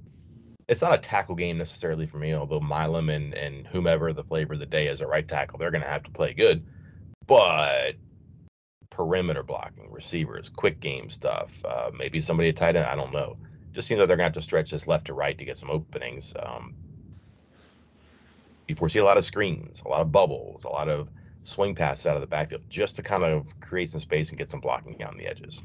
it's 0.69 0.83
not 0.83 0.95
a 0.95 0.99
tackle 0.99 1.35
game 1.35 1.59
necessarily 1.59 2.07
for 2.07 2.19
me, 2.19 2.35
although 2.35 2.61
Milum 2.61 3.15
and, 3.15 3.35
and 3.35 3.67
whomever 3.67 4.13
the 4.13 4.25
flavor 4.25 4.55
of 4.55 4.61
the 4.61 4.67
day 4.67 4.89
is 4.89 5.01
a 5.01 5.07
right 5.07 5.27
tackle, 5.27 5.59
they're 5.59 5.71
going 5.71 5.83
to 5.83 5.89
have 5.89 6.05
to 6.05 6.11
play 6.11 6.33
good. 6.33 6.65
But 7.27 7.95
perimeter 8.91 9.43
blocking, 9.43 9.91
receivers, 9.91 10.49
quick 10.49 10.81
game 10.81 11.11
stuff, 11.11 11.65
uh, 11.65 11.91
maybe 11.97 12.21
somebody 12.21 12.49
at 12.49 12.57
tight 12.57 12.77
end, 12.77 12.87
I 12.87 12.95
don't 12.95 13.13
know. 13.13 13.37
Just 13.73 13.89
seems 13.89 13.99
like 13.99 14.09
they're 14.09 14.17
going 14.17 14.31
to 14.31 14.37
have 14.37 14.43
to 14.43 14.43
stretch 14.43 14.71
this 14.71 14.87
left 14.87 15.07
to 15.07 15.15
right 15.15 15.37
to 15.37 15.45
get 15.45 15.59
some 15.59 15.71
openings. 15.71 16.33
Um, 16.41 16.75
you 18.69 18.75
foresee 18.75 19.01
a 19.01 19.05
lot 19.05 19.19
of 19.19 19.25
screens, 19.25 19.83
a 19.85 19.89
lot 19.89 20.01
of 20.01 20.13
bubbles, 20.13 20.65
a 20.65 20.69
lot 20.69 20.89
of 20.89 21.11
swing 21.43 21.75
passes 21.75 22.07
out 22.07 22.17
of 22.17 22.21
the 22.21 22.27
backfield 22.27 22.63
just 22.69 22.97
to 22.97 23.03
kind 23.03 23.23
of 23.23 23.49
create 23.61 23.91
some 23.91 24.01
space 24.01 24.31
and 24.31 24.39
get 24.39 24.51
some 24.51 24.61
blocking 24.61 24.97
down 24.97 25.17
the 25.17 25.27
edges. 25.27 25.63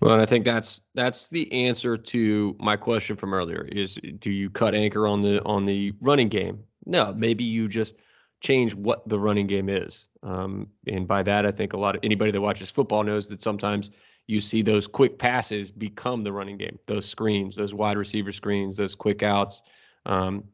Well, 0.00 0.14
and 0.14 0.22
I 0.22 0.26
think 0.26 0.44
that's 0.44 0.82
that's 0.94 1.28
the 1.28 1.50
answer 1.52 1.96
to 1.96 2.56
my 2.58 2.76
question 2.76 3.16
from 3.16 3.34
earlier: 3.34 3.68
is 3.70 3.98
do 4.18 4.30
you 4.30 4.48
cut 4.48 4.74
anchor 4.74 5.06
on 5.06 5.20
the 5.20 5.42
on 5.44 5.66
the 5.66 5.92
running 6.00 6.28
game? 6.28 6.60
No, 6.86 7.12
maybe 7.12 7.44
you 7.44 7.68
just 7.68 7.96
change 8.40 8.74
what 8.74 9.06
the 9.08 9.18
running 9.18 9.46
game 9.46 9.68
is. 9.68 10.06
Um, 10.22 10.68
and 10.86 11.08
by 11.08 11.22
that, 11.22 11.46
I 11.46 11.50
think 11.50 11.72
a 11.72 11.78
lot 11.78 11.94
of 11.96 12.00
anybody 12.04 12.30
that 12.30 12.40
watches 12.40 12.70
football 12.70 13.02
knows 13.02 13.28
that 13.28 13.40
sometimes 13.40 13.90
you 14.26 14.40
see 14.40 14.62
those 14.62 14.86
quick 14.86 15.18
passes 15.18 15.70
become 15.70 16.22
the 16.22 16.32
running 16.32 16.56
game. 16.56 16.78
Those 16.86 17.06
screens, 17.06 17.56
those 17.56 17.74
wide 17.74 17.96
receiver 17.96 18.32
screens, 18.32 18.76
those 18.76 18.94
quick 18.94 19.22
outs, 19.22 19.62
um, 20.06 20.44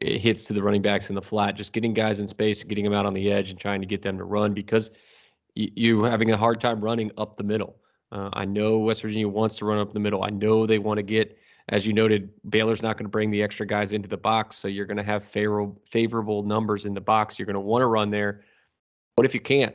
hits 0.00 0.46
to 0.46 0.52
the 0.52 0.62
running 0.62 0.82
backs 0.82 1.08
in 1.08 1.14
the 1.14 1.22
flat, 1.22 1.54
just 1.54 1.72
getting 1.72 1.92
guys 1.92 2.18
in 2.18 2.26
space 2.26 2.62
getting 2.62 2.84
them 2.84 2.94
out 2.94 3.06
on 3.06 3.14
the 3.14 3.30
edge 3.30 3.50
and 3.50 3.58
trying 3.58 3.80
to 3.80 3.86
get 3.86 4.02
them 4.02 4.16
to 4.18 4.24
run 4.24 4.54
because 4.54 4.90
you're 5.54 6.08
having 6.10 6.30
a 6.30 6.36
hard 6.36 6.60
time 6.60 6.80
running 6.80 7.10
up 7.18 7.36
the 7.36 7.44
middle. 7.44 7.76
Uh, 8.10 8.30
I 8.32 8.44
know 8.44 8.78
West 8.78 9.02
Virginia 9.02 9.28
wants 9.28 9.56
to 9.58 9.64
run 9.64 9.78
up 9.78 9.92
the 9.92 10.00
middle. 10.00 10.24
I 10.24 10.30
know 10.30 10.66
they 10.66 10.78
want 10.78 10.98
to 10.98 11.02
get, 11.02 11.38
as 11.68 11.86
you 11.86 11.92
noted, 11.92 12.30
Baylor's 12.50 12.82
not 12.82 12.96
going 12.96 13.06
to 13.06 13.10
bring 13.10 13.30
the 13.30 13.42
extra 13.42 13.66
guys 13.66 13.92
into 13.92 14.08
the 14.08 14.16
box, 14.16 14.56
so 14.56 14.68
you're 14.68 14.86
going 14.86 14.96
to 14.96 15.02
have 15.02 15.24
favorable 15.24 15.80
favorable 15.90 16.42
numbers 16.42 16.84
in 16.84 16.94
the 16.94 17.00
box. 17.00 17.38
You're 17.38 17.46
going 17.46 17.54
to 17.54 17.60
want 17.60 17.82
to 17.82 17.86
run 17.86 18.10
there. 18.10 18.42
But 19.16 19.26
if 19.26 19.34
you 19.34 19.40
can't, 19.40 19.74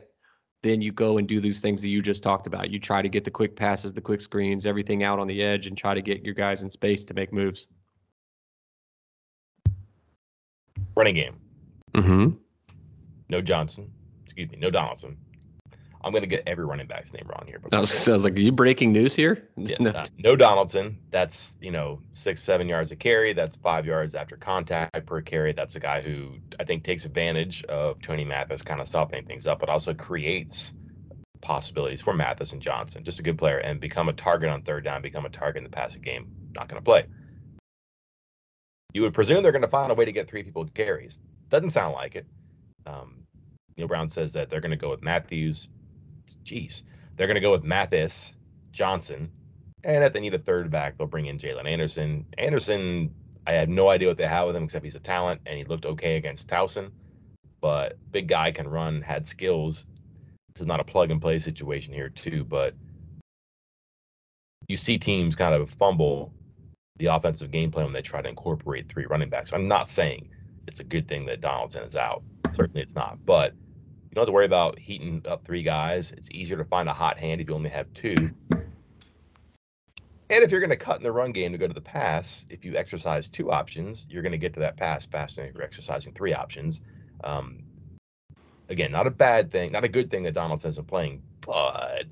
then 0.62 0.82
you 0.82 0.90
go 0.90 1.18
and 1.18 1.28
do 1.28 1.40
those 1.40 1.60
things 1.60 1.82
that 1.82 1.88
you 1.88 2.02
just 2.02 2.22
talked 2.22 2.46
about. 2.46 2.70
You 2.70 2.80
try 2.80 3.00
to 3.02 3.08
get 3.08 3.24
the 3.24 3.30
quick 3.30 3.54
passes, 3.54 3.92
the 3.92 4.00
quick 4.00 4.20
screens, 4.20 4.66
everything 4.66 5.04
out 5.04 5.18
on 5.18 5.26
the 5.26 5.42
edge, 5.42 5.66
and 5.66 5.78
try 5.78 5.94
to 5.94 6.02
get 6.02 6.24
your 6.24 6.34
guys 6.34 6.62
in 6.62 6.70
space 6.70 7.04
to 7.04 7.14
make 7.14 7.32
moves. 7.32 7.66
Running 10.96 11.14
game. 11.14 11.36
Mm-hmm. 11.94 12.30
No 13.28 13.40
Johnson. 13.40 13.90
Excuse 14.24 14.50
me. 14.50 14.58
No 14.58 14.70
Donaldson. 14.70 15.16
I'm 16.08 16.12
going 16.12 16.22
to 16.22 16.26
get 16.26 16.44
every 16.46 16.64
running 16.64 16.86
back's 16.86 17.12
name 17.12 17.26
wrong 17.28 17.44
here. 17.46 17.60
I 17.70 17.80
was 17.80 18.08
like, 18.08 18.32
are 18.32 18.38
you 18.38 18.50
breaking 18.50 18.92
news 18.92 19.14
here? 19.14 19.46
Yes, 19.58 19.78
no. 19.80 19.90
Uh, 19.90 20.06
no 20.16 20.36
Donaldson. 20.36 20.96
That's, 21.10 21.58
you 21.60 21.70
know, 21.70 22.00
six, 22.12 22.42
seven 22.42 22.66
yards 22.66 22.90
a 22.92 22.96
carry. 22.96 23.34
That's 23.34 23.56
five 23.56 23.84
yards 23.84 24.14
after 24.14 24.34
contact 24.38 25.04
per 25.04 25.20
carry. 25.20 25.52
That's 25.52 25.76
a 25.76 25.80
guy 25.80 26.00
who 26.00 26.38
I 26.58 26.64
think 26.64 26.82
takes 26.82 27.04
advantage 27.04 27.62
of 27.64 28.00
Tony 28.00 28.24
Mathis 28.24 28.62
kind 28.62 28.80
of 28.80 28.88
softening 28.88 29.26
things 29.26 29.46
up, 29.46 29.58
but 29.60 29.68
also 29.68 29.92
creates 29.92 30.72
possibilities 31.42 32.00
for 32.00 32.14
Mathis 32.14 32.54
and 32.54 32.62
Johnson. 32.62 33.04
Just 33.04 33.18
a 33.18 33.22
good 33.22 33.36
player 33.36 33.58
and 33.58 33.78
become 33.78 34.08
a 34.08 34.14
target 34.14 34.48
on 34.48 34.62
third 34.62 34.84
down, 34.84 35.02
become 35.02 35.26
a 35.26 35.28
target 35.28 35.58
in 35.58 35.64
the 35.64 35.76
passing 35.76 36.00
game. 36.00 36.32
Not 36.54 36.68
going 36.68 36.80
to 36.80 36.84
play. 36.84 37.04
You 38.94 39.02
would 39.02 39.12
presume 39.12 39.42
they're 39.42 39.52
going 39.52 39.60
to 39.60 39.68
find 39.68 39.92
a 39.92 39.94
way 39.94 40.06
to 40.06 40.12
get 40.12 40.26
three 40.26 40.42
people 40.42 40.64
carries. 40.72 41.20
Doesn't 41.50 41.72
sound 41.72 41.92
like 41.92 42.16
it. 42.16 42.24
Um, 42.86 43.24
Neal 43.76 43.88
Brown 43.88 44.08
says 44.08 44.32
that 44.32 44.48
they're 44.48 44.62
going 44.62 44.70
to 44.70 44.76
go 44.78 44.88
with 44.88 45.02
Matthews, 45.02 45.68
geez, 46.44 46.82
they're 47.16 47.26
going 47.26 47.34
to 47.34 47.40
go 47.40 47.52
with 47.52 47.64
Mathis, 47.64 48.32
Johnson, 48.72 49.30
and 49.84 50.04
if 50.04 50.12
they 50.12 50.20
need 50.20 50.34
a 50.34 50.38
third 50.38 50.70
back, 50.70 50.98
they'll 50.98 51.06
bring 51.06 51.26
in 51.26 51.38
Jalen 51.38 51.66
Anderson. 51.66 52.26
Anderson, 52.36 53.14
I 53.46 53.52
have 53.52 53.68
no 53.68 53.88
idea 53.88 54.08
what 54.08 54.18
they 54.18 54.26
have 54.26 54.46
with 54.46 54.56
him 54.56 54.64
except 54.64 54.84
he's 54.84 54.94
a 54.94 55.00
talent 55.00 55.40
and 55.46 55.56
he 55.56 55.64
looked 55.64 55.86
okay 55.86 56.16
against 56.16 56.48
Towson. 56.48 56.90
But 57.60 57.96
big 58.10 58.28
guy 58.28 58.52
can 58.52 58.68
run, 58.68 59.02
had 59.02 59.26
skills. 59.26 59.86
This 60.54 60.62
is 60.62 60.66
not 60.66 60.80
a 60.80 60.84
plug 60.84 61.10
and 61.10 61.20
play 61.20 61.38
situation 61.38 61.94
here, 61.94 62.08
too. 62.08 62.44
But 62.44 62.74
you 64.68 64.76
see 64.76 64.98
teams 64.98 65.36
kind 65.36 65.54
of 65.54 65.70
fumble 65.70 66.32
the 66.98 67.06
offensive 67.06 67.50
game 67.50 67.70
plan 67.70 67.86
when 67.86 67.94
they 67.94 68.02
try 68.02 68.20
to 68.20 68.28
incorporate 68.28 68.88
three 68.88 69.06
running 69.06 69.30
backs. 69.30 69.52
I'm 69.52 69.68
not 69.68 69.88
saying 69.88 70.28
it's 70.66 70.80
a 70.80 70.84
good 70.84 71.08
thing 71.08 71.26
that 71.26 71.40
Donaldson 71.40 71.84
is 71.84 71.96
out. 71.96 72.22
Certainly 72.54 72.82
it's 72.82 72.94
not. 72.94 73.24
But 73.24 73.54
you 74.08 74.14
don't 74.14 74.22
have 74.22 74.28
to 74.28 74.32
worry 74.32 74.46
about 74.46 74.78
heating 74.78 75.22
up 75.28 75.44
three 75.44 75.62
guys. 75.62 76.12
It's 76.12 76.30
easier 76.30 76.56
to 76.56 76.64
find 76.64 76.88
a 76.88 76.94
hot 76.94 77.18
hand 77.18 77.40
if 77.40 77.48
you 77.48 77.54
only 77.54 77.70
have 77.70 77.92
two. 77.92 78.30
And 80.30 80.44
if 80.44 80.50
you're 80.50 80.60
going 80.60 80.70
to 80.70 80.76
cut 80.76 80.98
in 80.98 81.02
the 81.02 81.12
run 81.12 81.32
game 81.32 81.52
to 81.52 81.58
go 81.58 81.66
to 81.66 81.74
the 81.74 81.80
pass, 81.80 82.46
if 82.50 82.64
you 82.64 82.76
exercise 82.76 83.28
two 83.28 83.50
options, 83.50 84.06
you're 84.10 84.22
going 84.22 84.32
to 84.32 84.38
get 84.38 84.54
to 84.54 84.60
that 84.60 84.76
pass 84.76 85.06
faster 85.06 85.40
than 85.40 85.50
if 85.50 85.54
you're 85.54 85.64
exercising 85.64 86.12
three 86.12 86.34
options. 86.34 86.80
Um, 87.24 87.62
again, 88.68 88.92
not 88.92 89.06
a 89.06 89.10
bad 89.10 89.50
thing, 89.50 89.72
not 89.72 89.84
a 89.84 89.88
good 89.88 90.10
thing 90.10 90.22
that 90.24 90.34
Donaldson 90.34 90.70
isn't 90.70 90.86
playing, 90.86 91.22
but 91.40 92.04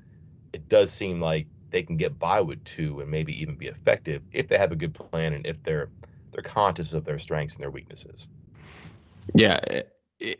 it 0.53 0.69
does 0.69 0.91
seem 0.91 1.21
like 1.21 1.47
they 1.69 1.83
can 1.83 1.97
get 1.97 2.17
by 2.17 2.41
with 2.41 2.63
two 2.63 3.01
and 3.01 3.09
maybe 3.09 3.39
even 3.41 3.55
be 3.55 3.67
effective 3.67 4.21
if 4.31 4.47
they 4.47 4.57
have 4.57 4.71
a 4.71 4.75
good 4.75 4.93
plan 4.93 5.33
and 5.33 5.45
if 5.45 5.61
they're 5.63 5.89
they're 6.31 6.43
conscious 6.43 6.93
of 6.93 7.05
their 7.05 7.19
strengths 7.19 7.55
and 7.55 7.63
their 7.63 7.71
weaknesses. 7.71 8.27
Yeah, 9.33 9.59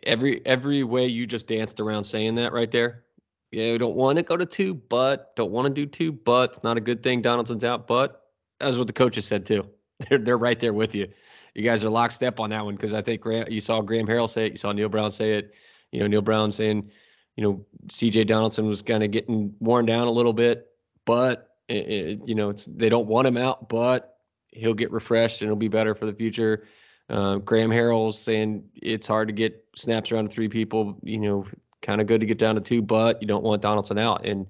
every 0.03 0.45
every 0.45 0.83
way 0.83 1.05
you 1.05 1.27
just 1.27 1.47
danced 1.47 1.79
around 1.79 2.03
saying 2.03 2.35
that 2.35 2.53
right 2.53 2.71
there. 2.71 3.03
Yeah, 3.51 3.71
we 3.71 3.77
don't 3.77 3.95
want 3.95 4.17
to 4.17 4.23
go 4.23 4.35
to 4.35 4.45
two, 4.45 4.73
but 4.73 5.35
don't 5.35 5.51
want 5.51 5.67
to 5.67 5.73
do 5.73 5.85
two, 5.85 6.11
but 6.11 6.53
it's 6.53 6.63
not 6.63 6.77
a 6.77 6.81
good 6.81 7.01
thing. 7.01 7.21
Donaldson's 7.21 7.63
out, 7.63 7.87
but 7.87 8.23
that's 8.59 8.77
what 8.77 8.87
the 8.87 8.93
coaches 8.93 9.25
said 9.25 9.45
too. 9.45 9.67
They're 10.09 10.19
they're 10.19 10.37
right 10.37 10.59
there 10.59 10.73
with 10.73 10.93
you. 10.93 11.07
You 11.55 11.63
guys 11.63 11.83
are 11.83 11.89
lockstep 11.89 12.39
on 12.39 12.51
that 12.51 12.63
one 12.63 12.75
because 12.75 12.93
I 12.93 13.01
think 13.01 13.21
Graham, 13.21 13.47
you 13.49 13.59
saw 13.59 13.81
Graham 13.81 14.05
Harrell 14.05 14.29
say 14.29 14.45
it, 14.45 14.51
you 14.51 14.57
saw 14.59 14.71
Neal 14.71 14.89
Brown 14.89 15.11
say 15.11 15.33
it. 15.33 15.55
You 15.91 15.99
know, 16.01 16.07
Neal 16.07 16.21
Brown 16.21 16.53
saying, 16.53 16.91
you 17.35 17.43
know, 17.43 17.65
C.J. 17.89 18.25
Donaldson 18.25 18.67
was 18.67 18.83
kind 18.83 19.01
of 19.03 19.09
getting 19.09 19.55
worn 19.59 19.87
down 19.87 20.05
a 20.07 20.11
little 20.11 20.33
bit, 20.33 20.67
but 21.05 21.55
it, 21.67 21.89
it, 21.89 22.27
you 22.27 22.35
know, 22.35 22.49
it's 22.49 22.65
they 22.65 22.89
don't 22.89 23.07
want 23.07 23.27
him 23.27 23.37
out, 23.37 23.69
but 23.69 24.17
he'll 24.51 24.75
get 24.75 24.91
refreshed 24.91 25.41
and 25.41 25.47
it'll 25.47 25.57
be 25.57 25.67
better 25.67 25.95
for 25.95 26.05
the 26.05 26.13
future. 26.13 26.67
Uh, 27.09 27.37
Graham 27.37 27.69
Harrell's 27.69 28.19
saying 28.19 28.63
it's 28.75 29.07
hard 29.07 29.27
to 29.29 29.33
get 29.33 29.63
snaps 29.75 30.11
around 30.11 30.31
three 30.31 30.49
people. 30.49 30.97
You 31.03 31.19
know, 31.19 31.47
kind 31.81 32.01
of 32.01 32.07
good 32.07 32.21
to 32.21 32.27
get 32.27 32.37
down 32.37 32.55
to 32.55 32.61
two, 32.61 32.81
but 32.81 33.21
you 33.21 33.27
don't 33.27 33.43
want 33.43 33.61
Donaldson 33.61 33.97
out. 33.97 34.25
And 34.25 34.47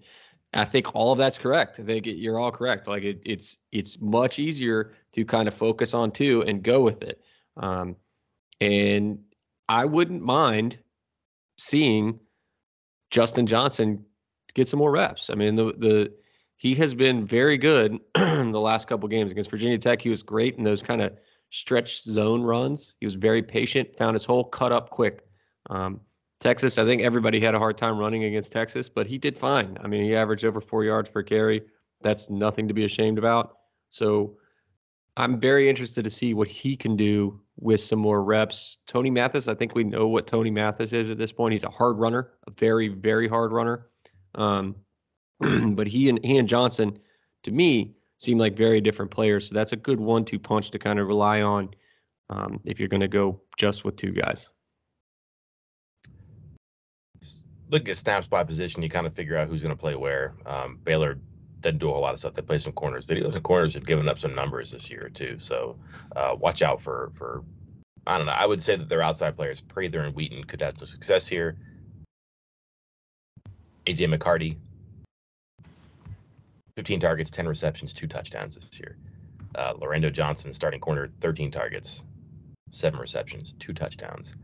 I 0.54 0.66
think 0.66 0.96
all 0.96 1.12
of 1.12 1.18
that's 1.18 1.38
correct. 1.38 1.80
I 1.80 1.84
think 1.84 2.08
it, 2.08 2.18
you're 2.18 2.40
all 2.40 2.52
correct. 2.52 2.88
Like 2.88 3.04
it, 3.04 3.22
it's 3.26 3.58
it's 3.72 4.00
much 4.02 4.40
easier 4.40 4.94
to 5.14 5.26
kind 5.26 5.48
of 5.48 5.54
focus 5.54 5.94
on 5.94 6.12
two 6.12 6.44
and 6.44 6.64
go 6.64 6.82
with 6.82 7.04
it. 7.04 7.22
Um, 7.58 7.96
and 8.60 9.20
I 9.70 9.86
wouldn't 9.86 10.24
mind 10.24 10.80
seeing 11.58 12.20
Justin 13.12 13.46
Johnson 13.46 14.06
get 14.54 14.68
some 14.68 14.80
more 14.80 14.92
reps. 14.92 15.30
I 15.30 15.36
mean, 15.36 15.56
the 15.56 15.74
the 15.78 16.14
he 16.56 16.74
has 16.76 16.96
been 16.96 17.26
very 17.26 17.58
good 17.58 18.00
the 18.16 18.60
last 18.60 18.88
couple 18.88 19.08
games 19.10 19.32
against 19.32 19.52
Virginia 19.52 19.78
Tech. 19.78 20.02
He 20.02 20.10
was 20.10 20.24
great 20.24 20.56
in 20.58 20.64
those 20.64 20.82
kind 20.82 21.02
of 21.02 21.16
stretch 21.50 22.02
zone 22.04 22.42
runs. 22.42 22.94
He 23.00 23.06
was 23.06 23.16
very 23.16 23.42
patient, 23.42 23.96
found 23.98 24.16
his 24.16 24.26
hole, 24.26 24.44
cut 24.44 24.72
up 24.72 24.90
quick. 24.90 25.26
Um, 25.70 26.02
Texas, 26.40 26.78
I 26.78 26.86
think 26.86 27.02
everybody 27.02 27.40
had 27.40 27.56
a 27.56 27.60
hard 27.60 27.78
time 27.78 27.98
running 27.98 28.26
against 28.26 28.52
Texas, 28.52 28.90
but 28.90 29.08
he 29.08 29.18
did 29.18 29.38
fine. 29.38 29.78
I 29.82 29.88
mean, 29.88 30.04
he 30.04 30.16
averaged 30.16 30.46
over 30.46 30.62
four 30.62 30.84
yards 30.84 31.10
per 31.10 31.24
carry. 31.24 31.62
That's 32.02 32.30
nothing 32.30 32.68
to 32.68 32.74
be 32.74 32.86
ashamed 32.86 33.18
about. 33.18 33.58
So 33.90 34.38
I'm 35.16 35.40
very 35.40 35.68
interested 35.68 36.04
to 36.04 36.12
see 36.12 36.36
what 36.36 36.48
he 36.48 36.76
can 36.76 36.96
do 36.96 37.40
with 37.60 37.82
some 37.82 37.98
more 37.98 38.24
reps. 38.24 38.78
Tony 38.86 39.10
Mathis, 39.10 39.48
I 39.48 39.56
think 39.56 39.74
we 39.74 39.84
know 39.84 40.08
what 40.08 40.28
Tony 40.28 40.52
Mathis 40.52 40.94
is 40.94 41.10
at 41.10 41.18
this 41.18 41.32
point. 41.32 41.54
He's 41.54 41.64
a 41.64 41.70
hard 41.70 41.98
runner, 41.98 42.34
a 42.46 42.52
very, 42.52 42.90
very 42.90 43.28
hard 43.28 43.52
runner. 43.52 43.88
Um, 44.36 44.76
but 45.40 45.88
he 45.88 46.10
and 46.10 46.24
he 46.24 46.38
and 46.38 46.48
Johnson, 46.48 47.00
to 47.44 47.52
me, 47.52 47.97
seem 48.20 48.38
like 48.38 48.58
very 48.58 48.82
different 48.82 49.12
players. 49.12 49.48
So 49.48 49.56
that's 49.56 49.74
a 49.74 49.76
good 49.76 50.00
one-two 50.00 50.40
punch 50.40 50.72
to 50.72 50.80
kind 50.80 51.00
of 51.00 51.08
rely 51.08 51.42
on 51.42 51.70
um, 52.30 52.60
if 52.66 52.80
you're 52.80 52.90
going 52.90 53.02
to 53.02 53.08
go 53.08 53.42
just 53.58 53.86
with 53.86 53.96
two 53.96 54.12
guys. 54.12 54.50
Look 57.70 57.90
at 57.90 57.98
snaps 57.98 58.28
by 58.28 58.44
position. 58.44 58.82
You 58.82 58.90
kind 58.90 59.06
of 59.08 59.14
figure 59.14 59.38
out 59.38 59.48
who's 59.50 59.62
going 59.62 59.76
to 59.76 59.80
play 59.80 59.96
where. 59.96 60.36
Um, 60.46 60.80
Baylor 60.84 61.18
doesn't 61.60 61.80
do 61.80 61.90
a 61.90 61.94
whole 61.94 62.02
lot 62.02 62.14
of 62.14 62.20
stuff. 62.20 62.34
They 62.34 62.42
play 62.42 62.60
some 62.60 62.72
corners. 62.74 63.08
They, 63.08 63.22
some 63.30 63.42
corners 63.42 63.74
have 63.74 63.86
given 63.86 64.08
up 64.08 64.20
some 64.20 64.34
numbers 64.34 64.72
this 64.72 64.90
year 64.90 65.10
too. 65.14 65.38
So 65.40 65.78
uh, 66.16 66.36
watch 66.38 66.62
out 66.62 66.82
for 66.82 67.12
for. 67.16 67.44
I 68.06 68.18
don't 68.18 68.26
know. 68.26 68.32
I 68.32 68.46
would 68.46 68.64
say 68.64 68.78
that 68.78 68.88
their 68.88 69.02
outside 69.02 69.36
players, 69.36 69.60
Prather 69.60 70.00
and 70.00 70.16
Wheaton, 70.16 70.46
could 70.46 70.62
have 70.62 70.78
some 70.78 70.88
success 70.88 71.28
here. 71.28 71.58
AJ 73.86 74.14
McCarty, 74.16 74.58
15 76.78 77.00
targets, 77.00 77.32
10 77.32 77.48
receptions, 77.48 77.92
two 77.92 78.06
touchdowns 78.06 78.56
this 78.56 78.80
year. 78.80 78.96
Uh, 79.56 79.74
Lorando 79.74 80.14
Johnson, 80.14 80.54
starting 80.54 80.80
corner, 80.80 81.10
13 81.22 81.50
targets, 81.50 82.06
seven 82.70 83.00
receptions, 83.00 83.56
two 83.58 83.74
touchdowns. 83.74 84.36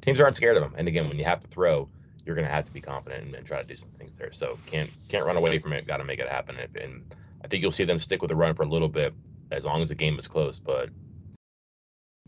Teams 0.00 0.18
aren't 0.18 0.34
scared 0.34 0.56
of 0.56 0.62
him. 0.62 0.72
And 0.78 0.88
again, 0.88 1.08
when 1.08 1.18
you 1.18 1.26
have 1.26 1.40
to 1.40 1.46
throw, 1.46 1.90
you're 2.24 2.36
going 2.36 2.46
to 2.46 2.50
have 2.52 2.64
to 2.64 2.72
be 2.72 2.80
confident 2.80 3.26
and, 3.26 3.34
and, 3.34 3.46
try 3.46 3.60
to 3.60 3.68
do 3.68 3.76
some 3.76 3.90
things 3.98 4.12
there. 4.16 4.32
So 4.32 4.58
can't 4.64 4.88
can't 5.10 5.26
run 5.26 5.36
away 5.36 5.58
from 5.58 5.74
it. 5.74 5.86
Got 5.86 5.98
to 5.98 6.04
make 6.04 6.20
it 6.20 6.28
happen. 6.28 6.56
And, 6.58 6.74
and, 6.74 7.14
I 7.44 7.48
think 7.48 7.60
you'll 7.60 7.70
see 7.70 7.84
them 7.84 7.98
stick 7.98 8.22
with 8.22 8.30
the 8.30 8.34
run 8.34 8.54
for 8.54 8.62
a 8.62 8.66
little 8.66 8.88
bit 8.88 9.12
as 9.50 9.66
long 9.66 9.82
as 9.82 9.90
the 9.90 9.94
game 9.94 10.18
is 10.18 10.26
close. 10.26 10.58
But 10.58 10.88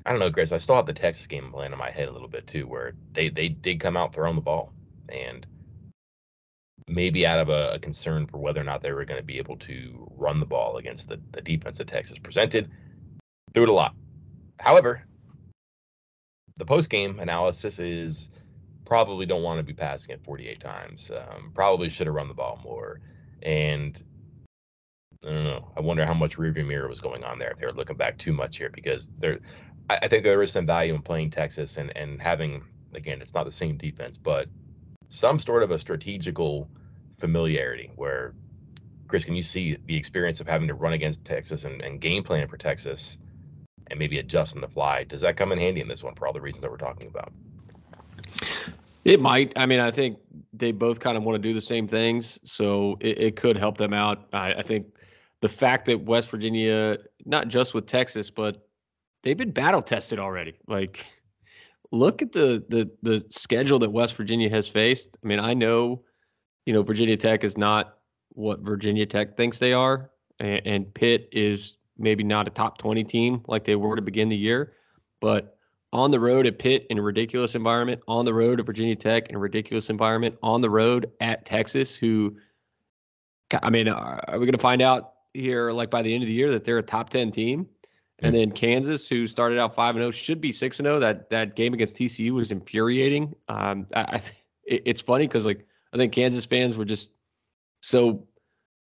I 0.04 0.10
don't 0.10 0.20
know, 0.20 0.30
Chris. 0.30 0.52
I 0.52 0.58
still 0.58 0.76
have 0.76 0.84
the 0.84 0.92
Texas 0.92 1.26
game 1.26 1.50
playing 1.50 1.72
in 1.72 1.78
my 1.78 1.90
head 1.90 2.08
a 2.08 2.12
little 2.12 2.28
bit 2.28 2.46
too, 2.46 2.66
where 2.66 2.92
they 3.14 3.30
they 3.30 3.48
did 3.48 3.80
come 3.80 3.96
out 3.96 4.12
throwing 4.12 4.34
the 4.34 4.42
ball, 4.42 4.74
and 5.08 5.46
maybe 6.88 7.26
out 7.26 7.38
of 7.38 7.48
a, 7.48 7.74
a 7.74 7.78
concern 7.78 8.26
for 8.26 8.38
whether 8.38 8.60
or 8.60 8.64
not 8.64 8.80
they 8.80 8.92
were 8.92 9.04
going 9.04 9.20
to 9.20 9.26
be 9.26 9.38
able 9.38 9.56
to 9.56 10.10
run 10.16 10.40
the 10.40 10.46
ball 10.46 10.76
against 10.76 11.08
the, 11.08 11.20
the 11.32 11.42
defense 11.42 11.78
that 11.78 11.88
Texas 11.88 12.18
presented, 12.18 12.70
threw 13.52 13.64
it 13.64 13.68
a 13.68 13.72
lot. 13.72 13.94
However, 14.60 15.02
the 16.56 16.64
post 16.64 16.88
game 16.88 17.18
analysis 17.18 17.78
is 17.78 18.30
probably 18.84 19.26
don't 19.26 19.42
want 19.42 19.58
to 19.58 19.64
be 19.64 19.74
passing 19.74 20.14
it 20.14 20.24
48 20.24 20.60
times. 20.60 21.10
Um, 21.10 21.50
probably 21.54 21.90
should 21.90 22.06
have 22.06 22.14
run 22.14 22.28
the 22.28 22.34
ball 22.34 22.60
more. 22.62 23.00
And 23.42 24.00
I 25.24 25.30
don't 25.30 25.44
know. 25.44 25.72
I 25.76 25.80
wonder 25.80 26.06
how 26.06 26.14
much 26.14 26.36
rearview 26.36 26.66
mirror 26.66 26.88
was 26.88 27.00
going 27.00 27.24
on 27.24 27.38
there 27.38 27.50
if 27.50 27.58
they 27.58 27.66
were 27.66 27.72
looking 27.72 27.96
back 27.96 28.16
too 28.16 28.32
much 28.32 28.58
here 28.58 28.70
because 28.70 29.08
there, 29.18 29.40
I, 29.90 29.98
I 30.02 30.08
think 30.08 30.22
there 30.22 30.42
is 30.42 30.52
some 30.52 30.66
value 30.66 30.94
in 30.94 31.02
playing 31.02 31.30
Texas 31.30 31.76
and 31.76 31.94
and 31.96 32.20
having 32.22 32.64
again 32.94 33.20
it's 33.20 33.34
not 33.34 33.44
the 33.44 33.52
same 33.52 33.76
defense, 33.76 34.18
but 34.18 34.48
some 35.08 35.38
sort 35.38 35.62
of 35.62 35.70
a 35.70 35.78
strategical 35.78 36.68
familiarity 37.18 37.90
where 37.96 38.34
Chris, 39.08 39.24
can 39.24 39.34
you 39.34 39.42
see 39.42 39.76
the 39.86 39.96
experience 39.96 40.40
of 40.40 40.48
having 40.48 40.68
to 40.68 40.74
run 40.74 40.92
against 40.92 41.24
Texas 41.24 41.64
and, 41.64 41.80
and 41.82 42.00
game 42.00 42.22
plan 42.22 42.48
for 42.48 42.56
Texas 42.56 43.18
and 43.88 43.98
maybe 43.98 44.18
adjust 44.18 44.54
on 44.54 44.60
the 44.60 44.68
fly? 44.68 45.04
Does 45.04 45.20
that 45.20 45.36
come 45.36 45.52
in 45.52 45.58
handy 45.58 45.80
in 45.80 45.88
this 45.88 46.02
one 46.02 46.14
for 46.14 46.26
all 46.26 46.32
the 46.32 46.40
reasons 46.40 46.62
that 46.62 46.70
we're 46.70 46.76
talking 46.76 47.08
about? 47.08 47.32
It 49.04 49.20
might. 49.20 49.52
I 49.54 49.66
mean, 49.66 49.78
I 49.78 49.92
think 49.92 50.18
they 50.52 50.72
both 50.72 50.98
kind 50.98 51.16
of 51.16 51.22
want 51.22 51.40
to 51.40 51.48
do 51.48 51.54
the 51.54 51.60
same 51.60 51.86
things, 51.86 52.40
so 52.44 52.96
it, 53.00 53.18
it 53.18 53.36
could 53.36 53.56
help 53.56 53.78
them 53.78 53.92
out. 53.92 54.26
I, 54.32 54.54
I, 54.54 54.62
think 54.62 54.86
the 55.42 55.48
fact 55.48 55.86
that 55.86 56.00
West 56.00 56.28
Virginia, 56.28 56.98
not 57.24 57.46
just 57.46 57.72
with 57.72 57.86
Texas, 57.86 58.30
but 58.30 58.66
they've 59.22 59.36
been 59.36 59.52
battle 59.52 59.80
tested 59.80 60.18
already. 60.18 60.58
Like, 60.66 61.06
look 61.92 62.22
at 62.22 62.32
the 62.32 62.64
the 62.68 62.90
the 63.02 63.24
schedule 63.30 63.78
that 63.80 63.90
West 63.90 64.14
Virginia 64.16 64.50
has 64.50 64.68
faced. 64.68 65.16
I 65.22 65.26
mean, 65.26 65.38
I 65.38 65.54
know, 65.54 66.02
you 66.64 66.72
know, 66.72 66.82
Virginia 66.82 67.16
Tech 67.16 67.44
is 67.44 67.56
not 67.56 67.98
what 68.30 68.60
Virginia 68.60 69.06
Tech 69.06 69.36
thinks 69.36 69.58
they 69.58 69.72
are, 69.72 70.10
and, 70.38 70.66
and 70.66 70.94
Pitt 70.94 71.28
is 71.32 71.76
maybe 71.98 72.22
not 72.24 72.46
a 72.46 72.50
top 72.50 72.78
twenty 72.78 73.04
team 73.04 73.42
like 73.48 73.64
they 73.64 73.76
were 73.76 73.96
to 73.96 74.02
begin 74.02 74.28
the 74.28 74.36
year, 74.36 74.74
but 75.20 75.56
on 75.92 76.10
the 76.10 76.20
road 76.20 76.46
at 76.46 76.58
Pitt 76.58 76.86
in 76.90 76.98
a 76.98 77.02
ridiculous 77.02 77.54
environment, 77.54 78.02
on 78.06 78.24
the 78.24 78.34
road 78.34 78.60
at 78.60 78.66
Virginia 78.66 78.94
Tech 78.94 79.28
in 79.28 79.36
a 79.36 79.38
ridiculous 79.38 79.88
environment, 79.88 80.36
on 80.42 80.60
the 80.60 80.68
road 80.68 81.10
at 81.20 81.46
Texas, 81.46 81.96
who, 81.96 82.36
I 83.62 83.70
mean, 83.70 83.88
are 83.88 84.20
we 84.32 84.40
going 84.40 84.52
to 84.52 84.58
find 84.58 84.82
out 84.82 85.12
here, 85.32 85.70
like 85.70 85.90
by 85.90 86.02
the 86.02 86.12
end 86.12 86.22
of 86.22 86.26
the 86.26 86.34
year, 86.34 86.50
that 86.50 86.64
they're 86.64 86.78
a 86.78 86.82
top 86.82 87.08
10 87.08 87.30
team? 87.30 87.66
And 88.20 88.34
then 88.34 88.50
Kansas, 88.50 89.06
who 89.08 89.26
started 89.26 89.58
out 89.58 89.74
5 89.74 89.96
and 89.96 90.02
0, 90.02 90.10
should 90.10 90.40
be 90.40 90.50
6 90.50 90.78
and 90.78 90.86
0. 90.86 91.00
That 91.00 91.28
that 91.30 91.54
game 91.54 91.74
against 91.74 91.96
TCU 91.96 92.30
was 92.32 92.50
infuriating. 92.50 93.34
Um, 93.48 93.86
I, 93.94 94.00
I 94.00 94.22
it, 94.64 94.82
it's 94.86 95.00
funny 95.00 95.26
because, 95.26 95.44
like, 95.44 95.66
I 95.92 95.96
think 95.96 96.12
Kansas 96.12 96.44
fans 96.46 96.76
were 96.76 96.84
just 96.84 97.10
so 97.80 98.26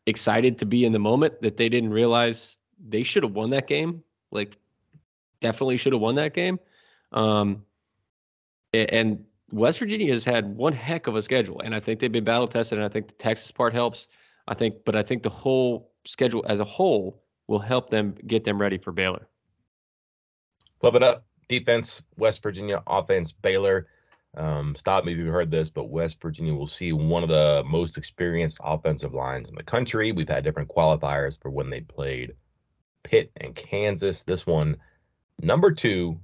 excited 0.06 0.58
to 0.58 0.66
be 0.66 0.84
in 0.84 0.92
the 0.92 0.98
moment 0.98 1.40
that 1.42 1.56
they 1.56 1.68
didn't 1.68 1.90
realize 1.90 2.56
they 2.88 3.02
should 3.02 3.22
have 3.22 3.32
won 3.32 3.50
that 3.50 3.66
game. 3.66 4.02
Like, 4.32 4.56
definitely 5.40 5.76
should 5.76 5.92
have 5.92 6.02
won 6.02 6.16
that 6.16 6.34
game. 6.34 6.58
Um, 7.12 7.64
and 8.72 9.24
West 9.52 9.78
Virginia 9.78 10.12
has 10.12 10.24
had 10.24 10.56
one 10.56 10.72
heck 10.72 11.06
of 11.06 11.16
a 11.16 11.22
schedule, 11.22 11.60
and 11.60 11.74
I 11.74 11.80
think 11.80 12.00
they've 12.00 12.10
been 12.10 12.24
battle 12.24 12.48
tested. 12.48 12.78
And 12.78 12.84
I 12.84 12.88
think 12.88 13.08
the 13.08 13.14
Texas 13.14 13.50
part 13.50 13.72
helps. 13.72 14.08
I 14.48 14.54
think, 14.54 14.84
but 14.84 14.96
I 14.96 15.02
think 15.02 15.22
the 15.22 15.30
whole 15.30 15.92
schedule 16.04 16.44
as 16.48 16.60
a 16.60 16.64
whole 16.64 17.22
will 17.50 17.58
help 17.58 17.90
them 17.90 18.14
get 18.28 18.44
them 18.44 18.60
ready 18.60 18.78
for 18.78 18.92
Baylor. 18.92 19.26
Flip 20.80 20.94
it 20.94 21.02
up. 21.02 21.26
Defense, 21.48 22.04
West 22.16 22.44
Virginia. 22.44 22.80
Offense, 22.86 23.32
Baylor. 23.32 23.88
Um, 24.36 24.76
stop 24.76 25.04
me 25.04 25.10
if 25.10 25.18
you've 25.18 25.32
heard 25.32 25.50
this, 25.50 25.68
but 25.68 25.90
West 25.90 26.22
Virginia 26.22 26.54
will 26.54 26.68
see 26.68 26.92
one 26.92 27.24
of 27.24 27.28
the 27.28 27.64
most 27.66 27.98
experienced 27.98 28.58
offensive 28.62 29.14
lines 29.14 29.48
in 29.48 29.56
the 29.56 29.64
country. 29.64 30.12
We've 30.12 30.28
had 30.28 30.44
different 30.44 30.68
qualifiers 30.68 31.42
for 31.42 31.50
when 31.50 31.70
they 31.70 31.80
played 31.80 32.34
Pitt 33.02 33.32
and 33.36 33.52
Kansas. 33.52 34.22
This 34.22 34.46
one, 34.46 34.76
number 35.42 35.72
two 35.72 36.20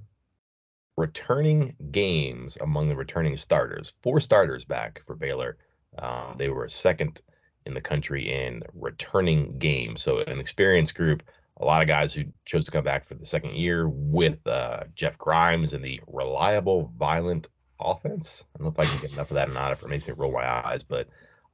returning 0.95 1.75
games 1.91 2.57
among 2.61 2.87
the 2.87 2.95
returning 2.95 3.35
starters. 3.35 3.95
Four 4.01 4.21
starters 4.21 4.63
back 4.63 5.01
for 5.05 5.17
Baylor. 5.17 5.57
Um, 5.99 6.35
they 6.37 6.47
were 6.47 6.69
second 6.69 7.21
in 7.67 7.73
the 7.73 7.81
country 7.81 8.31
in 8.31 8.63
returning 8.73 9.57
games. 9.59 10.01
So 10.01 10.19
an 10.19 10.39
experienced 10.39 10.95
group, 10.95 11.23
a 11.57 11.65
lot 11.65 11.81
of 11.81 11.87
guys 11.87 12.13
who 12.13 12.23
chose 12.45 12.65
to 12.65 12.71
come 12.71 12.83
back 12.83 13.07
for 13.07 13.15
the 13.15 13.25
second 13.25 13.55
year 13.55 13.87
with 13.87 14.45
uh, 14.47 14.83
Jeff 14.95 15.17
Grimes 15.17 15.73
and 15.73 15.83
the 15.83 16.01
reliable, 16.07 16.91
violent 16.97 17.47
offense. 17.79 18.45
I 18.55 18.57
don't 18.57 18.65
know 18.65 18.71
if 18.71 18.79
I 18.79 18.89
can 18.89 19.01
get 19.01 19.13
enough 19.13 19.31
of 19.31 19.35
that 19.35 19.49
or 19.49 19.53
not. 19.53 19.71
If 19.71 19.83
it 19.83 19.89
makes 19.89 20.07
me 20.07 20.13
roll 20.17 20.31
my 20.31 20.67
eyes, 20.67 20.83
but 20.83 21.07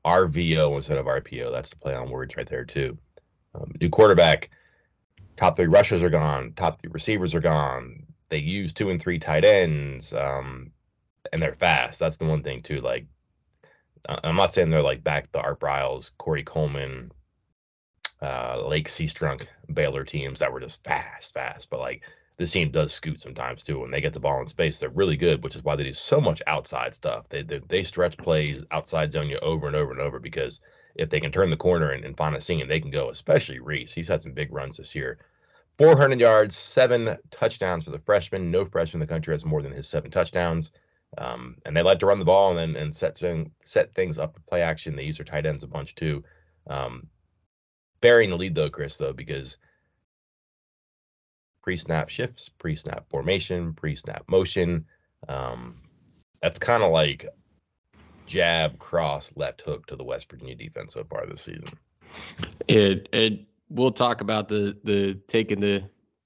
RVO 0.05 0.75
instead 0.75 0.97
of 0.97 1.05
RPO. 1.05 1.51
That's 1.51 1.69
the 1.69 1.75
play 1.77 1.95
on 1.95 2.09
words 2.09 2.37
right 2.37 2.47
there 2.47 2.65
too. 2.65 2.97
Um, 3.55 3.73
new 3.81 3.89
quarterback. 3.89 4.49
Top 5.35 5.55
three 5.55 5.67
rushers 5.67 6.03
are 6.03 6.09
gone. 6.09 6.53
Top 6.55 6.79
three 6.79 6.91
receivers 6.91 7.33
are 7.35 7.41
gone 7.41 8.05
they 8.33 8.39
use 8.39 8.73
two 8.73 8.89
and 8.89 8.99
three 8.99 9.19
tight 9.19 9.45
ends, 9.45 10.11
um, 10.11 10.71
and 11.31 11.39
they're 11.39 11.53
fast. 11.53 11.99
That's 11.99 12.17
the 12.17 12.25
one 12.25 12.41
thing 12.41 12.63
too. 12.63 12.81
Like, 12.81 13.05
I'm 14.07 14.35
not 14.35 14.53
saying 14.53 14.69
they're 14.69 14.81
like 14.81 15.03
back 15.03 15.31
the 15.31 15.41
Art 15.41 15.59
Briles, 15.59 16.11
Corey 16.17 16.43
Coleman, 16.43 17.11
uh, 18.21 18.61
Lake 18.65 18.89
Seastrunk, 18.89 19.47
Baylor 19.73 20.03
teams 20.03 20.39
that 20.39 20.51
were 20.51 20.59
just 20.59 20.83
fast, 20.83 21.33
fast. 21.33 21.69
But 21.69 21.79
like 21.79 22.03
this 22.37 22.51
team 22.51 22.71
does 22.71 22.93
scoot 22.93 23.21
sometimes 23.21 23.63
too. 23.63 23.79
When 23.79 23.91
they 23.91 24.01
get 24.01 24.13
the 24.13 24.19
ball 24.19 24.41
in 24.41 24.47
space, 24.47 24.77
they're 24.77 24.89
really 24.89 25.17
good, 25.17 25.43
which 25.43 25.55
is 25.55 25.63
why 25.63 25.75
they 25.75 25.83
do 25.83 25.93
so 25.93 26.19
much 26.19 26.41
outside 26.47 26.95
stuff. 26.95 27.29
They 27.29 27.43
they, 27.43 27.59
they 27.67 27.83
stretch 27.83 28.17
plays 28.17 28.63
outside 28.73 29.11
zone 29.11 29.29
you 29.29 29.39
over 29.39 29.67
and 29.67 29.75
over 29.75 29.91
and 29.91 30.01
over 30.01 30.19
because 30.19 30.59
if 30.95 31.09
they 31.09 31.19
can 31.19 31.31
turn 31.31 31.49
the 31.49 31.57
corner 31.57 31.91
and, 31.91 32.03
and 32.05 32.17
find 32.17 32.35
a 32.35 32.41
seam, 32.41 32.67
they 32.67 32.79
can 32.79 32.91
go. 32.91 33.09
Especially 33.09 33.59
Reese, 33.59 33.93
he's 33.93 34.07
had 34.07 34.21
some 34.23 34.33
big 34.33 34.51
runs 34.51 34.77
this 34.77 34.95
year. 34.95 35.19
400 35.79 36.19
yards, 36.19 36.55
seven 36.55 37.17
touchdowns 37.31 37.85
for 37.85 37.91
the 37.91 37.99
freshman. 37.99 38.51
No 38.51 38.65
freshman 38.65 39.01
in 39.01 39.07
the 39.07 39.11
country 39.11 39.33
has 39.33 39.45
more 39.45 39.61
than 39.63 39.71
his 39.71 39.87
seven 39.87 40.11
touchdowns. 40.11 40.71
Um, 41.17 41.57
and 41.65 41.75
they 41.75 41.81
like 41.81 41.99
to 41.99 42.05
run 42.05 42.19
the 42.19 42.25
ball 42.25 42.57
and 42.57 42.75
and 42.75 42.95
set 42.95 43.21
set 43.63 43.93
things 43.93 44.17
up 44.17 44.35
to 44.35 44.41
play 44.41 44.61
action. 44.61 44.95
They 44.95 45.03
use 45.03 45.17
their 45.17 45.25
tight 45.25 45.45
ends 45.45 45.63
a 45.63 45.67
bunch 45.67 45.95
too. 45.95 46.23
Um, 46.67 47.07
burying 48.01 48.29
the 48.29 48.37
lead 48.37 48.55
though, 48.55 48.69
Chris, 48.69 48.97
though, 48.97 49.13
because 49.13 49.57
pre-snap 51.61 52.09
shifts, 52.09 52.49
pre-snap 52.49 53.09
formation, 53.09 53.73
pre-snap 53.73 54.23
motion. 54.27 54.85
Um, 55.29 55.75
that's 56.41 56.59
kind 56.59 56.83
of 56.83 56.91
like 56.91 57.27
jab, 58.25 58.77
cross, 58.79 59.31
left 59.35 59.61
hook 59.61 59.85
to 59.87 59.95
the 59.95 60.03
West 60.03 60.29
Virginia 60.29 60.55
defense 60.55 60.93
so 60.93 61.03
far 61.05 61.25
this 61.25 61.41
season. 61.41 61.69
It 62.67 63.09
it 63.13 63.45
we'll 63.69 63.91
talk 63.91 64.21
about 64.21 64.47
the 64.47 64.77
the 64.83 65.15
taking 65.27 65.59
the 65.59 65.83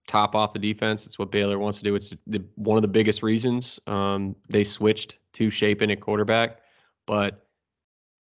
top 0.07 0.35
off 0.35 0.53
the 0.53 0.59
defense. 0.59 1.05
It's 1.05 1.19
what 1.19 1.31
Baylor 1.31 1.59
wants 1.59 1.77
to 1.79 1.83
do. 1.83 1.93
It's 1.93 2.11
the, 2.25 2.43
one 2.55 2.77
of 2.77 2.81
the 2.81 2.87
biggest 2.87 3.21
reasons 3.21 3.79
um, 3.87 4.35
they 4.49 4.63
switched 4.63 5.19
to 5.33 5.49
Shapen 5.49 5.91
at 5.91 5.99
quarterback. 5.99 6.61
But 7.05 7.45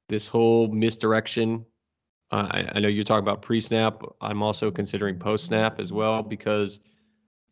this 0.08 0.26
whole 0.26 0.68
misdirection, 0.68 1.64
uh, 2.30 2.48
I, 2.50 2.72
I 2.74 2.80
know 2.80 2.88
you're 2.88 3.04
talking 3.04 3.24
about 3.24 3.40
pre-snap. 3.40 4.02
I'm 4.20 4.42
also 4.42 4.70
considering 4.70 5.18
post-snap 5.18 5.80
as 5.80 5.92
well 5.92 6.22
because 6.22 6.80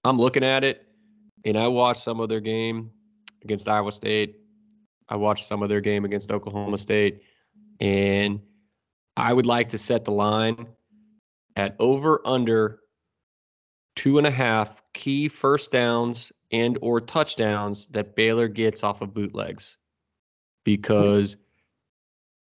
I'm 0.04 0.18
looking 0.18 0.44
at 0.44 0.64
it, 0.64 0.86
and 1.44 1.56
I 1.56 1.68
watched 1.68 2.02
some 2.02 2.20
of 2.20 2.28
their 2.28 2.40
game 2.40 2.90
against 3.42 3.68
Iowa 3.68 3.92
State. 3.92 4.36
I 5.08 5.16
watched 5.16 5.46
some 5.46 5.62
of 5.62 5.68
their 5.68 5.80
game 5.80 6.04
against 6.04 6.30
Oklahoma 6.30 6.78
State, 6.78 7.22
and 7.80 8.40
I 9.16 9.32
would 9.32 9.46
like 9.46 9.68
to 9.70 9.78
set 9.78 10.04
the 10.04 10.12
line 10.12 10.66
at 11.56 11.76
over 11.78 12.20
under 12.26 12.80
two 13.96 14.18
and 14.18 14.26
a 14.26 14.30
half 14.30 14.82
key 14.92 15.28
first 15.28 15.70
downs 15.70 16.32
and 16.52 16.78
or 16.82 17.00
touchdowns 17.00 17.86
that 17.88 18.16
Baylor 18.16 18.48
gets 18.48 18.82
off 18.82 19.00
of 19.00 19.14
bootlegs. 19.14 19.76
Because 20.64 21.36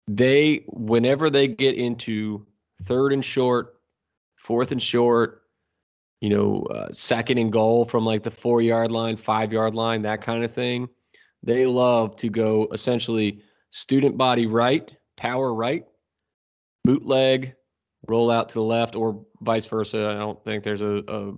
they 0.07 0.63
whenever 0.67 1.29
they 1.29 1.47
get 1.47 1.75
into 1.75 2.45
third 2.83 3.13
and 3.13 3.23
short, 3.23 3.79
fourth 4.35 4.71
and 4.71 4.81
short, 4.81 5.43
you 6.21 6.29
know, 6.29 6.63
uh, 6.73 6.87
second 6.91 7.37
and 7.37 7.51
goal 7.51 7.85
from 7.85 8.05
like 8.05 8.23
the 8.23 8.29
4-yard 8.29 8.91
line, 8.91 9.17
5-yard 9.17 9.75
line, 9.75 10.01
that 10.03 10.21
kind 10.21 10.43
of 10.43 10.53
thing, 10.53 10.87
they 11.41 11.65
love 11.65 12.15
to 12.17 12.29
go 12.29 12.67
essentially 12.71 13.41
student 13.71 14.17
body 14.17 14.45
right, 14.45 14.89
power 15.17 15.53
right, 15.53 15.85
bootleg 16.85 17.55
roll 18.07 18.29
out 18.29 18.49
to 18.49 18.55
the 18.55 18.63
left 18.63 18.95
or 18.95 19.25
vice 19.41 19.65
versa. 19.65 20.09
I 20.09 20.13
don't 20.15 20.43
think 20.43 20.63
there's 20.63 20.81
a, 20.81 21.03
a, 21.07 21.33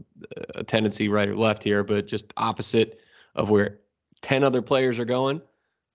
a, 0.55 0.63
tendency 0.63 1.07
right 1.07 1.30
or 1.30 1.36
left 1.38 1.63
here, 1.63 1.84
but 1.84 2.07
just 2.07 2.34
opposite 2.38 2.99
of 3.36 3.49
where 3.49 3.80
10 4.22 4.43
other 4.43 4.61
players 4.61 4.99
are 4.99 5.05
going. 5.05 5.41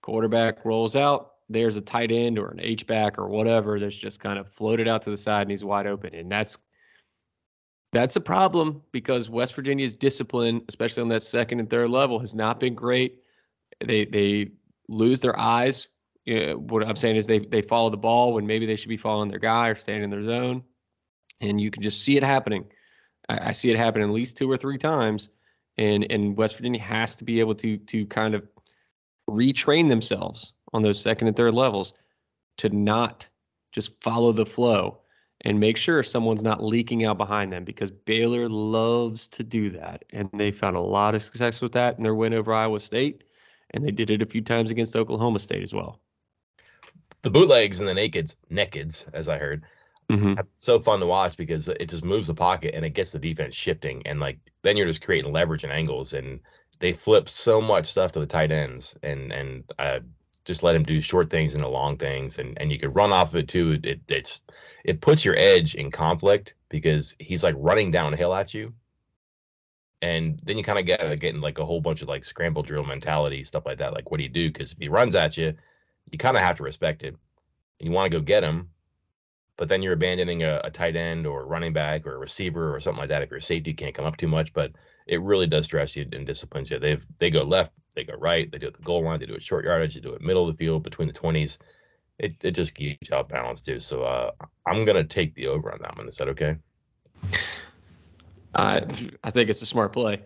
Quarterback 0.02 0.64
rolls 0.64 0.96
out. 0.96 1.32
There's 1.48 1.76
a 1.76 1.80
tight 1.80 2.12
end 2.12 2.38
or 2.38 2.50
an 2.50 2.60
H 2.60 2.86
back 2.86 3.18
or 3.18 3.28
whatever 3.28 3.78
that's 3.78 3.96
just 3.96 4.20
kind 4.20 4.38
of 4.38 4.48
floated 4.48 4.86
out 4.86 5.02
to 5.02 5.10
the 5.10 5.16
side 5.16 5.42
and 5.42 5.50
he's 5.50 5.64
wide 5.64 5.86
open. 5.86 6.14
And 6.14 6.30
that's 6.30 6.56
That's 7.92 8.14
a 8.14 8.20
problem 8.20 8.82
because 8.92 9.28
West 9.28 9.54
Virginia's 9.54 9.94
discipline, 9.94 10.62
especially 10.68 11.02
on 11.02 11.08
that 11.08 11.24
second 11.24 11.58
and 11.58 11.68
third 11.68 11.90
level, 11.90 12.20
has 12.20 12.34
not 12.34 12.60
been 12.60 12.74
great. 12.74 13.24
They 13.84 14.04
they 14.04 14.52
lose 14.88 15.18
their 15.18 15.36
eyes. 15.38 15.88
What 16.26 16.86
I'm 16.86 16.96
saying 16.96 17.16
is 17.16 17.26
they 17.26 17.40
they 17.40 17.62
follow 17.62 17.90
the 17.90 17.96
ball 17.96 18.34
when 18.34 18.46
maybe 18.46 18.66
they 18.66 18.76
should 18.76 18.88
be 18.88 18.96
following 18.96 19.28
their 19.28 19.38
guy 19.38 19.68
or 19.68 19.74
staying 19.74 20.02
in 20.02 20.10
their 20.10 20.24
zone, 20.24 20.62
and 21.40 21.60
you 21.60 21.70
can 21.70 21.82
just 21.82 22.02
see 22.02 22.16
it 22.16 22.22
happening. 22.22 22.66
I, 23.28 23.48
I 23.48 23.52
see 23.52 23.70
it 23.70 23.76
happen 23.76 24.02
at 24.02 24.10
least 24.10 24.36
two 24.36 24.50
or 24.50 24.56
three 24.56 24.78
times, 24.78 25.30
and 25.78 26.06
and 26.10 26.36
West 26.36 26.56
Virginia 26.56 26.80
has 26.80 27.16
to 27.16 27.24
be 27.24 27.40
able 27.40 27.54
to 27.56 27.78
to 27.78 28.06
kind 28.06 28.34
of 28.34 28.46
retrain 29.28 29.88
themselves 29.88 30.52
on 30.72 30.82
those 30.82 31.00
second 31.00 31.28
and 31.28 31.36
third 31.36 31.54
levels 31.54 31.94
to 32.58 32.68
not 32.68 33.26
just 33.72 34.00
follow 34.02 34.32
the 34.32 34.46
flow 34.46 34.98
and 35.42 35.58
make 35.58 35.76
sure 35.76 36.02
someone's 36.02 36.42
not 36.42 36.62
leaking 36.62 37.04
out 37.04 37.16
behind 37.16 37.52
them 37.52 37.64
because 37.64 37.90
Baylor 37.90 38.48
loves 38.48 39.26
to 39.28 39.42
do 39.42 39.70
that. 39.70 40.04
And 40.10 40.28
they 40.34 40.50
found 40.50 40.76
a 40.76 40.80
lot 40.80 41.14
of 41.14 41.22
success 41.22 41.60
with 41.60 41.72
that 41.72 41.96
in 41.96 42.02
their 42.02 42.14
win 42.14 42.34
over 42.34 42.52
Iowa 42.52 42.80
State. 42.80 43.24
And 43.70 43.84
they 43.84 43.90
did 43.90 44.10
it 44.10 44.22
a 44.22 44.26
few 44.26 44.42
times 44.42 44.70
against 44.70 44.96
Oklahoma 44.96 45.38
State 45.38 45.62
as 45.62 45.72
well. 45.72 46.00
The 47.22 47.30
bootlegs 47.30 47.80
and 47.80 47.88
the 47.88 47.94
nakeds, 47.94 48.36
nakeds, 48.50 49.04
as 49.12 49.28
I 49.28 49.38
heard, 49.38 49.64
mm-hmm. 50.10 50.40
so 50.56 50.80
fun 50.80 51.00
to 51.00 51.06
watch 51.06 51.36
because 51.36 51.68
it 51.68 51.86
just 51.86 52.04
moves 52.04 52.26
the 52.26 52.34
pocket 52.34 52.74
and 52.74 52.84
it 52.84 52.90
gets 52.90 53.12
the 53.12 53.18
defense 53.18 53.54
shifting. 53.54 54.02
And 54.06 54.20
like 54.20 54.38
then 54.62 54.76
you're 54.76 54.86
just 54.86 55.02
creating 55.02 55.32
leverage 55.32 55.64
and 55.64 55.72
angles. 55.72 56.14
And 56.14 56.40
they 56.78 56.92
flip 56.92 57.28
so 57.28 57.60
much 57.60 57.86
stuff 57.86 58.12
to 58.12 58.20
the 58.20 58.26
tight 58.26 58.52
ends. 58.52 58.96
And 59.02 59.32
and 59.32 59.64
uh, 59.78 60.00
just 60.44 60.62
let 60.62 60.74
him 60.74 60.82
do 60.82 61.00
short 61.00 61.30
things 61.30 61.54
and 61.54 61.62
the 61.62 61.68
long 61.68 61.96
things, 61.96 62.38
and 62.38 62.60
and 62.60 62.72
you 62.72 62.78
could 62.78 62.94
run 62.94 63.12
off 63.12 63.30
of 63.30 63.36
it 63.36 63.48
too. 63.48 63.78
It 63.82 64.00
it's 64.08 64.40
it 64.84 65.00
puts 65.00 65.24
your 65.24 65.36
edge 65.36 65.74
in 65.74 65.90
conflict 65.90 66.54
because 66.68 67.14
he's 67.18 67.44
like 67.44 67.54
running 67.58 67.90
downhill 67.90 68.34
at 68.34 68.54
you, 68.54 68.72
and 70.02 70.40
then 70.42 70.56
you 70.56 70.64
kind 70.64 70.78
of 70.78 70.86
get 70.86 71.20
getting 71.20 71.40
like 71.40 71.58
a 71.58 71.66
whole 71.66 71.80
bunch 71.80 72.02
of 72.02 72.08
like 72.08 72.24
scramble 72.24 72.62
drill 72.62 72.84
mentality 72.84 73.44
stuff 73.44 73.66
like 73.66 73.78
that. 73.78 73.92
Like, 73.92 74.10
what 74.10 74.16
do 74.16 74.24
you 74.24 74.30
do? 74.30 74.48
Because 74.48 74.72
if 74.72 74.78
he 74.78 74.88
runs 74.88 75.14
at 75.14 75.36
you, 75.36 75.54
you 76.12 76.18
kind 76.18 76.36
of 76.36 76.42
have 76.42 76.56
to 76.56 76.62
respect 76.62 77.02
it. 77.02 77.16
and 77.78 77.88
You 77.88 77.92
want 77.92 78.10
to 78.10 78.18
go 78.18 78.22
get 78.22 78.42
him, 78.42 78.70
but 79.56 79.68
then 79.68 79.82
you're 79.82 79.92
abandoning 79.92 80.42
a, 80.42 80.60
a, 80.64 80.70
tight 80.70 80.96
end 80.96 81.26
or 81.26 81.46
running 81.46 81.72
back 81.72 82.06
or 82.06 82.14
a 82.14 82.18
receiver 82.18 82.74
or 82.74 82.80
something 82.80 83.00
like 83.00 83.10
that 83.10 83.22
if 83.22 83.30
your 83.30 83.40
safety 83.40 83.74
can't 83.74 83.94
come 83.94 84.06
up 84.06 84.16
too 84.16 84.28
much. 84.28 84.52
But 84.52 84.72
it 85.06 85.20
really 85.20 85.46
does 85.46 85.66
stress 85.66 85.96
you 85.96 86.06
and 86.12 86.26
disciplines 86.26 86.70
you. 86.70 86.78
They've 86.78 87.04
they 87.18 87.30
go 87.30 87.42
left, 87.42 87.72
they 87.94 88.04
go 88.04 88.14
right, 88.14 88.50
they 88.50 88.58
do 88.58 88.68
it 88.68 88.76
the 88.76 88.82
goal 88.82 89.04
line, 89.04 89.20
they 89.20 89.26
do 89.26 89.34
it 89.34 89.42
short 89.42 89.64
yardage, 89.64 89.94
they 89.94 90.00
do 90.00 90.14
it 90.14 90.22
middle 90.22 90.48
of 90.48 90.56
the 90.56 90.58
field 90.58 90.82
between 90.82 91.08
the 91.08 91.14
twenties. 91.14 91.58
It 92.18 92.36
it 92.42 92.52
just 92.52 92.74
keeps 92.74 93.12
out 93.12 93.28
balance 93.28 93.60
too. 93.60 93.80
So 93.80 94.02
uh, 94.02 94.30
I'm 94.66 94.84
gonna 94.84 95.04
take 95.04 95.34
the 95.34 95.48
over 95.48 95.72
on 95.72 95.78
that 95.82 95.96
one. 95.96 96.08
Is 96.08 96.16
that 96.16 96.28
okay? 96.28 96.56
I 98.54 98.84
I 99.22 99.30
think 99.30 99.50
it's 99.50 99.62
a 99.62 99.66
smart 99.66 99.92
play. 99.92 100.22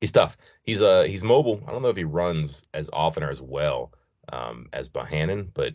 He's 0.00 0.12
tough. 0.12 0.36
He's 0.62 0.80
uh 0.80 1.02
he's 1.02 1.24
mobile. 1.24 1.60
I 1.66 1.72
don't 1.72 1.82
know 1.82 1.88
if 1.88 1.96
he 1.96 2.04
runs 2.04 2.64
as 2.72 2.88
often 2.92 3.22
or 3.22 3.30
as 3.30 3.42
well 3.42 3.92
um, 4.32 4.68
as 4.72 4.88
Bohanon, 4.88 5.50
but 5.54 5.74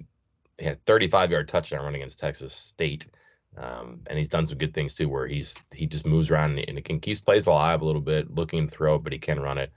he 0.57 0.65
had 0.65 0.85
35 0.85 1.31
yard 1.31 1.47
touchdown 1.47 1.83
run 1.83 1.95
against 1.95 2.19
Texas 2.19 2.53
State. 2.53 3.07
Um, 3.55 4.01
and 4.09 4.17
he's 4.17 4.29
done 4.29 4.47
some 4.47 4.57
good 4.57 4.73
things 4.73 4.95
too, 4.95 5.09
where 5.09 5.27
he's 5.27 5.55
he 5.73 5.85
just 5.85 6.07
moves 6.07 6.31
around 6.31 6.57
and, 6.57 6.69
and 6.69 6.83
can 6.83 6.99
keeps 6.99 7.21
plays 7.21 7.45
alive 7.45 7.81
a 7.81 7.85
little 7.85 8.01
bit, 8.01 8.33
looking 8.33 8.67
to 8.67 8.71
throw, 8.71 8.97
but 8.97 9.13
he 9.13 9.19
can 9.19 9.39
run 9.39 9.59
it. 9.59 9.71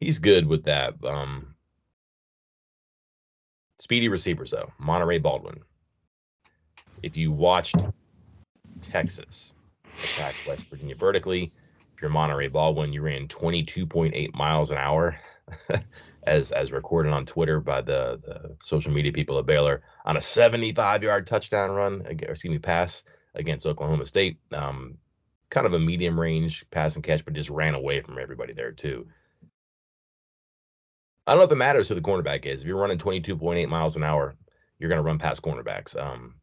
He's 0.00 0.18
good 0.18 0.46
with 0.46 0.64
that. 0.64 0.94
Um, 1.04 1.54
speedy 3.78 4.08
receivers 4.08 4.50
though, 4.50 4.72
Monaray 4.80 5.22
Baldwin. 5.22 5.60
If 7.02 7.16
you 7.16 7.30
watched 7.30 7.76
Texas 8.80 9.52
attack 10.02 10.34
West 10.46 10.64
Virginia 10.68 10.96
vertically, 10.96 11.52
if 11.94 12.02
you're 12.02 12.10
Monaray 12.10 12.50
Baldwin, 12.50 12.92
you 12.92 13.02
ran 13.02 13.28
22.8 13.28 14.34
miles 14.34 14.72
an 14.72 14.78
hour. 14.78 15.16
as 16.24 16.52
as 16.52 16.72
recorded 16.72 17.12
on 17.12 17.26
Twitter 17.26 17.60
by 17.60 17.80
the, 17.80 18.20
the 18.24 18.56
social 18.62 18.92
media 18.92 19.12
people 19.12 19.38
at 19.38 19.46
Baylor 19.46 19.82
on 20.04 20.16
a 20.16 20.20
75 20.20 21.02
yard 21.02 21.26
touchdown 21.26 21.70
run, 21.72 22.04
excuse 22.06 22.50
me, 22.50 22.58
pass 22.58 23.02
against 23.34 23.66
Oklahoma 23.66 24.06
State. 24.06 24.38
Um, 24.52 24.98
kind 25.50 25.66
of 25.66 25.74
a 25.74 25.78
medium 25.78 26.18
range 26.18 26.64
pass 26.70 26.94
and 26.94 27.04
catch, 27.04 27.24
but 27.24 27.34
just 27.34 27.50
ran 27.50 27.74
away 27.74 28.00
from 28.00 28.18
everybody 28.18 28.52
there 28.52 28.72
too. 28.72 29.06
I 31.26 31.32
don't 31.32 31.40
know 31.40 31.44
if 31.44 31.52
it 31.52 31.56
matters 31.56 31.88
who 31.88 31.94
the 31.94 32.00
cornerback 32.00 32.46
is. 32.46 32.62
If 32.62 32.66
you're 32.66 32.80
running 32.80 32.98
22.8 32.98 33.68
miles 33.68 33.96
an 33.96 34.02
hour, 34.02 34.34
you're 34.78 34.88
going 34.88 34.98
to 34.98 35.04
run 35.04 35.18
past 35.18 35.42
cornerbacks. 35.42 36.00
Um, 36.00 36.34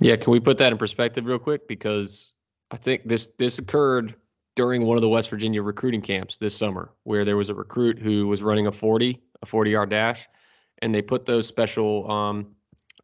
yeah, 0.00 0.16
can 0.16 0.32
we 0.32 0.40
put 0.40 0.56
that 0.58 0.72
in 0.72 0.78
perspective 0.78 1.26
real 1.26 1.38
quick? 1.38 1.68
Because 1.68 2.32
I 2.70 2.76
think 2.76 3.02
this 3.04 3.28
this 3.38 3.58
occurred 3.58 4.14
during 4.54 4.84
one 4.84 4.96
of 4.96 5.02
the 5.02 5.08
West 5.08 5.30
Virginia 5.30 5.62
recruiting 5.62 6.02
camps 6.02 6.36
this 6.36 6.56
summer, 6.56 6.92
where 7.04 7.24
there 7.24 7.36
was 7.36 7.48
a 7.48 7.54
recruit 7.54 7.98
who 7.98 8.26
was 8.26 8.42
running 8.42 8.66
a 8.66 8.72
40, 8.72 9.20
a 9.42 9.46
40 9.46 9.70
yard 9.70 9.90
dash, 9.90 10.28
and 10.80 10.94
they 10.94 11.02
put 11.02 11.24
those 11.24 11.46
special, 11.46 12.10
um, 12.10 12.54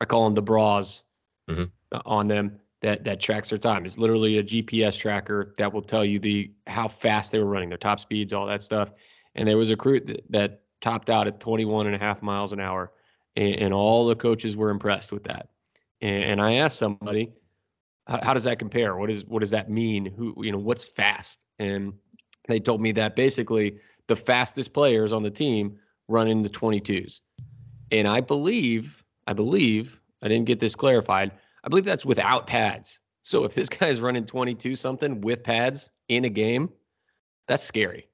I 0.00 0.04
call 0.04 0.24
them 0.24 0.34
the 0.34 0.42
bras, 0.42 1.02
mm-hmm. 1.48 1.64
on 2.04 2.28
them 2.28 2.58
that 2.80 3.04
that 3.04 3.20
tracks 3.20 3.48
their 3.48 3.58
time. 3.58 3.84
It's 3.84 3.98
literally 3.98 4.38
a 4.38 4.42
GPS 4.42 4.98
tracker 4.98 5.54
that 5.58 5.72
will 5.72 5.82
tell 5.82 6.04
you 6.04 6.18
the 6.18 6.52
how 6.66 6.88
fast 6.88 7.32
they 7.32 7.38
were 7.38 7.46
running, 7.46 7.68
their 7.68 7.78
top 7.78 8.00
speeds, 8.00 8.32
all 8.32 8.46
that 8.46 8.62
stuff. 8.62 8.92
And 9.34 9.48
there 9.48 9.56
was 9.56 9.70
a 9.70 9.72
recruit 9.72 10.06
that, 10.06 10.30
that 10.30 10.62
topped 10.80 11.10
out 11.10 11.26
at 11.26 11.40
21 11.40 11.86
and 11.86 11.96
a 11.96 11.98
half 11.98 12.22
miles 12.22 12.52
an 12.52 12.60
hour, 12.60 12.92
and, 13.36 13.54
and 13.56 13.74
all 13.74 14.06
the 14.06 14.16
coaches 14.16 14.56
were 14.56 14.70
impressed 14.70 15.12
with 15.12 15.24
that. 15.24 15.48
And, 16.00 16.24
and 16.24 16.42
I 16.42 16.54
asked 16.54 16.78
somebody, 16.78 17.32
how, 18.08 18.20
how 18.22 18.34
does 18.34 18.44
that 18.44 18.58
compare? 18.58 18.96
What 18.96 19.10
is 19.10 19.24
what 19.26 19.40
does 19.40 19.50
that 19.50 19.70
mean? 19.70 20.06
Who 20.06 20.34
you 20.42 20.50
know 20.50 20.58
what's 20.58 20.84
fast? 20.84 21.44
And 21.58 21.92
they 22.48 22.58
told 22.58 22.80
me 22.80 22.92
that 22.92 23.14
basically 23.14 23.78
the 24.06 24.16
fastest 24.16 24.72
players 24.72 25.12
on 25.12 25.22
the 25.22 25.30
team 25.30 25.78
run 26.08 26.26
in 26.28 26.42
the 26.42 26.48
22s. 26.48 27.20
And 27.90 28.08
I 28.08 28.20
believe, 28.20 29.04
I 29.26 29.34
believe, 29.34 30.00
I 30.22 30.28
didn't 30.28 30.46
get 30.46 30.58
this 30.58 30.74
clarified. 30.74 31.30
I 31.62 31.68
believe 31.68 31.84
that's 31.84 32.06
without 32.06 32.46
pads. 32.46 33.00
So 33.22 33.44
if 33.44 33.54
this 33.54 33.68
guy's 33.68 34.00
running 34.00 34.24
22 34.24 34.76
something 34.76 35.20
with 35.20 35.42
pads 35.42 35.90
in 36.08 36.24
a 36.24 36.30
game, 36.30 36.70
that's 37.46 37.62
scary. 37.62 38.08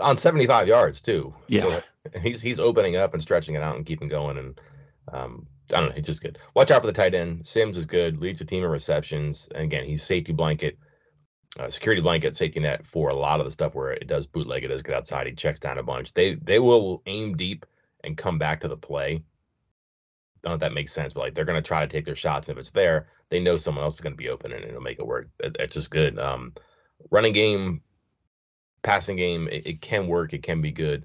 On 0.00 0.16
75 0.16 0.68
yards 0.68 1.00
too. 1.00 1.34
Yeah. 1.48 1.80
So 2.12 2.20
he's 2.20 2.40
he's 2.40 2.58
opening 2.58 2.96
up 2.96 3.12
and 3.12 3.22
stretching 3.22 3.54
it 3.54 3.62
out 3.62 3.76
and 3.76 3.84
keeping 3.84 4.08
going 4.08 4.38
and 4.38 4.60
um, 5.12 5.46
I 5.74 5.80
don't 5.80 5.90
know. 5.90 5.94
He's 5.94 6.06
just 6.06 6.22
good. 6.22 6.38
Watch 6.54 6.70
out 6.70 6.80
for 6.80 6.86
the 6.86 6.92
tight 6.92 7.14
end. 7.14 7.46
Sims 7.46 7.76
is 7.76 7.86
good. 7.86 8.20
Leads 8.20 8.38
the 8.38 8.44
team 8.44 8.64
in 8.64 8.70
receptions. 8.70 9.48
And 9.54 9.64
again, 9.64 9.84
he's 9.84 10.02
safety 10.02 10.32
blanket, 10.32 10.78
uh, 11.58 11.68
security 11.68 12.00
blanket, 12.00 12.36
safety 12.36 12.60
net 12.60 12.86
for 12.86 13.10
a 13.10 13.14
lot 13.14 13.40
of 13.40 13.46
the 13.46 13.52
stuff 13.52 13.74
where 13.74 13.92
it 13.92 14.06
does 14.06 14.26
bootleg. 14.26 14.64
It 14.64 14.68
does 14.68 14.82
get 14.82 14.94
outside. 14.94 15.26
He 15.26 15.32
checks 15.34 15.58
down 15.58 15.78
a 15.78 15.82
bunch. 15.82 16.14
They 16.14 16.34
they 16.36 16.58
will 16.58 17.02
aim 17.06 17.36
deep 17.36 17.66
and 18.04 18.16
come 18.16 18.38
back 18.38 18.60
to 18.60 18.68
the 18.68 18.76
play. 18.76 19.22
I 20.44 20.48
don't 20.48 20.50
know 20.52 20.54
if 20.54 20.60
that 20.60 20.74
makes 20.74 20.92
sense, 20.92 21.12
but 21.12 21.20
like 21.20 21.34
they're 21.34 21.44
to 21.56 21.68
try 21.68 21.84
to 21.84 21.92
take 21.92 22.04
their 22.04 22.16
shots. 22.16 22.48
And 22.48 22.56
if 22.56 22.60
it's 22.60 22.70
there, 22.70 23.08
they 23.28 23.40
know 23.40 23.56
someone 23.56 23.84
else 23.84 23.96
is 23.96 24.00
to 24.00 24.10
be 24.10 24.28
open 24.28 24.52
and 24.52 24.64
it'll 24.64 24.80
make 24.80 24.98
it 24.98 25.06
work. 25.06 25.28
It, 25.40 25.56
it's 25.58 25.74
just 25.74 25.90
good. 25.90 26.18
Um, 26.18 26.54
running 27.10 27.32
game, 27.32 27.82
passing 28.82 29.16
game, 29.16 29.48
it, 29.48 29.66
it 29.66 29.80
can 29.80 30.06
work. 30.06 30.32
It 30.32 30.42
can 30.42 30.62
be 30.62 30.70
good 30.70 31.04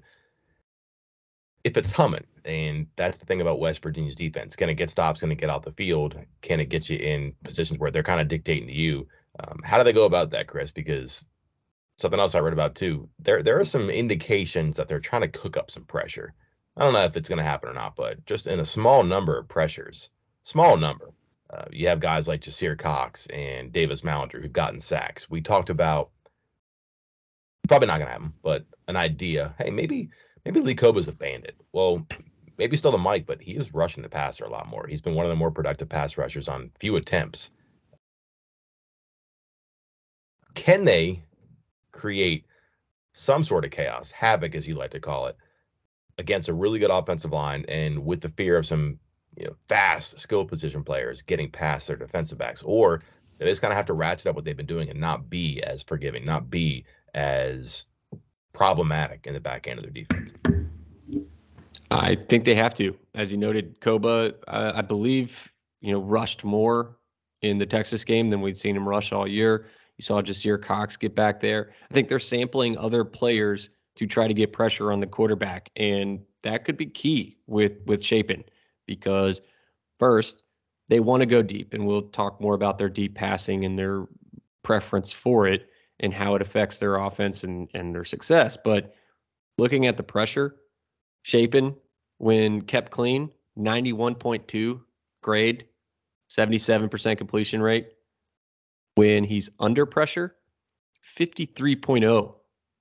if 1.64 1.76
it's 1.76 1.92
humming. 1.92 2.24
And 2.44 2.86
that's 2.96 3.18
the 3.18 3.26
thing 3.26 3.40
about 3.40 3.58
West 3.58 3.82
Virginia's 3.82 4.14
defense. 4.14 4.54
Can 4.54 4.68
it 4.68 4.74
get 4.74 4.90
stops? 4.90 5.20
Can 5.20 5.32
it 5.32 5.38
get 5.38 5.50
out 5.50 5.62
the 5.62 5.72
field? 5.72 6.16
Can 6.42 6.60
it 6.60 6.68
get 6.68 6.88
you 6.88 6.98
in 6.98 7.34
positions 7.42 7.80
where 7.80 7.90
they're 7.90 8.02
kind 8.02 8.20
of 8.20 8.28
dictating 8.28 8.68
to 8.68 8.74
you? 8.74 9.08
Um, 9.40 9.60
how 9.64 9.78
do 9.78 9.84
they 9.84 9.92
go 9.92 10.04
about 10.04 10.30
that, 10.30 10.46
Chris? 10.46 10.70
Because 10.70 11.26
something 11.96 12.20
else 12.20 12.34
I 12.34 12.40
read 12.40 12.52
about 12.52 12.74
too. 12.74 13.08
There 13.18 13.42
there 13.42 13.58
are 13.58 13.64
some 13.64 13.88
indications 13.90 14.76
that 14.76 14.88
they're 14.88 15.00
trying 15.00 15.22
to 15.22 15.28
cook 15.28 15.56
up 15.56 15.70
some 15.70 15.84
pressure. 15.84 16.34
I 16.76 16.82
don't 16.82 16.92
know 16.92 17.04
if 17.04 17.16
it's 17.16 17.28
going 17.28 17.38
to 17.38 17.44
happen 17.44 17.68
or 17.68 17.74
not, 17.74 17.96
but 17.96 18.24
just 18.26 18.46
in 18.46 18.60
a 18.60 18.64
small 18.64 19.02
number 19.02 19.38
of 19.38 19.48
pressures, 19.48 20.10
small 20.42 20.76
number. 20.76 21.10
Uh, 21.50 21.64
you 21.70 21.88
have 21.88 22.00
guys 22.00 22.26
like 22.26 22.40
Jasir 22.40 22.76
Cox 22.76 23.26
and 23.26 23.72
Davis 23.72 24.02
Mallinger 24.02 24.42
who've 24.42 24.52
gotten 24.52 24.80
sacks. 24.80 25.30
We 25.30 25.40
talked 25.40 25.70
about 25.70 26.10
probably 27.68 27.86
not 27.86 27.98
going 27.98 28.08
to 28.08 28.12
happen, 28.12 28.32
but 28.42 28.64
an 28.88 28.96
idea. 28.96 29.54
Hey, 29.58 29.70
maybe 29.70 30.10
maybe 30.44 30.60
Lee 30.60 30.74
Kpogba's 30.74 31.08
a 31.08 31.12
bandit. 31.12 31.56
Well, 31.72 32.06
maybe 32.58 32.76
still 32.76 32.92
the 32.92 32.98
mic, 32.98 33.26
but 33.26 33.40
he 33.40 33.52
is 33.52 33.74
rushing 33.74 34.02
the 34.02 34.08
passer 34.08 34.44
a 34.44 34.50
lot 34.50 34.68
more. 34.68 34.86
He's 34.86 35.02
been 35.02 35.14
one 35.14 35.26
of 35.26 35.30
the 35.30 35.36
more 35.36 35.50
productive 35.50 35.88
pass 35.88 36.16
rushers 36.16 36.48
on 36.48 36.70
few 36.78 36.96
attempts. 36.96 37.50
Can 40.54 40.84
they 40.84 41.22
create 41.92 42.46
some 43.12 43.44
sort 43.44 43.64
of 43.64 43.70
chaos, 43.70 44.10
havoc, 44.10 44.54
as 44.54 44.68
you 44.68 44.74
like 44.74 44.90
to 44.90 45.00
call 45.00 45.26
it, 45.26 45.36
against 46.18 46.48
a 46.48 46.54
really 46.54 46.78
good 46.78 46.90
offensive 46.90 47.32
line 47.32 47.64
and 47.68 48.04
with 48.04 48.20
the 48.20 48.28
fear 48.28 48.56
of 48.56 48.66
some 48.66 48.98
you 49.36 49.46
know, 49.46 49.56
fast 49.68 50.18
skill 50.18 50.44
position 50.44 50.84
players 50.84 51.22
getting 51.22 51.50
past 51.50 51.88
their 51.88 51.96
defensive 51.96 52.38
backs? 52.38 52.62
Or 52.62 53.02
they 53.38 53.46
just 53.46 53.62
kind 53.62 53.72
of 53.72 53.76
have 53.76 53.86
to 53.86 53.94
ratchet 53.94 54.28
up 54.28 54.36
what 54.36 54.44
they've 54.44 54.56
been 54.56 54.66
doing 54.66 54.90
and 54.90 55.00
not 55.00 55.28
be 55.28 55.62
as 55.62 55.82
forgiving, 55.82 56.24
not 56.24 56.50
be 56.50 56.84
as 57.14 57.86
problematic 58.54 59.26
in 59.26 59.34
the 59.34 59.40
back 59.40 59.66
end 59.66 59.78
of 59.78 59.84
their 59.84 59.92
defense? 59.92 60.32
I 61.90 62.16
think 62.28 62.44
they 62.44 62.54
have 62.54 62.74
to. 62.74 62.96
As 63.14 63.30
you 63.30 63.36
noted, 63.38 63.78
Kpogba, 63.80 64.34
uh, 64.48 64.72
I 64.74 64.80
believe, 64.80 65.52
you 65.80 65.92
know, 65.92 66.00
rushed 66.00 66.44
more 66.44 66.96
in 67.42 67.58
the 67.58 67.66
Texas 67.66 68.04
game 68.04 68.30
than 68.30 68.40
we'd 68.40 68.56
seen 68.56 68.74
him 68.74 68.88
rush 68.88 69.12
all 69.12 69.28
year. 69.28 69.66
You 69.98 70.02
saw 70.02 70.22
Jasir 70.22 70.60
Cox 70.60 70.96
get 70.96 71.14
back 71.14 71.40
there. 71.40 71.70
I 71.90 71.94
think 71.94 72.08
they're 72.08 72.18
sampling 72.18 72.76
other 72.78 73.04
players 73.04 73.70
to 73.96 74.06
try 74.06 74.26
to 74.26 74.34
get 74.34 74.52
pressure 74.52 74.90
on 74.90 74.98
the 74.98 75.06
quarterback, 75.06 75.70
and 75.76 76.20
that 76.42 76.64
could 76.64 76.76
be 76.76 76.86
key 76.86 77.36
with 77.46 77.74
with 77.86 78.02
Shapen 78.02 78.42
because 78.86 79.40
first 79.98 80.42
they 80.88 81.00
want 81.00 81.20
to 81.20 81.26
go 81.26 81.42
deep, 81.42 81.74
and 81.74 81.86
we'll 81.86 82.02
talk 82.02 82.40
more 82.40 82.54
about 82.54 82.78
their 82.78 82.88
deep 82.88 83.14
passing 83.14 83.64
and 83.64 83.78
their 83.78 84.06
preference 84.62 85.12
for 85.12 85.46
it 85.46 85.68
and 86.00 86.12
how 86.12 86.34
it 86.34 86.42
affects 86.42 86.78
their 86.78 86.96
offense 86.96 87.44
and 87.44 87.68
and 87.74 87.94
their 87.94 88.04
success. 88.04 88.56
But 88.62 88.94
looking 89.58 89.86
at 89.86 89.96
the 89.96 90.02
pressure, 90.02 90.56
Shapen 91.22 91.76
when 92.18 92.62
kept 92.62 92.90
clean, 92.90 93.30
91.2 93.58 94.80
grade, 95.22 95.66
77% 96.30 97.18
completion 97.18 97.60
rate. 97.60 97.88
When 98.94 99.24
he's 99.24 99.50
under 99.58 99.86
pressure, 99.86 100.36
53.0 101.02 102.34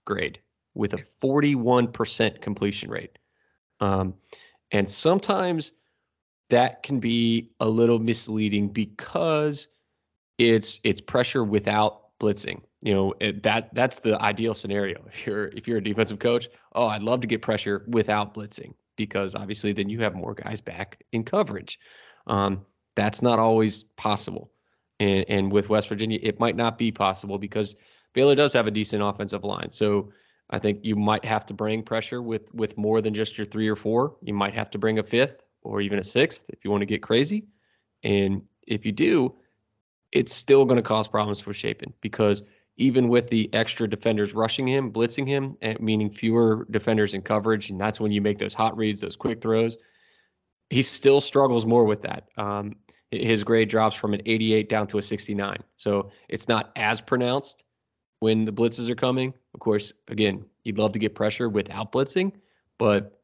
grade 0.05 0.39
with 0.75 0.93
a 0.93 0.97
41% 0.97 2.41
completion 2.41 2.89
rate. 2.89 3.17
Um, 3.79 4.13
and 4.71 4.89
sometimes 4.89 5.71
that 6.49 6.83
can 6.83 6.99
be 6.99 7.51
a 7.59 7.67
little 7.67 7.99
misleading 7.99 8.69
because 8.69 9.67
it's 10.37 10.79
it's 10.83 11.01
pressure 11.01 11.43
without 11.43 12.02
blitzing. 12.23 12.61
You 12.81 12.93
know 12.93 13.13
it, 13.19 13.43
that 13.43 13.73
that's 13.73 13.99
the 13.99 14.21
ideal 14.21 14.53
scenario. 14.53 15.03
If 15.07 15.27
you're 15.27 15.47
if 15.47 15.67
you're 15.67 15.79
a 15.79 15.83
defensive 15.83 16.19
coach, 16.19 16.47
oh, 16.73 16.87
I'd 16.87 17.03
love 17.03 17.21
to 17.21 17.27
get 17.27 17.41
pressure 17.41 17.83
without 17.87 18.33
blitzing 18.33 18.73
because 18.95 19.35
obviously 19.35 19.73
then 19.73 19.89
you 19.89 19.99
have 20.01 20.15
more 20.15 20.33
guys 20.33 20.61
back 20.61 21.03
in 21.11 21.23
coverage. 21.23 21.79
Um, 22.27 22.65
that's 22.95 23.21
not 23.21 23.39
always 23.39 23.83
possible. 23.83 24.51
And, 24.99 25.25
and 25.27 25.51
with 25.51 25.69
West 25.69 25.89
Virginia, 25.89 26.19
it 26.21 26.39
might 26.39 26.55
not 26.55 26.77
be 26.77 26.91
possible 26.91 27.37
because 27.39 27.75
Baylor 28.13 28.35
does 28.35 28.53
have 28.53 28.67
a 28.67 28.71
decent 28.71 29.01
offensive 29.01 29.43
line. 29.43 29.71
So 29.71 30.11
I 30.51 30.59
think 30.59 30.79
you 30.83 30.95
might 30.95 31.25
have 31.25 31.45
to 31.47 31.53
bring 31.53 31.83
pressure 31.83 32.21
with 32.21 32.53
with 32.53 32.77
more 32.77 33.01
than 33.01 33.13
just 33.13 33.37
your 33.37 33.45
three 33.45 33.67
or 33.67 33.75
four. 33.75 34.15
You 34.21 34.33
might 34.33 34.53
have 34.53 34.69
to 34.71 34.77
bring 34.77 34.99
a 34.99 35.03
fifth 35.03 35.43
or 35.63 35.81
even 35.81 35.99
a 35.99 36.03
sixth 36.03 36.49
if 36.49 36.63
you 36.63 36.71
want 36.71 36.81
to 36.81 36.85
get 36.85 37.01
crazy. 37.01 37.47
And 38.03 38.43
if 38.67 38.85
you 38.85 38.91
do, 38.91 39.35
it's 40.13 40.33
still 40.33 40.63
going 40.63 40.77
to 40.77 40.83
cause 40.83 41.07
problems 41.07 41.39
for 41.39 41.53
Shapen 41.53 41.91
because 41.99 42.43
even 42.77 43.09
with 43.09 43.29
the 43.29 43.49
extra 43.53 43.89
defenders 43.89 44.33
rushing 44.33 44.67
him, 44.67 44.91
blitzing 44.91 45.27
him, 45.27 45.57
eh, 45.61 45.75
meaning 45.79 46.09
fewer 46.09 46.67
defenders 46.71 47.13
in 47.13 47.21
coverage, 47.21 47.69
and 47.69 47.81
that's 47.81 47.99
when 47.99 48.11
you 48.11 48.21
make 48.21 48.37
those 48.37 48.53
hot 48.53 48.77
reads, 48.77 49.01
those 49.01 49.15
quick 49.15 49.41
throws. 49.41 49.77
He 50.69 50.81
still 50.81 51.19
struggles 51.19 51.65
more 51.65 51.85
with 51.85 52.03
that. 52.03 52.29
Um, 52.37 52.75
his 53.11 53.43
grade 53.43 53.69
drops 53.69 53.95
from 53.95 54.13
an 54.13 54.21
88 54.25 54.69
down 54.69 54.87
to 54.87 54.97
a 54.97 55.01
69. 55.01 55.57
So 55.77 56.11
it's 56.29 56.47
not 56.47 56.71
as 56.75 57.01
pronounced 57.01 57.63
when 58.19 58.45
the 58.45 58.53
blitzes 58.53 58.89
are 58.89 58.95
coming. 58.95 59.33
Of 59.53 59.59
course, 59.59 59.93
again, 60.07 60.45
you'd 60.63 60.77
love 60.77 60.93
to 60.93 60.99
get 60.99 61.13
pressure 61.13 61.49
without 61.49 61.91
blitzing, 61.91 62.31
but 62.77 63.19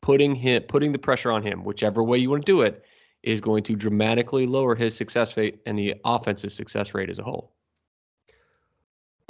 putting 0.00 0.34
him 0.34 0.62
putting 0.62 0.90
the 0.90 0.98
pressure 0.98 1.30
on 1.30 1.42
him, 1.44 1.62
whichever 1.62 2.02
way 2.02 2.18
you 2.18 2.30
want 2.30 2.44
to 2.44 2.52
do 2.52 2.62
it, 2.62 2.84
is 3.22 3.40
going 3.40 3.62
to 3.64 3.76
dramatically 3.76 4.46
lower 4.46 4.74
his 4.74 4.96
success 4.96 5.36
rate 5.36 5.60
and 5.66 5.78
the 5.78 5.94
offensive 6.04 6.52
success 6.52 6.94
rate 6.94 7.10
as 7.10 7.18
a 7.18 7.22
whole 7.22 7.52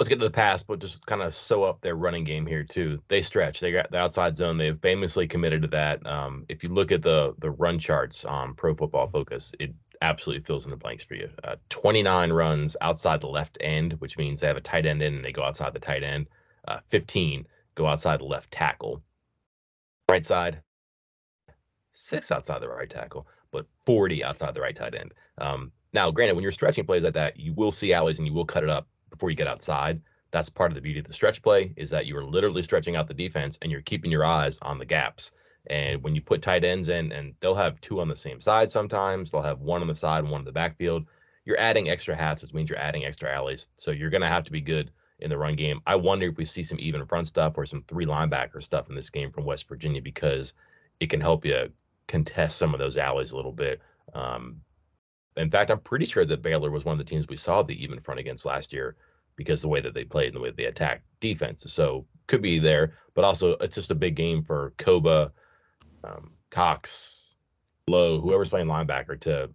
let's 0.03 0.09
get 0.09 0.19
to 0.19 0.25
the 0.25 0.31
pass, 0.31 0.63
but 0.63 0.79
just 0.79 1.05
kind 1.05 1.21
of 1.21 1.33
sew 1.33 1.63
up 1.63 1.79
their 1.79 1.95
running 1.95 2.25
game 2.25 2.45
here 2.45 2.63
too. 2.63 3.01
They 3.07 3.21
stretch. 3.21 3.61
They 3.61 3.71
got 3.71 3.89
the 3.89 3.99
outside 3.99 4.35
zone. 4.35 4.57
They've 4.57 4.77
famously 4.77 5.27
committed 5.27 5.61
to 5.61 5.67
that. 5.69 6.05
Um, 6.05 6.45
if 6.49 6.61
you 6.61 6.69
look 6.69 6.91
at 6.91 7.01
the 7.01 7.35
the 7.39 7.51
run 7.51 7.79
charts 7.79 8.25
on 8.25 8.53
Pro 8.53 8.75
Football 8.75 9.07
Focus, 9.07 9.53
it 9.59 9.73
absolutely 10.01 10.43
fills 10.43 10.65
in 10.65 10.71
the 10.71 10.75
blanks 10.75 11.05
for 11.05 11.15
you. 11.15 11.29
Uh, 11.43 11.55
29 11.69 12.33
runs 12.33 12.75
outside 12.81 13.21
the 13.21 13.27
left 13.27 13.57
end, 13.61 13.93
which 13.93 14.17
means 14.17 14.41
they 14.41 14.47
have 14.47 14.57
a 14.57 14.61
tight 14.61 14.85
end 14.85 15.01
in 15.01 15.15
and 15.15 15.23
they 15.23 15.31
go 15.31 15.43
outside 15.43 15.71
the 15.71 15.79
tight 15.79 16.03
end. 16.03 16.27
Uh, 16.67 16.79
15 16.89 17.47
go 17.75 17.87
outside 17.87 18.19
the 18.19 18.25
left 18.25 18.51
tackle. 18.51 19.01
Right 20.09 20.25
side, 20.25 20.61
six 21.93 22.29
outside 22.29 22.61
the 22.61 22.67
right 22.67 22.89
tackle, 22.89 23.25
but 23.53 23.67
40 23.85 24.23
outside 24.23 24.53
the 24.53 24.61
right 24.61 24.75
tight 24.75 24.95
end. 24.95 25.13
Um, 25.37 25.71
now, 25.93 26.11
granted, 26.11 26.35
when 26.35 26.43
you're 26.43 26.51
stretching 26.51 26.85
plays 26.85 27.03
like 27.03 27.13
that, 27.13 27.39
you 27.39 27.53
will 27.53 27.71
see 27.71 27.93
alleys 27.93 28.17
and 28.17 28.27
you 28.27 28.33
will 28.33 28.45
cut 28.45 28.63
it 28.63 28.69
up 28.69 28.87
before 29.09 29.29
you 29.29 29.35
get 29.35 29.47
outside. 29.47 30.01
That's 30.31 30.49
part 30.49 30.71
of 30.71 30.75
the 30.75 30.81
beauty 30.81 30.99
of 30.99 31.05
the 31.05 31.13
stretch 31.13 31.41
play 31.43 31.71
is 31.77 31.91
that 31.91 32.07
you 32.07 32.17
are 32.17 32.25
literally 32.25 32.63
stretching 32.63 32.95
out 32.95 33.07
the 33.07 33.13
defense 33.13 33.59
and 33.61 33.71
you're 33.71 33.81
keeping 33.81 34.11
your 34.11 34.25
eyes 34.25 34.57
on 34.63 34.79
the 34.79 34.85
gaps. 34.85 35.31
And 35.69 36.03
when 36.03 36.15
you 36.15 36.21
put 36.21 36.41
tight 36.41 36.65
ends 36.65 36.89
in, 36.89 37.11
and 37.11 37.35
they'll 37.39 37.55
have 37.55 37.79
two 37.79 38.01
on 38.01 38.09
the 38.09 38.15
same 38.15 38.41
side 38.41 38.71
sometimes, 38.71 39.31
they'll 39.31 39.41
have 39.41 39.61
one 39.61 39.81
on 39.81 39.87
the 39.87 39.95
side 39.95 40.23
and 40.23 40.31
one 40.31 40.41
in 40.41 40.45
the 40.45 40.51
backfield. 40.51 41.05
You're 41.45 41.59
adding 41.59 41.89
extra 41.89 42.15
hats, 42.15 42.41
which 42.41 42.53
means 42.53 42.69
you're 42.69 42.79
adding 42.79 43.05
extra 43.05 43.33
alleys. 43.33 43.67
So 43.77 43.91
you're 43.91 44.09
going 44.09 44.21
to 44.21 44.27
have 44.27 44.43
to 44.45 44.51
be 44.51 44.61
good 44.61 44.91
in 45.19 45.29
the 45.29 45.37
run 45.37 45.55
game. 45.55 45.79
I 45.85 45.95
wonder 45.95 46.27
if 46.27 46.37
we 46.37 46.45
see 46.45 46.63
some 46.63 46.79
even 46.79 47.05
front 47.05 47.27
stuff 47.27 47.53
or 47.55 47.65
some 47.65 47.79
three 47.81 48.05
linebacker 48.05 48.61
stuff 48.61 48.89
in 48.89 48.95
this 48.95 49.09
game 49.09 49.31
from 49.31 49.45
West 49.45 49.69
Virginia 49.69 50.01
because 50.01 50.53
it 50.99 51.09
can 51.09 51.21
help 51.21 51.45
you 51.45 51.71
contest 52.13 52.59
some 52.59 52.75
of 52.75 52.79
those 52.79 52.95
alleys 52.95 53.31
a 53.31 53.35
little 53.35 53.51
bit. 53.51 53.81
Um, 54.13 54.61
in 55.35 55.49
fact, 55.49 55.71
I'm 55.71 55.79
pretty 55.79 56.05
sure 56.05 56.23
that 56.23 56.43
Baylor 56.43 56.69
was 56.69 56.85
one 56.85 56.93
of 56.93 56.99
the 56.99 57.09
teams 57.09 57.27
we 57.27 57.37
saw 57.37 57.63
the 57.63 57.83
even 57.83 57.99
front 57.99 58.19
against 58.19 58.45
last 58.45 58.71
year 58.71 58.95
because 59.35 59.63
the 59.63 59.67
way 59.67 59.81
that 59.81 59.95
they 59.95 60.03
played 60.03 60.27
and 60.27 60.35
the 60.35 60.39
way 60.39 60.51
they 60.51 60.65
attacked 60.65 61.05
defense. 61.19 61.65
So 61.73 62.05
could 62.27 62.43
be 62.43 62.59
there, 62.59 62.93
but 63.15 63.23
also 63.23 63.53
it's 63.61 63.73
just 63.73 63.89
a 63.89 63.95
big 63.95 64.13
game 64.13 64.43
for 64.43 64.75
Kpogba, 64.77 65.31
um, 66.03 66.33
Cox, 66.51 67.33
Loe, 67.87 68.21
whoever's 68.21 68.49
playing 68.49 68.67
linebacker 68.67 69.19
to 69.21 69.49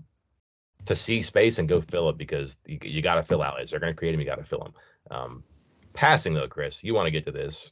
to 0.86 0.96
see 0.96 1.22
space 1.22 1.60
and 1.60 1.68
go 1.68 1.80
fill 1.80 2.08
it 2.08 2.18
because 2.18 2.56
you, 2.66 2.80
you 2.82 3.02
got 3.02 3.16
to 3.16 3.22
fill 3.22 3.42
outlets. 3.42 3.70
They're 3.70 3.78
going 3.78 3.92
to 3.92 3.96
create 3.96 4.12
them. 4.12 4.20
You 4.20 4.26
got 4.26 4.38
to 4.38 4.44
fill 4.44 4.64
them. 4.64 4.74
Um, 5.12 5.44
passing 5.92 6.34
though, 6.34 6.48
Chris, 6.48 6.82
you 6.82 6.92
want 6.92 7.06
to 7.06 7.12
get 7.12 7.24
to 7.26 7.32
this. 7.32 7.70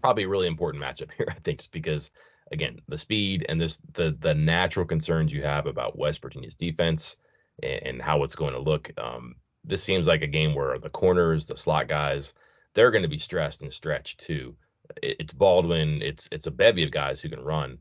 Probably 0.00 0.22
a 0.22 0.28
really 0.28 0.46
important 0.46 0.82
matchup 0.82 1.10
here, 1.18 1.26
I 1.28 1.38
think, 1.40 1.58
just 1.58 1.72
because 1.72 2.10
again 2.52 2.80
the 2.88 2.98
speed 2.98 3.44
and 3.48 3.60
this 3.60 3.78
the 3.92 4.16
the 4.20 4.34
natural 4.34 4.86
concerns 4.86 5.32
you 5.32 5.42
have 5.42 5.66
about 5.66 5.98
West 5.98 6.22
Virginia's 6.22 6.54
defense 6.54 7.16
and, 7.62 7.82
and 7.86 8.02
how 8.02 8.22
it's 8.22 8.36
going 8.36 8.54
to 8.54 8.60
look. 8.60 8.90
Um, 8.98 9.36
this 9.64 9.82
seems 9.82 10.08
like 10.08 10.22
a 10.22 10.26
game 10.26 10.54
where 10.54 10.78
the 10.78 10.90
corners, 10.90 11.46
the 11.46 11.56
slot 11.56 11.88
guys, 11.88 12.34
they're 12.74 12.90
going 12.90 13.02
to 13.02 13.08
be 13.08 13.18
stressed 13.18 13.60
and 13.60 13.72
stretched 13.72 14.20
too. 14.20 14.56
It's 15.02 15.32
Baldwin. 15.32 16.00
It's 16.02 16.28
it's 16.32 16.46
a 16.46 16.52
bevy 16.52 16.84
of 16.84 16.90
guys 16.90 17.20
who 17.20 17.28
can 17.28 17.44
run, 17.44 17.78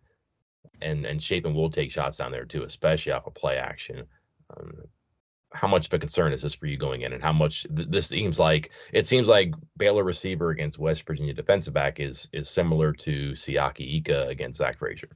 and 0.82 1.05
and 1.05 1.24
Shapen 1.24 1.53
will 1.53 1.70
take 1.70 1.91
shots 1.91 2.18
down 2.18 2.32
there 2.32 2.45
too, 2.45 2.63
especially 2.63 3.13
off 3.13 3.28
of 3.28 3.34
play 3.34 3.57
action. 3.57 4.05
Um, 4.55 4.74
how 5.54 5.68
much 5.68 5.88
of 5.88 5.93
a 5.93 6.00
concern 6.00 6.34
is 6.34 6.41
this 6.41 6.54
for 6.54 6.66
you 6.68 6.78
going 6.78 7.02
in, 7.02 7.14
and 7.14 7.24
how 7.24 7.34
much 7.34 7.66
th- 7.76 7.88
this 7.89 8.08
seems 8.08 8.39
like 8.39 8.72
it 8.93 9.08
seems 9.08 9.28
like 9.28 9.54
Baylor 9.78 10.04
receiver 10.04 10.50
against 10.50 10.78
West 10.78 11.06
Virginia 11.06 11.34
defensive 11.34 11.74
back 11.74 12.00
is 12.00 12.30
is 12.34 12.50
similar 12.50 12.93
to 12.93 13.32
Siaki 13.32 13.98
Ika 13.98 14.28
against 14.28 14.58
Zach 14.58 14.78
Frazier. 14.78 15.10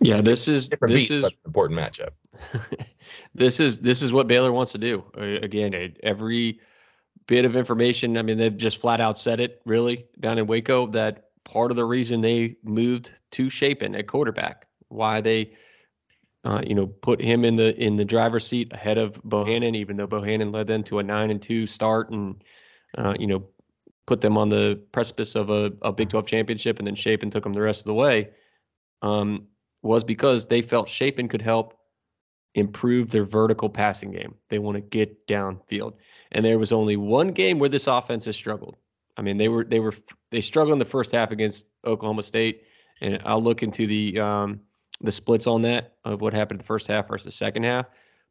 Yeah, 0.00 0.20
this 0.20 0.46
is 0.46 0.68
Different 0.68 0.92
this 0.94 1.08
beat, 1.08 1.14
is 1.16 1.32
important 1.46 1.80
matchup. 1.80 2.10
this 3.34 3.60
is 3.60 3.78
this 3.78 4.02
is 4.02 4.12
what 4.12 4.26
Baylor 4.26 4.52
wants 4.52 4.72
to 4.72 4.78
do. 4.78 5.04
Again, 5.42 5.94
every 6.02 6.60
bit 7.26 7.44
of 7.44 7.56
information. 7.56 8.16
I 8.16 8.22
mean, 8.22 8.38
they've 8.38 8.56
just 8.56 8.80
flat 8.80 9.00
out 9.00 9.18
said 9.18 9.40
it. 9.40 9.62
Really, 9.64 10.06
down 10.20 10.38
in 10.38 10.46
Waco, 10.46 10.86
that 10.88 11.30
part 11.44 11.70
of 11.70 11.76
the 11.76 11.84
reason 11.84 12.20
they 12.20 12.56
moved 12.62 13.12
to 13.32 13.48
Shapen 13.48 13.94
at 13.94 14.06
quarterback, 14.06 14.66
why 14.88 15.20
they, 15.20 15.52
uh, 16.46 16.62
you 16.64 16.76
know, 16.76 16.86
put 16.86 17.20
him 17.20 17.44
in 17.44 17.56
the 17.56 17.76
in 17.76 17.96
the 17.96 18.04
driver's 18.04 18.46
seat 18.46 18.72
ahead 18.72 18.98
of 18.98 19.20
Bohanon, 19.24 19.74
even 19.74 19.96
though 19.96 20.06
Bohanon 20.06 20.52
led 20.52 20.68
them 20.68 20.84
to 20.84 21.00
a 21.00 21.02
nine 21.02 21.30
and 21.30 21.42
two 21.42 21.66
start, 21.66 22.10
and 22.10 22.42
uh, 22.96 23.14
you 23.18 23.26
know, 23.26 23.44
put 24.06 24.20
them 24.20 24.38
on 24.38 24.48
the 24.48 24.80
precipice 24.92 25.34
of 25.34 25.50
a, 25.50 25.72
a 25.82 25.92
Big 25.92 26.08
Twelve 26.08 26.26
championship, 26.26 26.78
and 26.78 26.86
then 26.86 26.94
Shapen 26.94 27.30
took 27.30 27.42
them 27.42 27.52
the 27.52 27.60
rest 27.60 27.80
of 27.80 27.86
the 27.86 27.94
way. 27.94 28.30
Um, 29.02 29.48
was 29.82 30.04
because 30.04 30.46
they 30.46 30.62
felt 30.62 30.88
Shapen 30.88 31.28
could 31.28 31.42
help 31.42 31.74
improve 32.54 33.10
their 33.10 33.24
vertical 33.24 33.68
passing 33.68 34.12
game. 34.12 34.34
They 34.48 34.58
want 34.60 34.76
to 34.76 34.80
get 34.80 35.26
downfield. 35.26 35.94
And 36.32 36.44
there 36.44 36.58
was 36.58 36.72
only 36.72 36.96
one 36.96 37.32
game 37.32 37.58
where 37.58 37.68
this 37.68 37.86
offense 37.86 38.24
has 38.24 38.36
struggled. 38.36 38.76
I 39.16 39.22
mean, 39.22 39.36
they 39.36 39.48
were 39.48 39.64
they 39.64 39.80
were 39.80 39.94
they 40.30 40.40
struggled 40.40 40.74
in 40.74 40.78
the 40.78 40.84
first 40.84 41.10
half 41.10 41.32
against 41.32 41.66
Oklahoma 41.84 42.22
State, 42.22 42.62
and 43.00 43.20
I'll 43.24 43.42
look 43.42 43.64
into 43.64 43.86
the 43.86 44.20
um, 44.20 44.60
the 45.00 45.12
splits 45.12 45.46
on 45.46 45.62
that 45.62 45.94
of 46.04 46.20
what 46.20 46.32
happened 46.32 46.58
in 46.58 46.62
the 46.62 46.66
first 46.66 46.86
half 46.86 47.08
versus 47.08 47.24
the 47.24 47.32
second 47.32 47.64
half. 47.64 47.86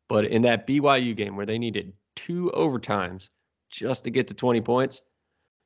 But 0.09 0.26
in 0.26 0.41
that 0.43 0.68
BYU 0.68 1.16
game 1.16 1.36
where 1.36 1.45
they 1.45 1.57
needed 1.57 1.93
two 2.16 2.51
overtimes 2.55 3.30
just 3.70 4.03
to 4.03 4.09
get 4.09 4.28
to 4.28 4.34
20 4.34 4.61
points, 4.61 5.01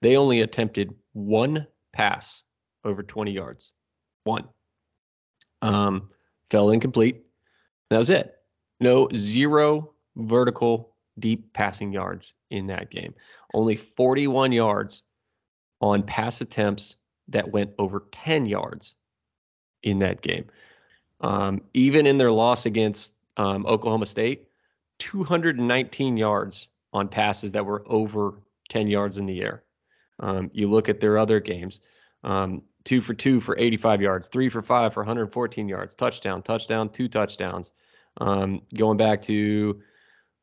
they 0.01 0.15
only 0.15 0.41
attempted 0.41 0.93
one 1.13 1.67
pass 1.93 2.43
over 2.83 3.03
20 3.03 3.31
yards. 3.31 3.71
One. 4.23 4.47
Um, 5.61 6.09
fell 6.49 6.69
incomplete. 6.71 7.23
That 7.89 7.97
was 7.97 8.09
it. 8.09 8.35
No 8.79 9.09
zero 9.15 9.93
vertical 10.15 10.95
deep 11.19 11.51
passing 11.53 11.91
yards 11.91 12.33
in 12.49 12.67
that 12.67 12.91
game. 12.91 13.13
Only 13.53 13.75
41 13.75 14.51
yards 14.51 15.03
on 15.81 16.03
pass 16.03 16.41
attempts 16.41 16.95
that 17.27 17.51
went 17.51 17.71
over 17.77 18.05
10 18.11 18.45
yards 18.45 18.95
in 19.83 19.99
that 19.99 20.21
game. 20.21 20.45
Um, 21.21 21.61
even 21.73 22.07
in 22.07 22.17
their 22.17 22.31
loss 22.31 22.65
against 22.65 23.13
um, 23.37 23.65
Oklahoma 23.65 24.05
State, 24.05 24.47
219 24.99 26.17
yards 26.17 26.67
on 26.93 27.07
passes 27.07 27.51
that 27.51 27.65
were 27.65 27.83
over 27.87 28.41
10 28.69 28.87
yards 28.87 29.17
in 29.17 29.25
the 29.25 29.41
air. 29.41 29.63
Um, 30.19 30.49
you 30.53 30.69
look 30.69 30.89
at 30.89 30.99
their 30.99 31.17
other 31.17 31.39
games, 31.39 31.79
um, 32.23 32.61
two 32.83 33.01
for 33.01 33.13
two 33.13 33.39
for 33.39 33.57
85 33.57 34.01
yards, 34.01 34.27
three 34.27 34.49
for 34.49 34.61
five 34.61 34.93
for 34.93 35.01
114 35.01 35.67
yards, 35.67 35.95
touchdown, 35.95 36.41
touchdown, 36.41 36.89
two 36.89 37.07
touchdowns. 37.07 37.71
Um, 38.19 38.61
going 38.75 38.97
back 38.97 39.21
to 39.23 39.81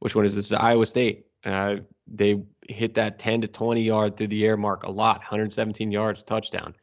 which 0.01 0.15
one 0.15 0.25
is 0.25 0.35
this? 0.35 0.53
Iowa 0.53 0.87
State. 0.87 1.27
Uh, 1.45 1.77
they 2.07 2.43
hit 2.69 2.95
that 2.95 3.19
10 3.19 3.43
to 3.43 3.49
20 3.49 3.83
yard 3.83 4.17
through 4.17 4.29
the 4.29 4.45
air 4.45 4.57
mark 4.57 4.85
a 4.85 4.91
lot, 4.91 5.19
117 5.19 5.91
yards, 5.91 6.23
touchdown. 6.23 6.75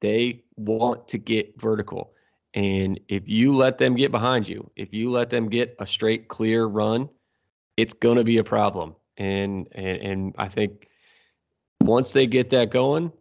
They 0.00 0.44
want 0.56 1.08
to 1.08 1.18
get 1.18 1.60
vertical. 1.60 2.12
And 2.56 2.98
if 3.08 3.28
you 3.28 3.54
let 3.54 3.76
them 3.76 3.94
get 3.94 4.10
behind 4.10 4.48
you, 4.48 4.70
if 4.76 4.94
you 4.94 5.10
let 5.10 5.28
them 5.28 5.50
get 5.50 5.76
a 5.78 5.86
straight, 5.86 6.28
clear 6.28 6.64
run, 6.64 7.10
it's 7.76 7.92
going 7.92 8.16
to 8.16 8.24
be 8.24 8.38
a 8.38 8.44
problem. 8.44 8.96
And, 9.18 9.68
and 9.72 9.98
and 9.98 10.34
I 10.38 10.48
think 10.48 10.88
once 11.82 12.12
they 12.12 12.26
get 12.26 12.50
that 12.50 12.70
going, 12.70 13.12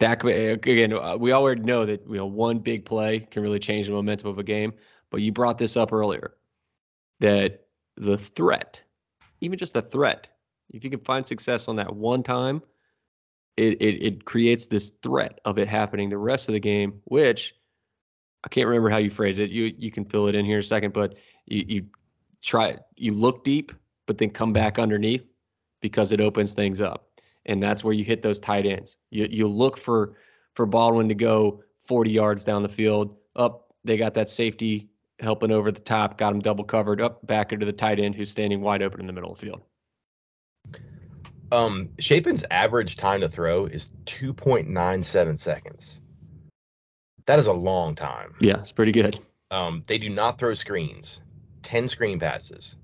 that 0.00 0.24
again, 0.24 0.92
uh, 0.92 1.16
we 1.16 1.32
already 1.32 1.62
know 1.62 1.86
that 1.86 2.02
you 2.08 2.16
know 2.16 2.26
one 2.26 2.58
big 2.58 2.84
play 2.84 3.20
can 3.20 3.42
really 3.42 3.60
change 3.60 3.86
the 3.86 3.92
momentum 3.92 4.28
of 4.28 4.38
a 4.38 4.44
game. 4.44 4.72
But 5.10 5.22
you 5.22 5.30
brought 5.30 5.58
this 5.58 5.76
up 5.76 5.92
earlier 5.92 6.34
that 7.20 7.66
the 7.96 8.18
threat, 8.18 8.80
even 9.40 9.56
just 9.56 9.74
the 9.74 9.82
threat, 9.82 10.28
if 10.70 10.82
you 10.82 10.90
can 10.90 11.00
find 11.00 11.24
success 11.24 11.68
on 11.68 11.76
that 11.76 11.94
one 11.94 12.24
time, 12.24 12.60
it, 13.56 13.80
it 13.80 14.04
it 14.04 14.24
creates 14.24 14.66
this 14.66 14.90
threat 15.02 15.38
of 15.44 15.58
it 15.58 15.68
happening 15.68 16.08
the 16.08 16.18
rest 16.18 16.48
of 16.48 16.54
the 16.54 16.60
game, 16.60 17.00
which 17.04 17.54
I 18.44 18.48
can't 18.48 18.68
remember 18.68 18.90
how 18.90 18.98
you 18.98 19.10
phrase 19.10 19.38
it. 19.38 19.50
You 19.50 19.74
you 19.78 19.90
can 19.90 20.04
fill 20.04 20.28
it 20.28 20.34
in 20.34 20.44
here 20.44 20.58
in 20.58 20.60
a 20.60 20.66
second, 20.66 20.92
but 20.92 21.14
you, 21.46 21.64
you 21.66 21.86
try 22.42 22.76
you 22.96 23.12
look 23.12 23.42
deep, 23.42 23.72
but 24.06 24.18
then 24.18 24.30
come 24.30 24.52
back 24.52 24.78
underneath 24.78 25.24
because 25.80 26.12
it 26.12 26.20
opens 26.20 26.54
things 26.54 26.80
up. 26.80 27.08
And 27.46 27.62
that's 27.62 27.82
where 27.82 27.94
you 27.94 28.04
hit 28.04 28.22
those 28.22 28.38
tight 28.38 28.66
ends. 28.66 28.98
You 29.10 29.26
you 29.30 29.48
look 29.48 29.78
for 29.78 30.16
for 30.54 30.66
Baldwin 30.66 31.08
to 31.08 31.14
go 31.14 31.62
40 31.78 32.10
yards 32.10 32.44
down 32.44 32.62
the 32.62 32.68
field. 32.68 33.16
Up, 33.36 33.74
they 33.82 33.96
got 33.96 34.14
that 34.14 34.30
safety 34.30 34.88
helping 35.20 35.50
over 35.50 35.72
the 35.72 35.80
top, 35.80 36.18
got 36.18 36.32
him 36.32 36.40
double 36.40 36.64
covered, 36.64 37.00
up 37.00 37.26
back 37.26 37.52
into 37.52 37.66
the 37.66 37.72
tight 37.72 37.98
end 37.98 38.14
who's 38.14 38.30
standing 38.30 38.60
wide 38.60 38.82
open 38.82 39.00
in 39.00 39.06
the 39.06 39.12
middle 39.12 39.32
of 39.32 39.38
the 39.38 39.46
field. 39.46 39.62
Um, 41.52 41.90
Shapen's 41.98 42.44
average 42.50 42.96
time 42.96 43.20
to 43.20 43.28
throw 43.28 43.66
is 43.66 43.90
2.97 44.06 45.38
seconds. 45.38 46.00
That 47.26 47.38
is 47.38 47.46
a 47.46 47.52
long 47.52 47.94
time. 47.94 48.34
Yeah, 48.40 48.58
it's 48.58 48.72
pretty 48.72 48.92
good. 48.92 49.18
Um, 49.50 49.82
they 49.86 49.98
do 49.98 50.10
not 50.10 50.38
throw 50.38 50.54
screens. 50.54 51.20
10 51.62 51.88
screen 51.88 52.18
passes 52.18 52.76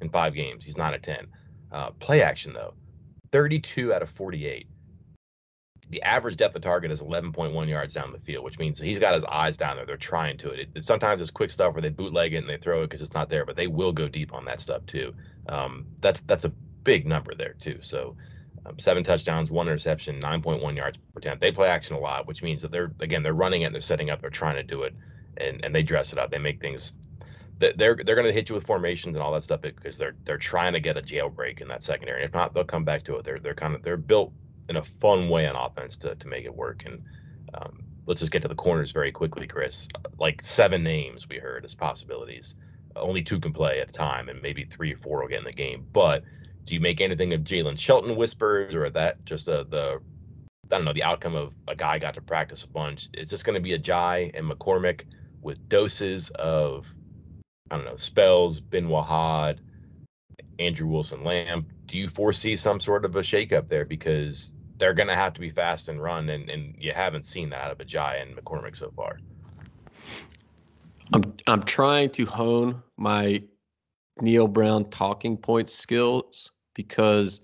in 0.00 0.10
five 0.10 0.34
games. 0.34 0.66
He's 0.66 0.76
not 0.76 0.92
at 0.92 1.02
10. 1.02 1.26
Uh, 1.72 1.90
play 1.92 2.22
action, 2.22 2.52
though, 2.52 2.74
32 3.32 3.92
out 3.92 4.02
of 4.02 4.10
48. 4.10 4.66
The 5.88 6.02
average 6.02 6.36
depth 6.36 6.56
of 6.56 6.62
target 6.62 6.90
is 6.90 7.00
11.1 7.00 7.68
yards 7.68 7.94
down 7.94 8.12
the 8.12 8.18
field, 8.18 8.44
which 8.44 8.58
means 8.58 8.78
he's 8.78 8.98
got 8.98 9.14
his 9.14 9.24
eyes 9.24 9.56
down 9.56 9.76
there. 9.76 9.86
They're 9.86 9.96
trying 9.96 10.36
to 10.38 10.50
it. 10.50 10.68
it 10.74 10.82
sometimes 10.82 11.22
it's 11.22 11.30
quick 11.30 11.50
stuff 11.50 11.74
where 11.74 11.82
they 11.82 11.90
bootleg 11.90 12.34
it 12.34 12.38
and 12.38 12.48
they 12.48 12.56
throw 12.56 12.82
it 12.82 12.86
because 12.86 13.02
it's 13.02 13.14
not 13.14 13.28
there, 13.28 13.46
but 13.46 13.56
they 13.56 13.68
will 13.68 13.92
go 13.92 14.08
deep 14.08 14.34
on 14.34 14.44
that 14.46 14.60
stuff 14.60 14.84
too. 14.86 15.14
Um, 15.48 15.86
that's 16.00 16.22
that's 16.22 16.44
a 16.44 16.52
big 16.82 17.06
number 17.06 17.36
there 17.36 17.54
too. 17.60 17.78
So 17.82 18.16
um, 18.66 18.78
seven 18.78 19.04
touchdowns, 19.04 19.50
one 19.50 19.66
interception, 19.68 20.20
9.1 20.20 20.76
yards 20.76 20.98
per 21.12 21.18
attempt. 21.18 21.40
They 21.40 21.52
play 21.52 21.68
action 21.68 21.96
a 21.96 22.00
lot, 22.00 22.26
which 22.26 22.42
means 22.42 22.62
that 22.62 22.70
they're 22.70 22.92
again 23.00 23.22
they're 23.22 23.34
running 23.34 23.62
it 23.62 23.66
and 23.66 23.74
they're 23.74 23.80
setting 23.80 24.10
up, 24.10 24.20
they're 24.20 24.30
trying 24.30 24.56
to 24.56 24.62
do 24.62 24.82
it, 24.82 24.94
and 25.36 25.64
and 25.64 25.74
they 25.74 25.82
dress 25.82 26.12
it 26.12 26.18
up. 26.18 26.30
They 26.30 26.38
make 26.38 26.60
things. 26.60 26.94
That 27.58 27.78
they're 27.78 27.96
they're 27.96 28.16
going 28.16 28.26
to 28.26 28.32
hit 28.32 28.48
you 28.48 28.54
with 28.54 28.66
formations 28.66 29.16
and 29.16 29.22
all 29.22 29.32
that 29.32 29.42
stuff 29.42 29.62
because 29.62 29.96
they're 29.96 30.16
they're 30.24 30.38
trying 30.38 30.74
to 30.74 30.80
get 30.80 30.98
a 30.98 31.02
jailbreak 31.02 31.60
in 31.60 31.68
that 31.68 31.82
secondary. 31.82 32.22
And 32.22 32.28
if 32.28 32.34
not, 32.34 32.52
they'll 32.52 32.64
come 32.64 32.84
back 32.84 33.02
to 33.04 33.16
it. 33.16 33.24
They're 33.24 33.38
they're 33.38 33.54
kind 33.54 33.74
of 33.74 33.82
they're 33.82 33.96
built 33.96 34.32
in 34.68 34.76
a 34.76 34.82
fun 34.82 35.28
way 35.28 35.46
on 35.46 35.56
offense 35.56 35.96
to 35.98 36.14
to 36.14 36.28
make 36.28 36.44
it 36.44 36.54
work. 36.54 36.82
And 36.84 37.02
um, 37.54 37.82
let's 38.06 38.20
just 38.20 38.32
get 38.32 38.42
to 38.42 38.48
the 38.48 38.54
corners 38.54 38.92
very 38.92 39.12
quickly, 39.12 39.46
Chris. 39.46 39.88
Like 40.18 40.42
seven 40.42 40.82
names 40.82 41.28
we 41.28 41.38
heard 41.38 41.64
as 41.64 41.74
possibilities. 41.74 42.56
Only 42.94 43.22
two 43.22 43.40
can 43.40 43.52
play 43.52 43.80
at 43.80 43.90
a 43.90 43.92
time, 43.92 44.28
and 44.28 44.40
maybe 44.42 44.64
three 44.64 44.92
or 44.92 44.96
four 44.96 45.20
will 45.20 45.28
get 45.28 45.38
in 45.38 45.44
the 45.44 45.52
game. 45.52 45.86
But 45.92 46.24
do 46.66 46.74
you 46.74 46.80
make 46.80 47.00
anything 47.00 47.32
of 47.32 47.42
Jalen 47.42 47.78
Shelton 47.78 48.16
whispers, 48.16 48.74
or 48.74 48.90
that 48.90 49.24
just 49.24 49.48
a, 49.48 49.64
the 49.64 50.00
I 50.64 50.68
don't 50.76 50.84
know 50.84 50.92
the 50.92 51.04
outcome 51.04 51.36
of 51.36 51.54
a 51.68 51.76
guy 51.76 51.98
got 52.00 52.14
to 52.14 52.20
practice 52.20 52.64
a 52.64 52.68
bunch? 52.68 53.08
Is 53.14 53.30
this 53.30 53.44
going 53.44 53.54
to 53.54 53.60
be 53.60 53.78
Ajayi 53.78 54.32
and 54.34 54.50
McCormick 54.50 55.02
with 55.40 55.68
doses 55.68 56.30
of 56.30 56.86
I 57.70 57.76
don't 57.76 57.84
know 57.84 57.96
spells, 57.96 58.60
Ben 58.60 58.88
Wahad, 58.88 59.58
Andrew 60.58 60.88
Wilson-Lamp? 60.88 61.68
Do 61.86 61.96
you 61.96 62.08
foresee 62.08 62.56
some 62.56 62.80
sort 62.80 63.04
of 63.04 63.14
a 63.14 63.20
shakeup 63.20 63.68
there 63.68 63.84
because 63.84 64.52
they're 64.76 64.94
going 64.94 65.08
to 65.08 65.14
have 65.14 65.34
to 65.34 65.40
be 65.40 65.50
fast 65.50 65.88
and 65.88 66.02
run, 66.02 66.28
and, 66.28 66.50
and 66.50 66.74
you 66.78 66.92
haven't 66.92 67.24
seen 67.24 67.50
that 67.50 67.60
out 67.60 67.70
of 67.70 67.78
Ajayi 67.78 68.20
and 68.22 68.36
McCormick 68.36 68.76
so 68.76 68.90
far? 68.90 69.18
I'm 71.12 71.32
I'm 71.46 71.62
trying 71.62 72.10
to 72.10 72.26
hone 72.26 72.82
my 72.96 73.44
Neal 74.20 74.48
Brown 74.48 74.90
talking 74.90 75.36
point 75.36 75.68
skills 75.68 76.50
because 76.76 77.40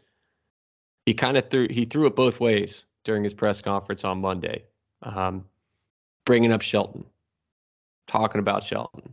he 1.06 1.14
kind 1.14 1.36
of 1.36 1.50
threw 1.50 1.66
he 1.70 1.84
threw 1.84 2.06
it 2.06 2.14
both 2.14 2.38
ways 2.38 2.84
during 3.02 3.24
his 3.24 3.34
press 3.34 3.60
conference 3.60 4.04
on 4.04 4.20
Monday, 4.20 4.62
um, 5.02 5.44
bringing 6.24 6.52
up 6.52 6.62
Shelton, 6.62 7.04
talking 8.06 8.38
about 8.38 8.62
Shelton, 8.62 9.12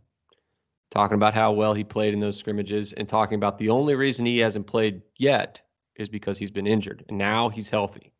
talking 0.91 1.15
about 1.15 1.33
how 1.33 1.51
well 1.51 1.73
he 1.73 1.83
played 1.83 2.13
in 2.13 2.19
those 2.19 2.37
scrimmages, 2.37 2.93
and 2.93 3.09
talking 3.09 3.35
about 3.35 3.57
the 3.57 3.69
only 3.69 3.95
reason 3.95 4.25
he 4.25 4.37
hasn't 4.37 4.67
played 4.67 5.01
yet 5.17 5.61
is 5.95 6.09
because 6.09 6.37
he's 6.37 6.51
been 6.51 6.67
injured, 6.67 7.03
and 7.09 7.17
now 7.17 7.49
he's 7.49 7.69
healthy. 7.69 8.11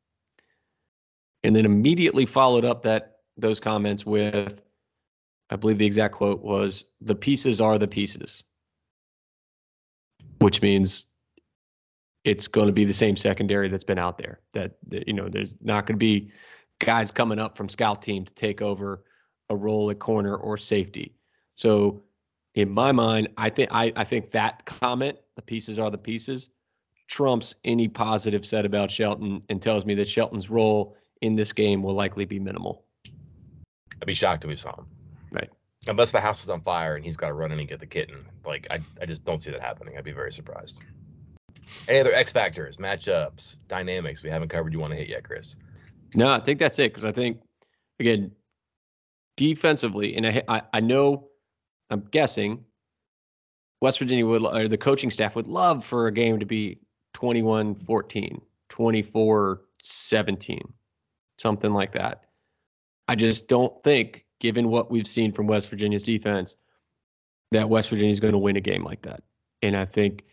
And 1.44 1.56
then 1.56 1.66
immediately 1.66 2.26
followed 2.26 2.66
up 2.66 2.82
that 2.84 3.18
those 3.38 3.60
comments 3.60 4.06
with, 4.06 4.62
I 5.50 5.56
believe 5.56 5.78
the 5.78 5.86
exact 5.86 6.16
quote 6.16 6.42
was, 6.42 6.86
"The 7.02 7.16
pieces 7.16 7.62
are 7.62 7.78
the 7.78 7.88
pieces," 7.88 8.44
which 10.40 10.62
means 10.62 11.09
it's 12.30 12.48
going 12.48 12.68
to 12.68 12.74
be 12.74 12.86
the 12.86 12.94
same 12.94 13.18
secondary 13.18 13.70
that's 13.70 13.84
been 13.84 13.98
out 13.98 14.20
there. 14.20 14.40
That, 14.54 14.74
that 14.90 15.08
you 15.08 15.14
know, 15.14 15.30
there's 15.30 15.56
not 15.62 15.88
going 15.88 15.96
to 15.96 16.00
be 16.00 16.32
guys 16.78 17.10
coming 17.10 17.40
up 17.40 17.58
from 17.58 17.68
scout 17.68 18.04
team 18.04 18.24
to 18.24 18.34
take 18.36 18.62
over 18.62 19.04
a 19.50 19.56
role 19.56 19.90
at 19.90 19.98
corner 19.98 20.36
or 20.36 20.56
safety. 20.56 21.16
So, 21.56 22.04
in 22.54 22.70
my 22.70 22.92
mind, 22.92 23.30
I 23.38 23.50
think 23.50 23.70
I, 23.72 23.92
I 23.96 24.04
think 24.04 24.30
that 24.32 24.64
comment, 24.66 25.18
the 25.36 25.42
pieces 25.42 25.80
are 25.80 25.90
the 25.90 25.98
pieces, 25.98 26.52
trumps 27.08 27.56
any 27.64 27.88
positive 27.88 28.46
said 28.46 28.64
about 28.64 28.92
Shelton 28.92 29.42
and 29.50 29.60
tells 29.60 29.84
me 29.86 29.96
that 29.96 30.08
Shelton's 30.08 30.52
role 30.52 30.96
in 31.22 31.36
this 31.36 31.52
game 31.52 31.82
will 31.82 31.96
likely 31.96 32.26
be 32.26 32.38
minimal. 32.38 32.86
I'd 33.06 34.06
be 34.06 34.14
shocked 34.14 34.44
if 34.44 34.50
we 34.50 34.56
saw 34.56 34.76
him. 34.76 34.86
Right. 35.32 35.50
Unless 35.88 36.12
the 36.12 36.22
house 36.22 36.44
is 36.44 36.50
on 36.50 36.62
fire 36.62 36.96
and 36.96 37.04
he's 37.04 37.18
got 37.18 37.30
to 37.30 37.34
run 37.34 37.52
in 37.52 37.60
and 37.60 37.68
get 37.68 37.80
the 37.80 37.88
kitten. 37.88 38.24
Like 38.46 38.68
I, 38.70 38.80
I 39.02 39.06
just 39.08 39.26
don't 39.26 39.42
see 39.42 39.50
that 39.50 39.62
happening. 39.62 39.98
I'd 39.98 40.04
be 40.04 40.12
very 40.12 40.32
surprised. 40.32 40.82
Any 41.88 42.00
other 42.00 42.14
X 42.14 42.32
factors, 42.32 42.78
matchups, 42.78 43.58
dynamics 43.68 44.24
we 44.24 44.30
haven't 44.30 44.50
covered 44.50 44.74
you 44.74 44.80
want 44.80 44.92
to 44.92 44.98
hit 44.98 45.10
yet, 45.10 45.24
Chris? 45.24 45.56
No, 46.16 46.32
I 46.32 46.40
think 46.40 46.60
that's 46.60 46.80
it 46.80 46.94
because 46.94 47.06
I 47.06 47.12
think 47.12 47.40
again, 48.00 48.32
defensively, 49.38 50.16
and 50.16 50.26
I, 50.28 50.42
I, 50.48 50.62
I 50.74 50.80
know, 50.80 51.28
I'm 51.90 52.02
guessing, 52.12 52.64
West 53.82 54.00
Virginia 54.00 54.26
would 54.26 54.44
or 54.44 54.68
the 54.68 54.78
coaching 54.78 55.12
staff 55.12 55.36
would 55.36 55.48
love 55.48 55.86
for 55.86 56.08
a 56.08 56.12
game 56.12 56.40
to 56.40 56.46
be 56.46 56.80
21-14, 57.16 58.42
24-17, 58.70 60.62
something 61.38 61.74
like 61.74 61.94
that. 61.94 62.24
I 63.08 63.16
just 63.16 63.48
don't 63.48 63.82
think, 63.84 64.26
given 64.40 64.70
what 64.70 64.92
we've 64.92 65.08
seen 65.08 65.32
from 65.32 65.48
West 65.48 65.70
Virginia's 65.70 66.04
defense, 66.04 66.58
that 67.52 67.70
West 67.70 67.90
Virginia 67.90 68.12
is 68.12 68.20
going 68.20 68.34
to 68.34 68.38
win 68.38 68.58
a 68.58 68.62
game 68.62 68.84
like 68.84 69.02
that. 69.04 69.24
And 69.62 69.76
I 69.76 69.86
think 69.86 70.26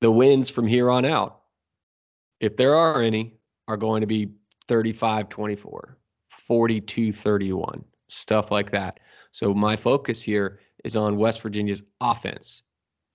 the 0.00 0.10
wins 0.10 0.48
from 0.48 0.66
here 0.66 0.90
on 0.90 1.04
out, 1.04 1.40
if 2.40 2.56
there 2.56 2.74
are 2.74 3.02
any, 3.02 3.38
are 3.66 3.76
going 3.76 4.00
to 4.00 4.06
be 4.06 4.30
35 4.66 5.28
24, 5.28 5.98
42 6.30 7.12
31, 7.12 7.84
stuff 8.08 8.50
like 8.50 8.70
that. 8.70 9.00
So 9.32 9.52
my 9.52 9.76
focus 9.76 10.22
here 10.22 10.60
is 10.84 10.96
on 10.96 11.16
West 11.16 11.42
Virginia's 11.42 11.82
offense 12.00 12.62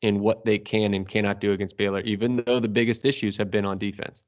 and 0.02 0.20
what 0.20 0.44
they 0.46 0.60
can 0.60 0.94
and 0.94 1.08
cannot 1.08 1.40
do 1.40 1.54
against 1.54 1.78
Baylor, 1.78 2.02
even 2.02 2.36
though 2.46 2.60
the 2.60 2.68
biggest 2.68 3.06
issues 3.06 3.38
have 3.38 3.50
been 3.50 3.66
on 3.66 3.78
defense. 3.78 4.24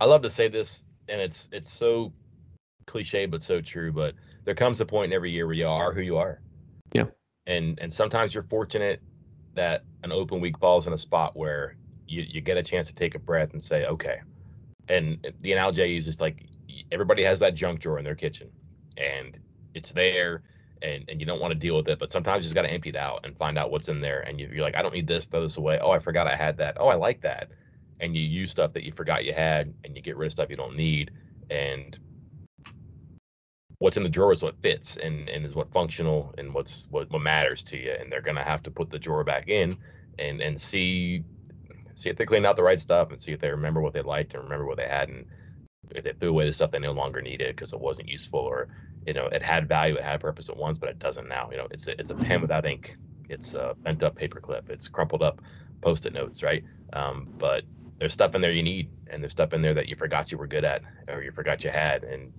I 0.00 0.04
love 0.04 0.22
to 0.22 0.30
say 0.30 0.48
this, 0.48 0.84
and 1.08 1.20
it's 1.20 1.48
it's 1.52 1.72
so 1.72 2.12
cliche 2.86 3.26
but 3.26 3.42
so 3.42 3.60
true. 3.60 3.92
But 3.92 4.14
there 4.44 4.54
comes 4.54 4.80
a 4.80 4.86
point 4.86 5.06
in 5.06 5.16
every 5.16 5.30
year 5.30 5.46
where 5.46 5.54
you 5.54 5.66
are 5.66 5.92
who 5.92 6.02
you 6.02 6.16
are. 6.18 6.40
Yeah. 6.92 7.06
And 7.46 7.78
and 7.80 7.92
sometimes 7.92 8.34
you're 8.34 8.44
fortunate 8.44 9.00
that 9.54 9.84
an 10.02 10.12
open 10.12 10.40
week 10.40 10.58
falls 10.58 10.86
in 10.86 10.92
a 10.92 10.98
spot 10.98 11.36
where 11.36 11.76
you, 12.06 12.22
you 12.22 12.40
get 12.40 12.56
a 12.56 12.62
chance 12.62 12.86
to 12.88 12.94
take 12.94 13.14
a 13.14 13.18
breath 13.18 13.52
and 13.52 13.62
say, 13.62 13.86
okay. 13.86 14.20
And 14.88 15.26
the 15.40 15.52
analogy 15.52 15.82
I 15.82 15.86
use 15.86 16.06
is 16.08 16.20
like 16.20 16.46
everybody 16.92 17.22
has 17.22 17.38
that 17.40 17.54
junk 17.54 17.80
drawer 17.80 17.98
in 17.98 18.04
their 18.04 18.14
kitchen 18.14 18.50
and 18.96 19.38
it's 19.74 19.92
there 19.92 20.42
and, 20.82 21.04
and 21.08 21.18
you 21.18 21.26
don't 21.26 21.40
want 21.40 21.52
to 21.52 21.58
deal 21.58 21.76
with 21.76 21.88
it. 21.88 21.98
But 21.98 22.12
sometimes 22.12 22.42
you 22.42 22.44
just 22.44 22.54
got 22.54 22.62
to 22.62 22.70
empty 22.70 22.90
it 22.90 22.96
out 22.96 23.20
and 23.24 23.36
find 23.36 23.56
out 23.58 23.70
what's 23.70 23.88
in 23.88 24.00
there. 24.00 24.20
And 24.20 24.38
you, 24.38 24.48
you're 24.52 24.64
like, 24.64 24.76
I 24.76 24.82
don't 24.82 24.94
need 24.94 25.06
this, 25.06 25.26
throw 25.26 25.42
this 25.42 25.56
away. 25.56 25.78
Oh, 25.80 25.90
I 25.90 25.98
forgot 25.98 26.26
I 26.26 26.36
had 26.36 26.58
that. 26.58 26.76
Oh, 26.78 26.88
I 26.88 26.94
like 26.94 27.22
that. 27.22 27.48
And 28.00 28.14
you 28.14 28.22
use 28.22 28.50
stuff 28.50 28.72
that 28.74 28.82
you 28.82 28.92
forgot 28.92 29.24
you 29.24 29.32
had, 29.32 29.72
and 29.84 29.96
you 29.96 30.02
get 30.02 30.16
rid 30.16 30.26
of 30.26 30.32
stuff 30.32 30.50
you 30.50 30.56
don't 30.56 30.76
need. 30.76 31.12
And 31.48 31.98
what's 33.84 33.98
in 33.98 34.02
the 34.02 34.08
drawer 34.08 34.32
is 34.32 34.42
what 34.42 34.62
fits 34.62 34.96
and, 34.96 35.28
and 35.28 35.46
is 35.46 35.54
what 35.56 35.72
functional 35.72 36.34
and 36.38 36.54
what's 36.54 36.88
what, 36.90 37.10
what 37.10 37.20
matters 37.22 37.64
to 37.64 37.78
you. 37.78 37.92
And 38.00 38.10
they're 38.10 38.22
gonna 38.22 38.44
have 38.44 38.64
to 38.64 38.72
put 38.72 38.90
the 38.90 38.98
drawer 38.98 39.24
back 39.24 39.48
in 39.48 39.78
and 40.18 40.40
and 40.42 40.60
see 40.60 41.24
see 41.94 42.10
if 42.10 42.16
they 42.16 42.26
clean 42.26 42.46
out 42.46 42.56
the 42.56 42.64
right 42.64 42.80
stuff 42.80 43.10
and 43.10 43.20
see 43.20 43.32
if 43.32 43.40
they 43.40 43.50
remember 43.50 43.82
what 43.82 43.94
they 43.94 44.02
liked 44.02 44.34
and 44.34 44.44
remember 44.44 44.66
what 44.66 44.78
they 44.78 44.88
had 44.88 45.10
and 45.10 45.26
If 45.90 46.04
they 46.04 46.14
threw 46.14 46.30
away 46.30 46.46
the 46.46 46.54
stuff 46.54 46.72
they 46.72 46.80
no 46.80 46.92
longer 46.92 47.22
needed 47.22 47.56
because 47.56 47.72
it 47.74 47.80
wasn't 47.80 48.08
useful 48.08 48.40
or 48.40 48.68
you 49.06 49.14
know 49.14 49.26
it 49.28 49.42
had 49.42 49.68
value, 49.68 49.96
it 49.96 50.04
had 50.04 50.20
purpose 50.20 50.50
at 50.50 50.56
once, 50.58 50.78
but 50.78 50.90
it 50.90 51.00
doesn't 51.00 51.28
now. 51.28 51.50
You 51.52 51.58
know, 51.58 51.68
it's 51.72 51.88
a, 51.88 52.00
it's 52.00 52.10
a 52.12 52.16
pen 52.16 52.42
without 52.42 52.66
ink. 52.66 52.98
It's 53.28 53.54
a 53.54 53.76
bent 53.84 54.02
up 54.04 54.16
paper 54.16 54.40
clip. 54.40 54.70
It's 54.70 54.88
crumpled 54.88 55.22
up 55.22 55.42
post-it 55.82 56.14
notes, 56.14 56.42
right? 56.44 56.64
Um, 56.94 57.28
but 57.38 57.64
there's 58.00 58.14
stuff 58.14 58.34
in 58.36 58.42
there 58.42 58.52
you 58.52 58.62
need, 58.64 58.90
and 59.08 59.22
there's 59.22 59.32
stuff 59.32 59.54
in 59.54 59.62
there 59.62 59.74
that 59.74 59.88
you 59.88 59.96
forgot 59.96 60.32
you 60.32 60.38
were 60.38 60.48
good 60.48 60.64
at 60.64 60.82
or 61.08 61.22
you 61.22 61.32
forgot 61.32 61.64
you 61.64 61.70
had, 61.70 62.04
and 62.04 62.32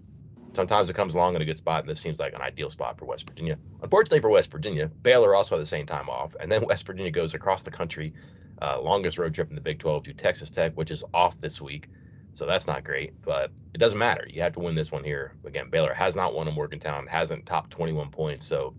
sometimes 0.56 0.90
it 0.90 0.96
comes 0.96 1.16
along 1.16 1.36
in 1.36 1.42
a 1.42 1.46
good 1.46 1.58
spot, 1.58 1.82
and 1.82 1.90
this 1.90 2.00
seems 2.00 2.20
like 2.20 2.34
an 2.34 2.42
ideal 2.42 2.70
spot 2.70 2.98
for 2.98 3.06
West 3.06 3.28
Virginia. 3.28 3.58
Unfortunately 3.82 4.20
for 4.20 4.30
West 4.30 4.52
Virginia, 4.52 4.88
Baylor 4.88 5.36
also 5.36 5.56
had 5.56 5.62
the 5.62 5.68
same 5.68 5.86
time 5.86 6.10
off, 6.10 6.36
and 6.40 6.52
then 6.52 6.66
West 6.68 6.86
Virginia 6.86 7.12
goes 7.12 7.34
across 7.34 7.64
the 7.64 7.72
country, 7.72 8.14
uh, 8.62 8.80
longest 8.82 9.18
road 9.18 9.34
trip 9.34 9.50
in 9.50 9.56
the 9.56 9.62
Big 9.62 9.80
12 9.80 10.04
to 10.04 10.14
Texas 10.14 10.50
Tech, 10.50 10.74
which 10.74 10.92
is 10.92 11.04
off 11.14 11.40
this 11.42 11.62
week. 11.62 11.88
So 12.34 12.46
that's 12.46 12.68
not 12.68 12.84
great, 12.84 13.14
but 13.22 13.52
it 13.74 13.78
doesn't 13.78 13.98
matter. 13.98 14.28
You 14.30 14.42
have 14.42 14.54
to 14.54 14.60
win 14.60 14.76
this 14.76 14.92
one 14.92 15.06
here. 15.06 15.34
Again, 15.46 15.70
Baylor 15.70 15.94
has 15.94 16.18
not 16.18 16.34
won 16.34 16.50
in 16.50 16.54
Morgantown, 16.54 17.08
hasn't 17.08 17.46
topped 17.46 17.72
21 17.72 18.10
points 18.10 18.46
so 18.46 18.74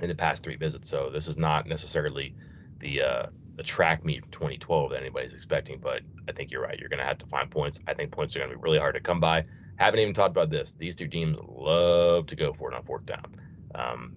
in 0.00 0.08
the 0.08 0.14
past 0.14 0.42
three 0.42 0.56
visits. 0.56 0.88
So 0.88 1.10
this 1.10 1.28
is 1.28 1.36
not 1.36 1.66
necessarily 1.66 2.34
the 2.78 3.02
uh, 3.02 3.26
the 3.56 3.62
track 3.62 4.04
meet 4.04 4.30
2012 4.32 4.90
that 4.90 5.00
anybody's 5.00 5.34
expecting. 5.34 5.78
But 5.78 6.02
I 6.28 6.32
think 6.32 6.50
you're 6.50 6.62
right. 6.62 6.78
You're 6.78 6.88
going 6.88 7.00
to 7.00 7.04
have 7.04 7.18
to 7.18 7.26
find 7.26 7.50
points. 7.50 7.80
I 7.86 7.94
think 7.94 8.10
points 8.10 8.36
are 8.36 8.40
going 8.40 8.50
to 8.50 8.56
be 8.56 8.62
really 8.62 8.78
hard 8.78 8.94
to 8.94 9.00
come 9.00 9.20
by. 9.20 9.44
Haven't 9.76 10.00
even 10.00 10.14
talked 10.14 10.30
about 10.30 10.50
this. 10.50 10.74
These 10.78 10.96
two 10.96 11.08
teams 11.08 11.36
love 11.46 12.26
to 12.26 12.36
go 12.36 12.52
for 12.52 12.70
it 12.70 12.74
on 12.74 12.82
fourth 12.84 13.06
down. 13.06 13.36
Um, 13.74 14.16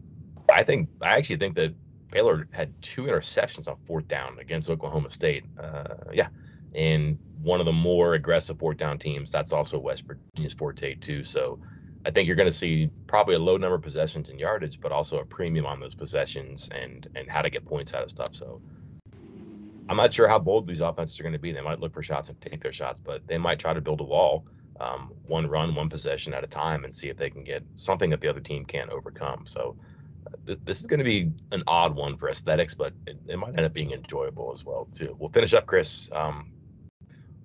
I 0.51 0.63
think 0.63 0.89
I 1.01 1.13
actually 1.13 1.37
think 1.37 1.55
that 1.55 1.73
Baylor 2.11 2.47
had 2.51 2.73
two 2.81 3.03
interceptions 3.03 3.67
on 3.67 3.77
fourth 3.85 4.07
down 4.07 4.39
against 4.39 4.69
Oklahoma 4.69 5.11
State. 5.11 5.43
Uh, 5.61 5.95
yeah, 6.11 6.29
and 6.73 7.19
one 7.41 7.59
of 7.59 7.65
the 7.65 7.73
more 7.73 8.13
aggressive 8.15 8.57
fourth 8.57 8.77
down 8.77 8.97
teams. 8.97 9.31
That's 9.31 9.53
also 9.53 9.77
West 9.77 10.05
Virginia's 10.05 10.53
forte 10.53 10.95
too. 10.95 11.23
So 11.23 11.59
I 12.05 12.11
think 12.11 12.27
you're 12.27 12.35
going 12.35 12.49
to 12.49 12.53
see 12.53 12.89
probably 13.07 13.35
a 13.35 13.39
low 13.39 13.57
number 13.57 13.75
of 13.75 13.81
possessions 13.81 14.29
and 14.29 14.39
yardage, 14.39 14.79
but 14.79 14.91
also 14.91 15.19
a 15.19 15.25
premium 15.25 15.65
on 15.65 15.79
those 15.79 15.95
possessions 15.95 16.69
and 16.71 17.07
and 17.15 17.29
how 17.29 17.41
to 17.41 17.49
get 17.49 17.65
points 17.65 17.93
out 17.93 18.03
of 18.03 18.09
stuff. 18.09 18.33
So 18.33 18.61
I'm 19.89 19.97
not 19.97 20.13
sure 20.13 20.27
how 20.27 20.39
bold 20.39 20.67
these 20.67 20.81
offenses 20.81 21.19
are 21.19 21.23
going 21.23 21.33
to 21.33 21.39
be. 21.39 21.51
They 21.51 21.61
might 21.61 21.79
look 21.79 21.93
for 21.93 22.03
shots 22.03 22.29
and 22.29 22.39
take 22.41 22.61
their 22.61 22.73
shots, 22.73 22.99
but 22.99 23.27
they 23.27 23.37
might 23.37 23.59
try 23.59 23.73
to 23.73 23.81
build 23.81 24.01
a 24.01 24.05
wall 24.05 24.45
um, 24.79 25.11
one 25.27 25.47
run, 25.47 25.75
one 25.75 25.89
possession 25.89 26.33
at 26.33 26.43
a 26.43 26.47
time, 26.47 26.85
and 26.85 26.93
see 26.93 27.09
if 27.09 27.17
they 27.17 27.29
can 27.29 27.43
get 27.43 27.63
something 27.75 28.09
that 28.09 28.21
the 28.21 28.27
other 28.27 28.39
team 28.39 28.65
can't 28.65 28.89
overcome. 28.89 29.45
So 29.45 29.75
uh, 30.25 30.35
this, 30.45 30.57
this 30.63 30.81
is 30.81 30.87
going 30.87 30.99
to 30.99 31.03
be 31.03 31.31
an 31.51 31.63
odd 31.67 31.95
one 31.95 32.17
for 32.17 32.29
aesthetics, 32.29 32.73
but 32.73 32.93
it, 33.05 33.17
it, 33.27 33.37
might 33.37 33.49
end 33.49 33.65
up 33.65 33.73
being 33.73 33.91
enjoyable 33.91 34.51
as 34.53 34.65
well 34.65 34.87
too. 34.95 35.15
We'll 35.19 35.29
finish 35.29 35.53
up, 35.53 35.65
Chris. 35.65 36.09
Um, 36.11 36.51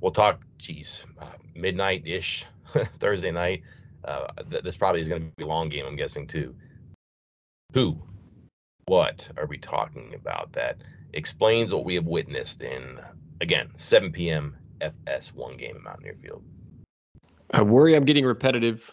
we'll 0.00 0.12
talk. 0.12 0.40
Geez, 0.58 1.04
uh, 1.20 1.26
midnight 1.54 2.06
ish 2.06 2.46
Thursday 2.98 3.30
night. 3.30 3.62
Uh, 4.04 4.28
th- 4.50 4.62
this 4.62 4.76
probably 4.76 5.00
is 5.00 5.08
going 5.08 5.22
to 5.22 5.36
be 5.36 5.44
a 5.44 5.46
long 5.46 5.68
game. 5.68 5.84
I'm 5.86 5.96
guessing 5.96 6.26
too. 6.26 6.54
Who, 7.72 8.00
what 8.86 9.28
are 9.36 9.46
we 9.46 9.58
talking 9.58 10.14
about 10.14 10.52
that 10.52 10.78
explains 11.12 11.72
what 11.72 11.84
we 11.84 11.94
have 11.96 12.06
witnessed 12.06 12.62
in 12.62 13.00
again 13.40 13.70
7 13.76 14.12
p.m. 14.12 14.56
FS1 14.80 15.58
game 15.58 15.76
in 15.76 15.82
Mountaineer 15.82 16.16
Field? 16.22 16.44
I 17.52 17.62
worry 17.62 17.94
I'm 17.94 18.04
getting 18.04 18.24
repetitive 18.24 18.90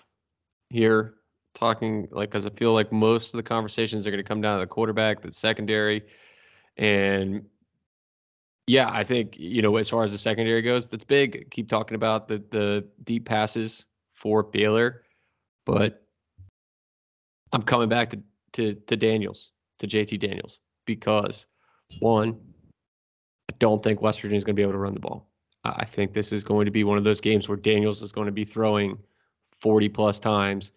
here, 0.69 1.15
talking 1.53 2.07
like 2.11 2.31
because 2.31 2.45
I 2.45 2.49
feel 2.51 2.73
like 2.73 2.91
most 2.91 3.33
of 3.33 3.37
the 3.37 3.43
conversations 3.43 4.05
are 4.05 4.11
going 4.11 4.23
to 4.23 4.27
come 4.27 4.41
down 4.41 4.59
to 4.59 4.63
the 4.63 4.67
quarterback, 4.67 5.21
the 5.21 5.31
secondary, 5.33 6.03
and 6.77 7.45
yeah, 8.67 8.89
I 8.91 9.03
think 9.03 9.37
you 9.37 9.61
know 9.61 9.75
as 9.77 9.89
far 9.89 10.03
as 10.03 10.11
the 10.11 10.17
secondary 10.17 10.61
goes, 10.61 10.89
that's 10.89 11.03
big. 11.03 11.49
Keep 11.51 11.69
talking 11.69 11.95
about 11.95 12.27
the 12.27 12.43
the 12.51 12.87
deep 13.03 13.25
passes 13.25 13.85
for 14.13 14.43
Baylor, 14.43 15.03
but 15.65 16.05
I'm 17.51 17.63
coming 17.63 17.89
back 17.89 18.09
to 18.11 18.21
to 18.53 18.73
to 18.73 18.95
Daniels, 18.95 19.51
to 19.79 19.87
JT 19.87 20.19
Daniels, 20.19 20.59
because 20.85 21.45
one, 21.99 22.39
I 23.49 23.53
don't 23.59 23.83
think 23.83 24.01
West 24.01 24.21
Virginia 24.21 24.37
is 24.37 24.43
going 24.43 24.55
to 24.55 24.59
be 24.59 24.63
able 24.63 24.73
to 24.73 24.77
run 24.77 24.93
the 24.93 24.99
ball. 24.99 25.30
I 25.63 25.85
think 25.85 26.13
this 26.13 26.31
is 26.31 26.43
going 26.43 26.65
to 26.65 26.71
be 26.71 26.83
one 26.83 26.97
of 26.97 27.03
those 27.03 27.21
games 27.21 27.47
where 27.47 27.57
Daniels 27.57 28.01
is 28.01 28.11
going 28.11 28.25
to 28.25 28.31
be 28.31 28.45
throwing 28.45 28.97
40 29.59 29.89
plus 29.89 30.19
times, 30.19 30.71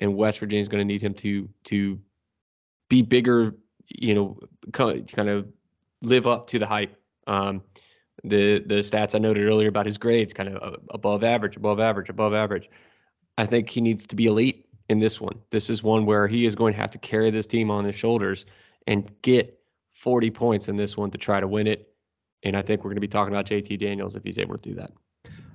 and 0.00 0.14
West 0.14 0.38
Virginia 0.38 0.62
is 0.62 0.68
going 0.68 0.80
to 0.80 0.84
need 0.84 1.02
him 1.02 1.14
to 1.14 1.48
to 1.64 2.00
be 2.88 3.02
bigger. 3.02 3.56
You 3.88 4.14
know, 4.14 4.38
kind 4.72 5.28
of 5.28 5.48
live 6.02 6.26
up 6.26 6.46
to 6.48 6.58
the 6.58 6.66
hype. 6.66 6.96
Um, 7.26 7.62
the 8.24 8.60
the 8.60 8.76
stats 8.76 9.14
I 9.14 9.18
noted 9.18 9.46
earlier 9.46 9.68
about 9.68 9.86
his 9.86 9.98
grades, 9.98 10.32
kind 10.32 10.48
of 10.48 10.76
above 10.90 11.24
average, 11.24 11.56
above 11.56 11.80
average, 11.80 12.08
above 12.08 12.34
average. 12.34 12.70
I 13.36 13.46
think 13.46 13.68
he 13.68 13.80
needs 13.80 14.06
to 14.08 14.16
be 14.16 14.26
elite 14.26 14.66
in 14.88 14.98
this 14.98 15.20
one. 15.20 15.38
This 15.50 15.70
is 15.70 15.82
one 15.82 16.06
where 16.06 16.26
he 16.26 16.44
is 16.44 16.54
going 16.54 16.74
to 16.74 16.80
have 16.80 16.90
to 16.92 16.98
carry 16.98 17.30
this 17.30 17.46
team 17.46 17.70
on 17.70 17.84
his 17.84 17.94
shoulders 17.94 18.46
and 18.86 19.10
get 19.22 19.60
40 19.92 20.30
points 20.30 20.68
in 20.68 20.76
this 20.76 20.96
one 20.96 21.10
to 21.10 21.18
try 21.18 21.40
to 21.40 21.46
win 21.46 21.66
it. 21.66 21.92
And 22.42 22.56
I 22.56 22.62
think 22.62 22.84
we're 22.84 22.90
going 22.90 22.96
to 22.96 23.00
be 23.00 23.08
talking 23.08 23.34
about 23.34 23.46
JT 23.46 23.78
Daniels 23.78 24.16
if 24.16 24.22
he's 24.22 24.38
able 24.38 24.56
to 24.56 24.62
do 24.62 24.74
that. 24.76 24.92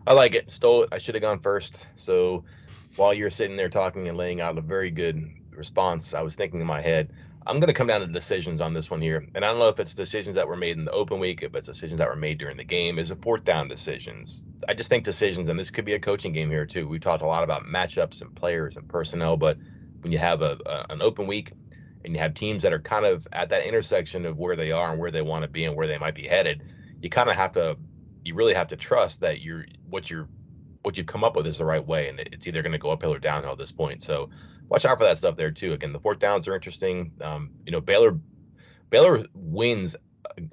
I 0.05 0.13
like 0.13 0.35
it. 0.35 0.51
Stole 0.51 0.83
it. 0.83 0.89
I 0.91 0.97
should 0.97 1.15
have 1.15 1.21
gone 1.21 1.39
first. 1.39 1.85
So 1.95 2.43
while 2.97 3.13
you're 3.13 3.29
sitting 3.29 3.55
there 3.55 3.69
talking 3.69 4.07
and 4.07 4.17
laying 4.17 4.41
out 4.41 4.57
a 4.57 4.61
very 4.61 4.91
good 4.91 5.25
response, 5.51 6.13
I 6.13 6.21
was 6.21 6.35
thinking 6.35 6.59
in 6.59 6.67
my 6.67 6.81
head, 6.81 7.13
I'm 7.45 7.59
going 7.59 7.67
to 7.67 7.73
come 7.73 7.87
down 7.87 8.01
to 8.01 8.07
decisions 8.07 8.61
on 8.61 8.73
this 8.73 8.89
one 8.89 9.01
here. 9.01 9.25
And 9.35 9.43
I 9.43 9.49
don't 9.49 9.59
know 9.59 9.67
if 9.67 9.79
it's 9.79 9.93
decisions 9.93 10.35
that 10.35 10.47
were 10.47 10.55
made 10.55 10.77
in 10.77 10.85
the 10.85 10.91
open 10.91 11.19
week, 11.19 11.41
if 11.41 11.55
it's 11.55 11.67
decisions 11.67 11.99
that 11.99 12.07
were 12.07 12.15
made 12.15 12.37
during 12.37 12.57
the 12.57 12.63
game, 12.63 12.99
is 12.99 13.11
it 13.11 13.21
fourth 13.21 13.43
down 13.43 13.67
decisions. 13.67 14.45
I 14.67 14.73
just 14.73 14.89
think 14.89 15.03
decisions, 15.03 15.49
and 15.49 15.59
this 15.59 15.71
could 15.71 15.85
be 15.85 15.93
a 15.93 15.99
coaching 15.99 16.31
game 16.31 16.49
here 16.49 16.65
too. 16.65 16.87
We 16.87 16.99
talked 16.99 17.21
a 17.21 17.27
lot 17.27 17.43
about 17.43 17.63
matchups 17.63 18.21
and 18.21 18.33
players 18.33 18.77
and 18.77 18.87
personnel, 18.87 19.35
but 19.35 19.57
when 20.01 20.11
you 20.11 20.19
have 20.19 20.41
a, 20.41 20.57
a 20.65 20.85
an 20.89 21.01
open 21.01 21.27
week 21.27 21.51
and 22.03 22.13
you 22.13 22.19
have 22.19 22.33
teams 22.33 22.63
that 22.63 22.73
are 22.73 22.79
kind 22.79 23.05
of 23.05 23.27
at 23.31 23.49
that 23.49 23.65
intersection 23.65 24.25
of 24.25 24.37
where 24.37 24.55
they 24.55 24.71
are 24.71 24.91
and 24.91 24.99
where 24.99 25.11
they 25.11 25.21
want 25.21 25.43
to 25.43 25.49
be 25.49 25.65
and 25.65 25.75
where 25.75 25.87
they 25.87 25.97
might 25.97 26.15
be 26.15 26.27
headed, 26.27 26.63
you 27.01 27.09
kind 27.09 27.29
of 27.29 27.35
have 27.35 27.53
to, 27.53 27.77
you 28.23 28.35
really 28.35 28.53
have 28.53 28.69
to 28.69 28.77
trust 28.77 29.21
that 29.21 29.41
you're 29.41 29.65
what 29.89 30.09
you're 30.09 30.27
what 30.83 30.97
you've 30.97 31.07
come 31.07 31.23
up 31.23 31.35
with 31.35 31.47
is 31.47 31.57
the 31.57 31.65
right 31.65 31.85
way, 31.85 32.09
and 32.09 32.19
it's 32.19 32.45
either 32.47 32.61
going 32.61 32.73
to 32.73 32.77
go 32.77 32.91
uphill 32.91 33.13
or 33.13 33.19
downhill 33.19 33.53
at 33.53 33.57
this 33.57 33.71
point. 33.71 34.03
So 34.03 34.29
watch 34.67 34.85
out 34.85 34.97
for 34.97 35.05
that 35.05 35.17
stuff 35.17 35.37
there 35.37 35.51
too. 35.51 35.73
Again, 35.73 35.93
the 35.93 35.99
fourth 35.99 36.19
downs 36.19 36.47
are 36.47 36.55
interesting. 36.55 37.13
Um, 37.21 37.51
you 37.65 37.71
know, 37.71 37.81
Baylor 37.81 38.19
Baylor 38.89 39.25
wins 39.33 39.95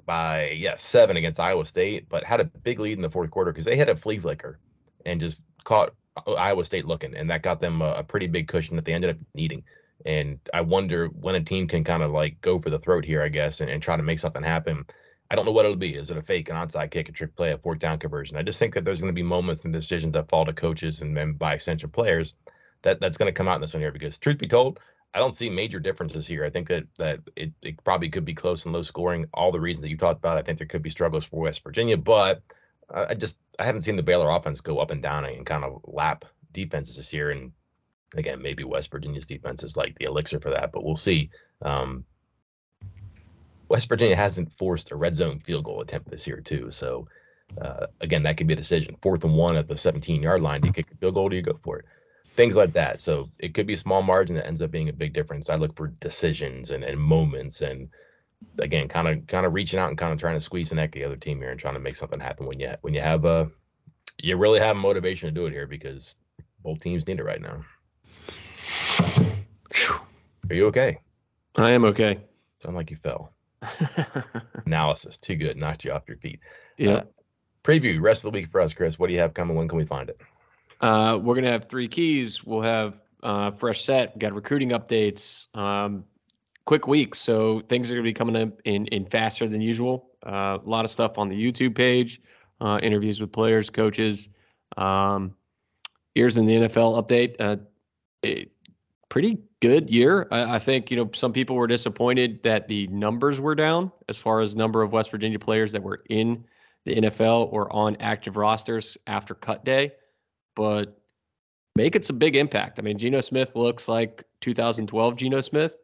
by 0.05 0.51
yeah 0.51 0.75
seven 0.77 1.17
against 1.17 1.39
Iowa 1.39 1.65
State, 1.65 2.07
but 2.09 2.23
had 2.23 2.39
a 2.39 2.45
big 2.45 2.79
lead 2.79 2.97
in 2.97 3.01
the 3.01 3.09
fourth 3.09 3.29
quarter 3.29 3.51
because 3.51 3.65
they 3.65 3.75
had 3.75 3.89
a 3.89 3.95
flea 3.95 4.19
flicker 4.19 4.59
and 5.05 5.19
just 5.19 5.43
caught 5.63 5.93
Iowa 6.27 6.63
State 6.65 6.85
looking, 6.85 7.15
and 7.15 7.29
that 7.29 7.43
got 7.43 7.59
them 7.59 7.81
a, 7.81 7.93
a 7.95 8.03
pretty 8.03 8.27
big 8.27 8.47
cushion 8.47 8.75
that 8.77 8.85
they 8.85 8.93
ended 8.93 9.11
up 9.11 9.17
needing. 9.33 9.63
And 10.05 10.39
I 10.53 10.61
wonder 10.61 11.07
when 11.07 11.35
a 11.35 11.43
team 11.43 11.67
can 11.67 11.83
kind 11.83 12.03
of 12.03 12.11
like 12.11 12.41
go 12.41 12.59
for 12.59 12.69
the 12.69 12.79
throat 12.79 13.05
here, 13.05 13.21
I 13.21 13.29
guess, 13.29 13.61
and, 13.61 13.69
and 13.69 13.81
try 13.81 13.97
to 13.97 14.03
make 14.03 14.19
something 14.19 14.43
happen. 14.43 14.85
I 15.29 15.35
don't 15.35 15.45
know 15.45 15.51
what 15.51 15.65
it'll 15.65 15.77
be. 15.77 15.95
Is 15.95 16.11
it 16.11 16.17
a 16.17 16.21
fake, 16.21 16.49
an 16.49 16.55
onside 16.55 16.91
kick, 16.91 17.07
a 17.07 17.11
trick 17.11 17.35
play, 17.35 17.51
a 17.51 17.57
fourth 17.57 17.79
down 17.79 17.99
conversion? 17.99 18.37
I 18.37 18.43
just 18.43 18.59
think 18.59 18.73
that 18.73 18.83
there's 18.83 18.99
going 18.99 19.13
to 19.13 19.15
be 19.15 19.23
moments 19.23 19.63
and 19.63 19.73
decisions 19.73 20.13
that 20.13 20.29
fall 20.29 20.45
to 20.45 20.53
coaches 20.53 21.01
and 21.01 21.15
then 21.15 21.33
by 21.33 21.53
extension 21.53 21.89
players 21.89 22.33
that 22.81 22.99
that's 22.99 23.17
going 23.17 23.27
to 23.27 23.37
come 23.37 23.47
out 23.47 23.55
in 23.55 23.61
this 23.61 23.73
one 23.73 23.81
here. 23.81 23.91
Because 23.91 24.17
truth 24.17 24.37
be 24.37 24.47
told, 24.47 24.79
I 25.13 25.19
don't 25.19 25.35
see 25.35 25.49
major 25.49 25.79
differences 25.79 26.27
here. 26.27 26.43
I 26.43 26.49
think 26.49 26.67
that 26.67 26.83
that 26.97 27.19
it, 27.35 27.51
it 27.61 27.83
probably 27.83 28.09
could 28.09 28.25
be 28.25 28.33
close 28.33 28.65
and 28.65 28.73
low 28.73 28.81
scoring. 28.81 29.25
All 29.33 29.51
the 29.51 29.59
reasons 29.59 29.83
that 29.83 29.89
you 29.89 29.97
talked 29.97 30.19
about, 30.19 30.37
I 30.37 30.41
think 30.41 30.57
there 30.57 30.67
could 30.67 30.83
be 30.83 30.89
struggles 30.89 31.25
for 31.25 31.41
West 31.41 31.63
Virginia, 31.63 31.97
but 31.97 32.41
I 32.93 33.13
just 33.13 33.37
I 33.59 33.65
haven't 33.65 33.81
seen 33.81 33.95
the 33.95 34.03
Baylor 34.03 34.29
offense 34.29 34.61
go 34.61 34.79
up 34.79 34.91
and 34.91 35.01
down 35.01 35.25
and 35.25 35.45
kind 35.45 35.63
of 35.63 35.81
lap 35.85 36.25
defenses 36.51 36.97
this 36.97 37.13
year. 37.13 37.31
And 37.31 37.51
again, 38.15 38.41
maybe 38.41 38.63
West 38.63 38.91
Virginia's 38.91 39.25
defense 39.25 39.63
is 39.63 39.77
like 39.77 39.97
the 39.97 40.05
elixir 40.05 40.39
for 40.39 40.51
that, 40.51 40.71
but 40.71 40.83
we'll 40.83 40.95
see. 40.95 41.29
Um, 41.61 42.05
West 43.69 43.87
Virginia 43.87 44.15
hasn't 44.15 44.51
forced 44.51 44.91
a 44.91 44.95
red 44.95 45.15
zone 45.15 45.39
field 45.39 45.63
goal 45.63 45.81
attempt 45.81 46.09
this 46.09 46.27
year 46.27 46.41
too. 46.41 46.71
So 46.71 47.07
uh, 47.59 47.87
again, 48.01 48.23
that 48.23 48.37
could 48.37 48.47
be 48.47 48.53
a 48.53 48.57
decision. 48.57 48.97
Fourth 49.01 49.23
and 49.23 49.35
one 49.35 49.55
at 49.55 49.67
the 49.67 49.77
17 49.77 50.21
yard 50.21 50.41
line. 50.41 50.61
Do 50.61 50.67
you 50.67 50.73
kick 50.73 50.91
a 50.91 50.97
field 50.97 51.13
goal? 51.13 51.29
Do 51.29 51.35
you 51.35 51.41
go 51.41 51.57
for 51.63 51.79
it? 51.79 51.85
Things 52.35 52.57
like 52.57 52.73
that. 52.73 53.01
So 53.01 53.29
it 53.39 53.53
could 53.53 53.67
be 53.67 53.73
a 53.73 53.77
small 53.77 54.01
margin 54.01 54.35
that 54.35 54.47
ends 54.47 54.61
up 54.61 54.71
being 54.71 54.89
a 54.89 54.93
big 54.93 55.13
difference. 55.13 55.49
I 55.49 55.55
look 55.55 55.75
for 55.75 55.87
decisions 55.87 56.71
and, 56.71 56.83
and 56.83 56.99
moments 56.99 57.61
and 57.61 57.89
again, 58.59 58.87
kind 58.87 59.07
of 59.07 59.27
kind 59.27 59.45
of 59.45 59.53
reaching 59.53 59.79
out 59.79 59.89
and 59.89 59.97
kind 59.97 60.13
of 60.13 60.19
trying 60.19 60.35
to 60.35 60.41
squeeze 60.41 60.69
the 60.69 60.75
neck 60.75 60.89
of 60.89 60.99
the 60.99 61.05
other 61.05 61.15
team 61.15 61.39
here 61.39 61.51
and 61.51 61.59
trying 61.59 61.75
to 61.75 61.79
make 61.79 61.95
something 61.95 62.19
happen 62.19 62.45
when 62.45 62.59
you 62.59 62.73
when 62.81 62.93
you 62.93 63.01
have 63.01 63.25
a 63.25 63.49
you 64.17 64.35
really 64.37 64.59
have 64.59 64.75
motivation 64.75 65.27
to 65.27 65.33
do 65.33 65.45
it 65.45 65.53
here 65.53 65.67
because 65.67 66.15
both 66.63 66.81
teams 66.81 67.07
need 67.07 67.19
it 67.19 67.23
right 67.23 67.41
now. 67.41 67.63
Are 70.51 70.53
you 70.53 70.67
okay? 70.67 70.99
I 71.55 71.71
am 71.71 71.85
okay. 71.85 72.19
Sound 72.61 72.75
like 72.75 72.91
you 72.91 72.97
fell. 72.97 73.31
Analysis, 74.65 75.15
too 75.15 75.37
good. 75.37 75.55
Knocked 75.55 75.85
you 75.85 75.93
off 75.93 76.03
your 76.09 76.17
feet. 76.17 76.41
yeah. 76.75 76.95
Uh, 76.95 77.03
preview 77.63 78.01
rest 78.01 78.25
of 78.25 78.33
the 78.33 78.37
week 78.37 78.51
for 78.51 78.59
us, 78.59 78.73
Chris. 78.73 78.99
What 78.99 79.07
do 79.07 79.13
you 79.13 79.19
have 79.21 79.33
coming? 79.33 79.55
When 79.55 79.69
can 79.69 79.77
we 79.77 79.85
find 79.85 80.09
it? 80.09 80.19
Uh, 80.81 81.17
we're 81.23 81.35
gonna 81.35 81.49
have 81.49 81.69
three 81.69 81.87
keys. 81.87 82.43
We'll 82.43 82.63
have 82.63 82.99
uh, 83.23 83.51
fresh 83.51 83.85
set. 83.85 84.19
Got 84.19 84.33
recruiting 84.33 84.71
updates. 84.71 85.55
Um, 85.55 86.03
quick 86.65 86.85
week, 86.85 87.15
so 87.15 87.61
things 87.61 87.89
are 87.89 87.95
gonna 87.95 88.03
be 88.03 88.11
coming 88.11 88.35
up 88.35 88.59
in 88.65 88.87
in 88.87 89.05
faster 89.05 89.47
than 89.47 89.61
usual. 89.61 90.09
Uh, 90.25 90.57
a 90.61 90.69
lot 90.69 90.83
of 90.83 90.91
stuff 90.91 91.17
on 91.17 91.29
the 91.29 91.51
YouTube 91.51 91.75
page. 91.75 92.21
Uh, 92.59 92.77
interviews 92.83 93.21
with 93.21 93.31
players, 93.31 93.69
coaches. 93.69 94.27
Um, 94.75 95.33
ears 96.15 96.37
in 96.37 96.45
the 96.45 96.55
NFL 96.55 97.01
update. 97.01 97.37
Uh, 97.39 97.55
it, 98.21 98.51
pretty 99.11 99.37
good 99.59 99.91
year. 99.91 100.27
I, 100.31 100.55
I 100.55 100.59
think 100.59 100.89
you 100.89 100.97
know 100.97 101.11
some 101.13 101.33
people 101.33 101.55
were 101.55 101.67
disappointed 101.67 102.41
that 102.41 102.67
the 102.67 102.87
numbers 102.87 103.39
were 103.39 103.53
down 103.53 103.91
as 104.09 104.17
far 104.17 104.41
as 104.41 104.55
number 104.55 104.81
of 104.81 104.91
West 104.91 105.11
Virginia 105.11 105.37
players 105.37 105.71
that 105.73 105.83
were 105.83 106.01
in 106.09 106.43
the 106.85 106.95
NFL 106.95 107.53
or 107.53 107.71
on 107.71 107.95
active 107.99 108.35
rosters 108.35 108.97
after 109.05 109.35
cut 109.35 109.63
day 109.63 109.91
but 110.55 111.01
making 111.75 112.01
some 112.01 112.17
big 112.17 112.35
impact. 112.35 112.79
I 112.79 112.81
mean, 112.81 112.97
Geno 112.97 113.21
Smith 113.21 113.55
looks 113.55 113.87
like 113.87 114.23
2012 114.41 115.15
Geno 115.15 115.41
Smith. 115.41 115.77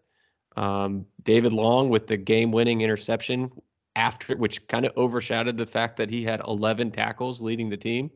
Um, 0.55 1.05
David 1.23 1.53
Long 1.53 1.89
with 1.89 2.07
the 2.07 2.17
game-winning 2.17 2.81
interception 2.81 3.51
after, 3.95 4.35
which 4.35 4.67
kind 4.67 4.85
of 4.85 4.97
overshadowed 4.97 5.57
the 5.57 5.65
fact 5.65 5.97
that 5.97 6.09
he 6.09 6.23
had 6.23 6.41
11 6.47 6.91
tackles 6.91 7.41
leading 7.41 7.69
the 7.69 7.77
team. 7.77 8.09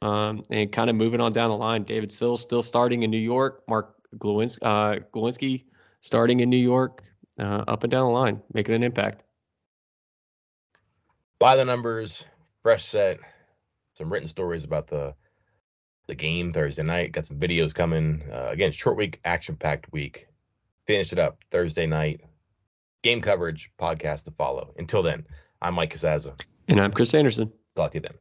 Um, 0.00 0.44
and 0.50 0.70
kind 0.70 0.90
of 0.90 0.96
moving 0.96 1.20
on 1.20 1.32
down 1.32 1.50
the 1.50 1.56
line, 1.56 1.82
David 1.82 2.12
Sills 2.12 2.40
still 2.40 2.62
starting 2.62 3.02
in 3.02 3.10
New 3.10 3.18
York. 3.18 3.62
Mark 3.68 3.96
Glowinski, 4.16 4.58
uh, 4.62 5.00
Glowinski 5.14 5.64
starting 6.00 6.40
in 6.40 6.50
New 6.50 6.56
York. 6.56 7.02
Uh, 7.38 7.62
up 7.68 7.84
and 7.84 7.90
down 7.92 8.06
the 8.06 8.12
line, 8.12 8.42
making 8.52 8.74
an 8.74 8.82
impact. 8.82 9.22
By 11.38 11.54
the 11.54 11.64
numbers, 11.64 12.26
fresh 12.64 12.84
set, 12.84 13.18
some 13.96 14.12
written 14.12 14.26
stories 14.26 14.64
about 14.64 14.88
the 14.88 15.14
the 16.08 16.16
game 16.16 16.52
Thursday 16.52 16.82
night. 16.82 17.12
Got 17.12 17.26
some 17.26 17.38
videos 17.38 17.74
coming. 17.74 18.22
Uh, 18.32 18.48
again, 18.50 18.72
short 18.72 18.96
week, 18.96 19.20
action 19.24 19.54
packed 19.54 19.92
week. 19.92 20.26
Finish 20.86 21.12
it 21.12 21.18
up 21.18 21.38
Thursday 21.52 21.86
night. 21.86 22.22
Game 23.02 23.20
coverage, 23.20 23.70
podcast 23.80 24.24
to 24.24 24.32
follow. 24.32 24.74
Until 24.78 25.02
then, 25.02 25.24
I'm 25.62 25.74
Mike 25.74 25.94
Casazza. 25.94 26.40
And 26.66 26.80
I'm 26.80 26.92
Chris 26.92 27.14
Anderson. 27.14 27.52
Talk 27.76 27.92
to 27.92 27.98
you 27.98 28.02
then. 28.02 28.14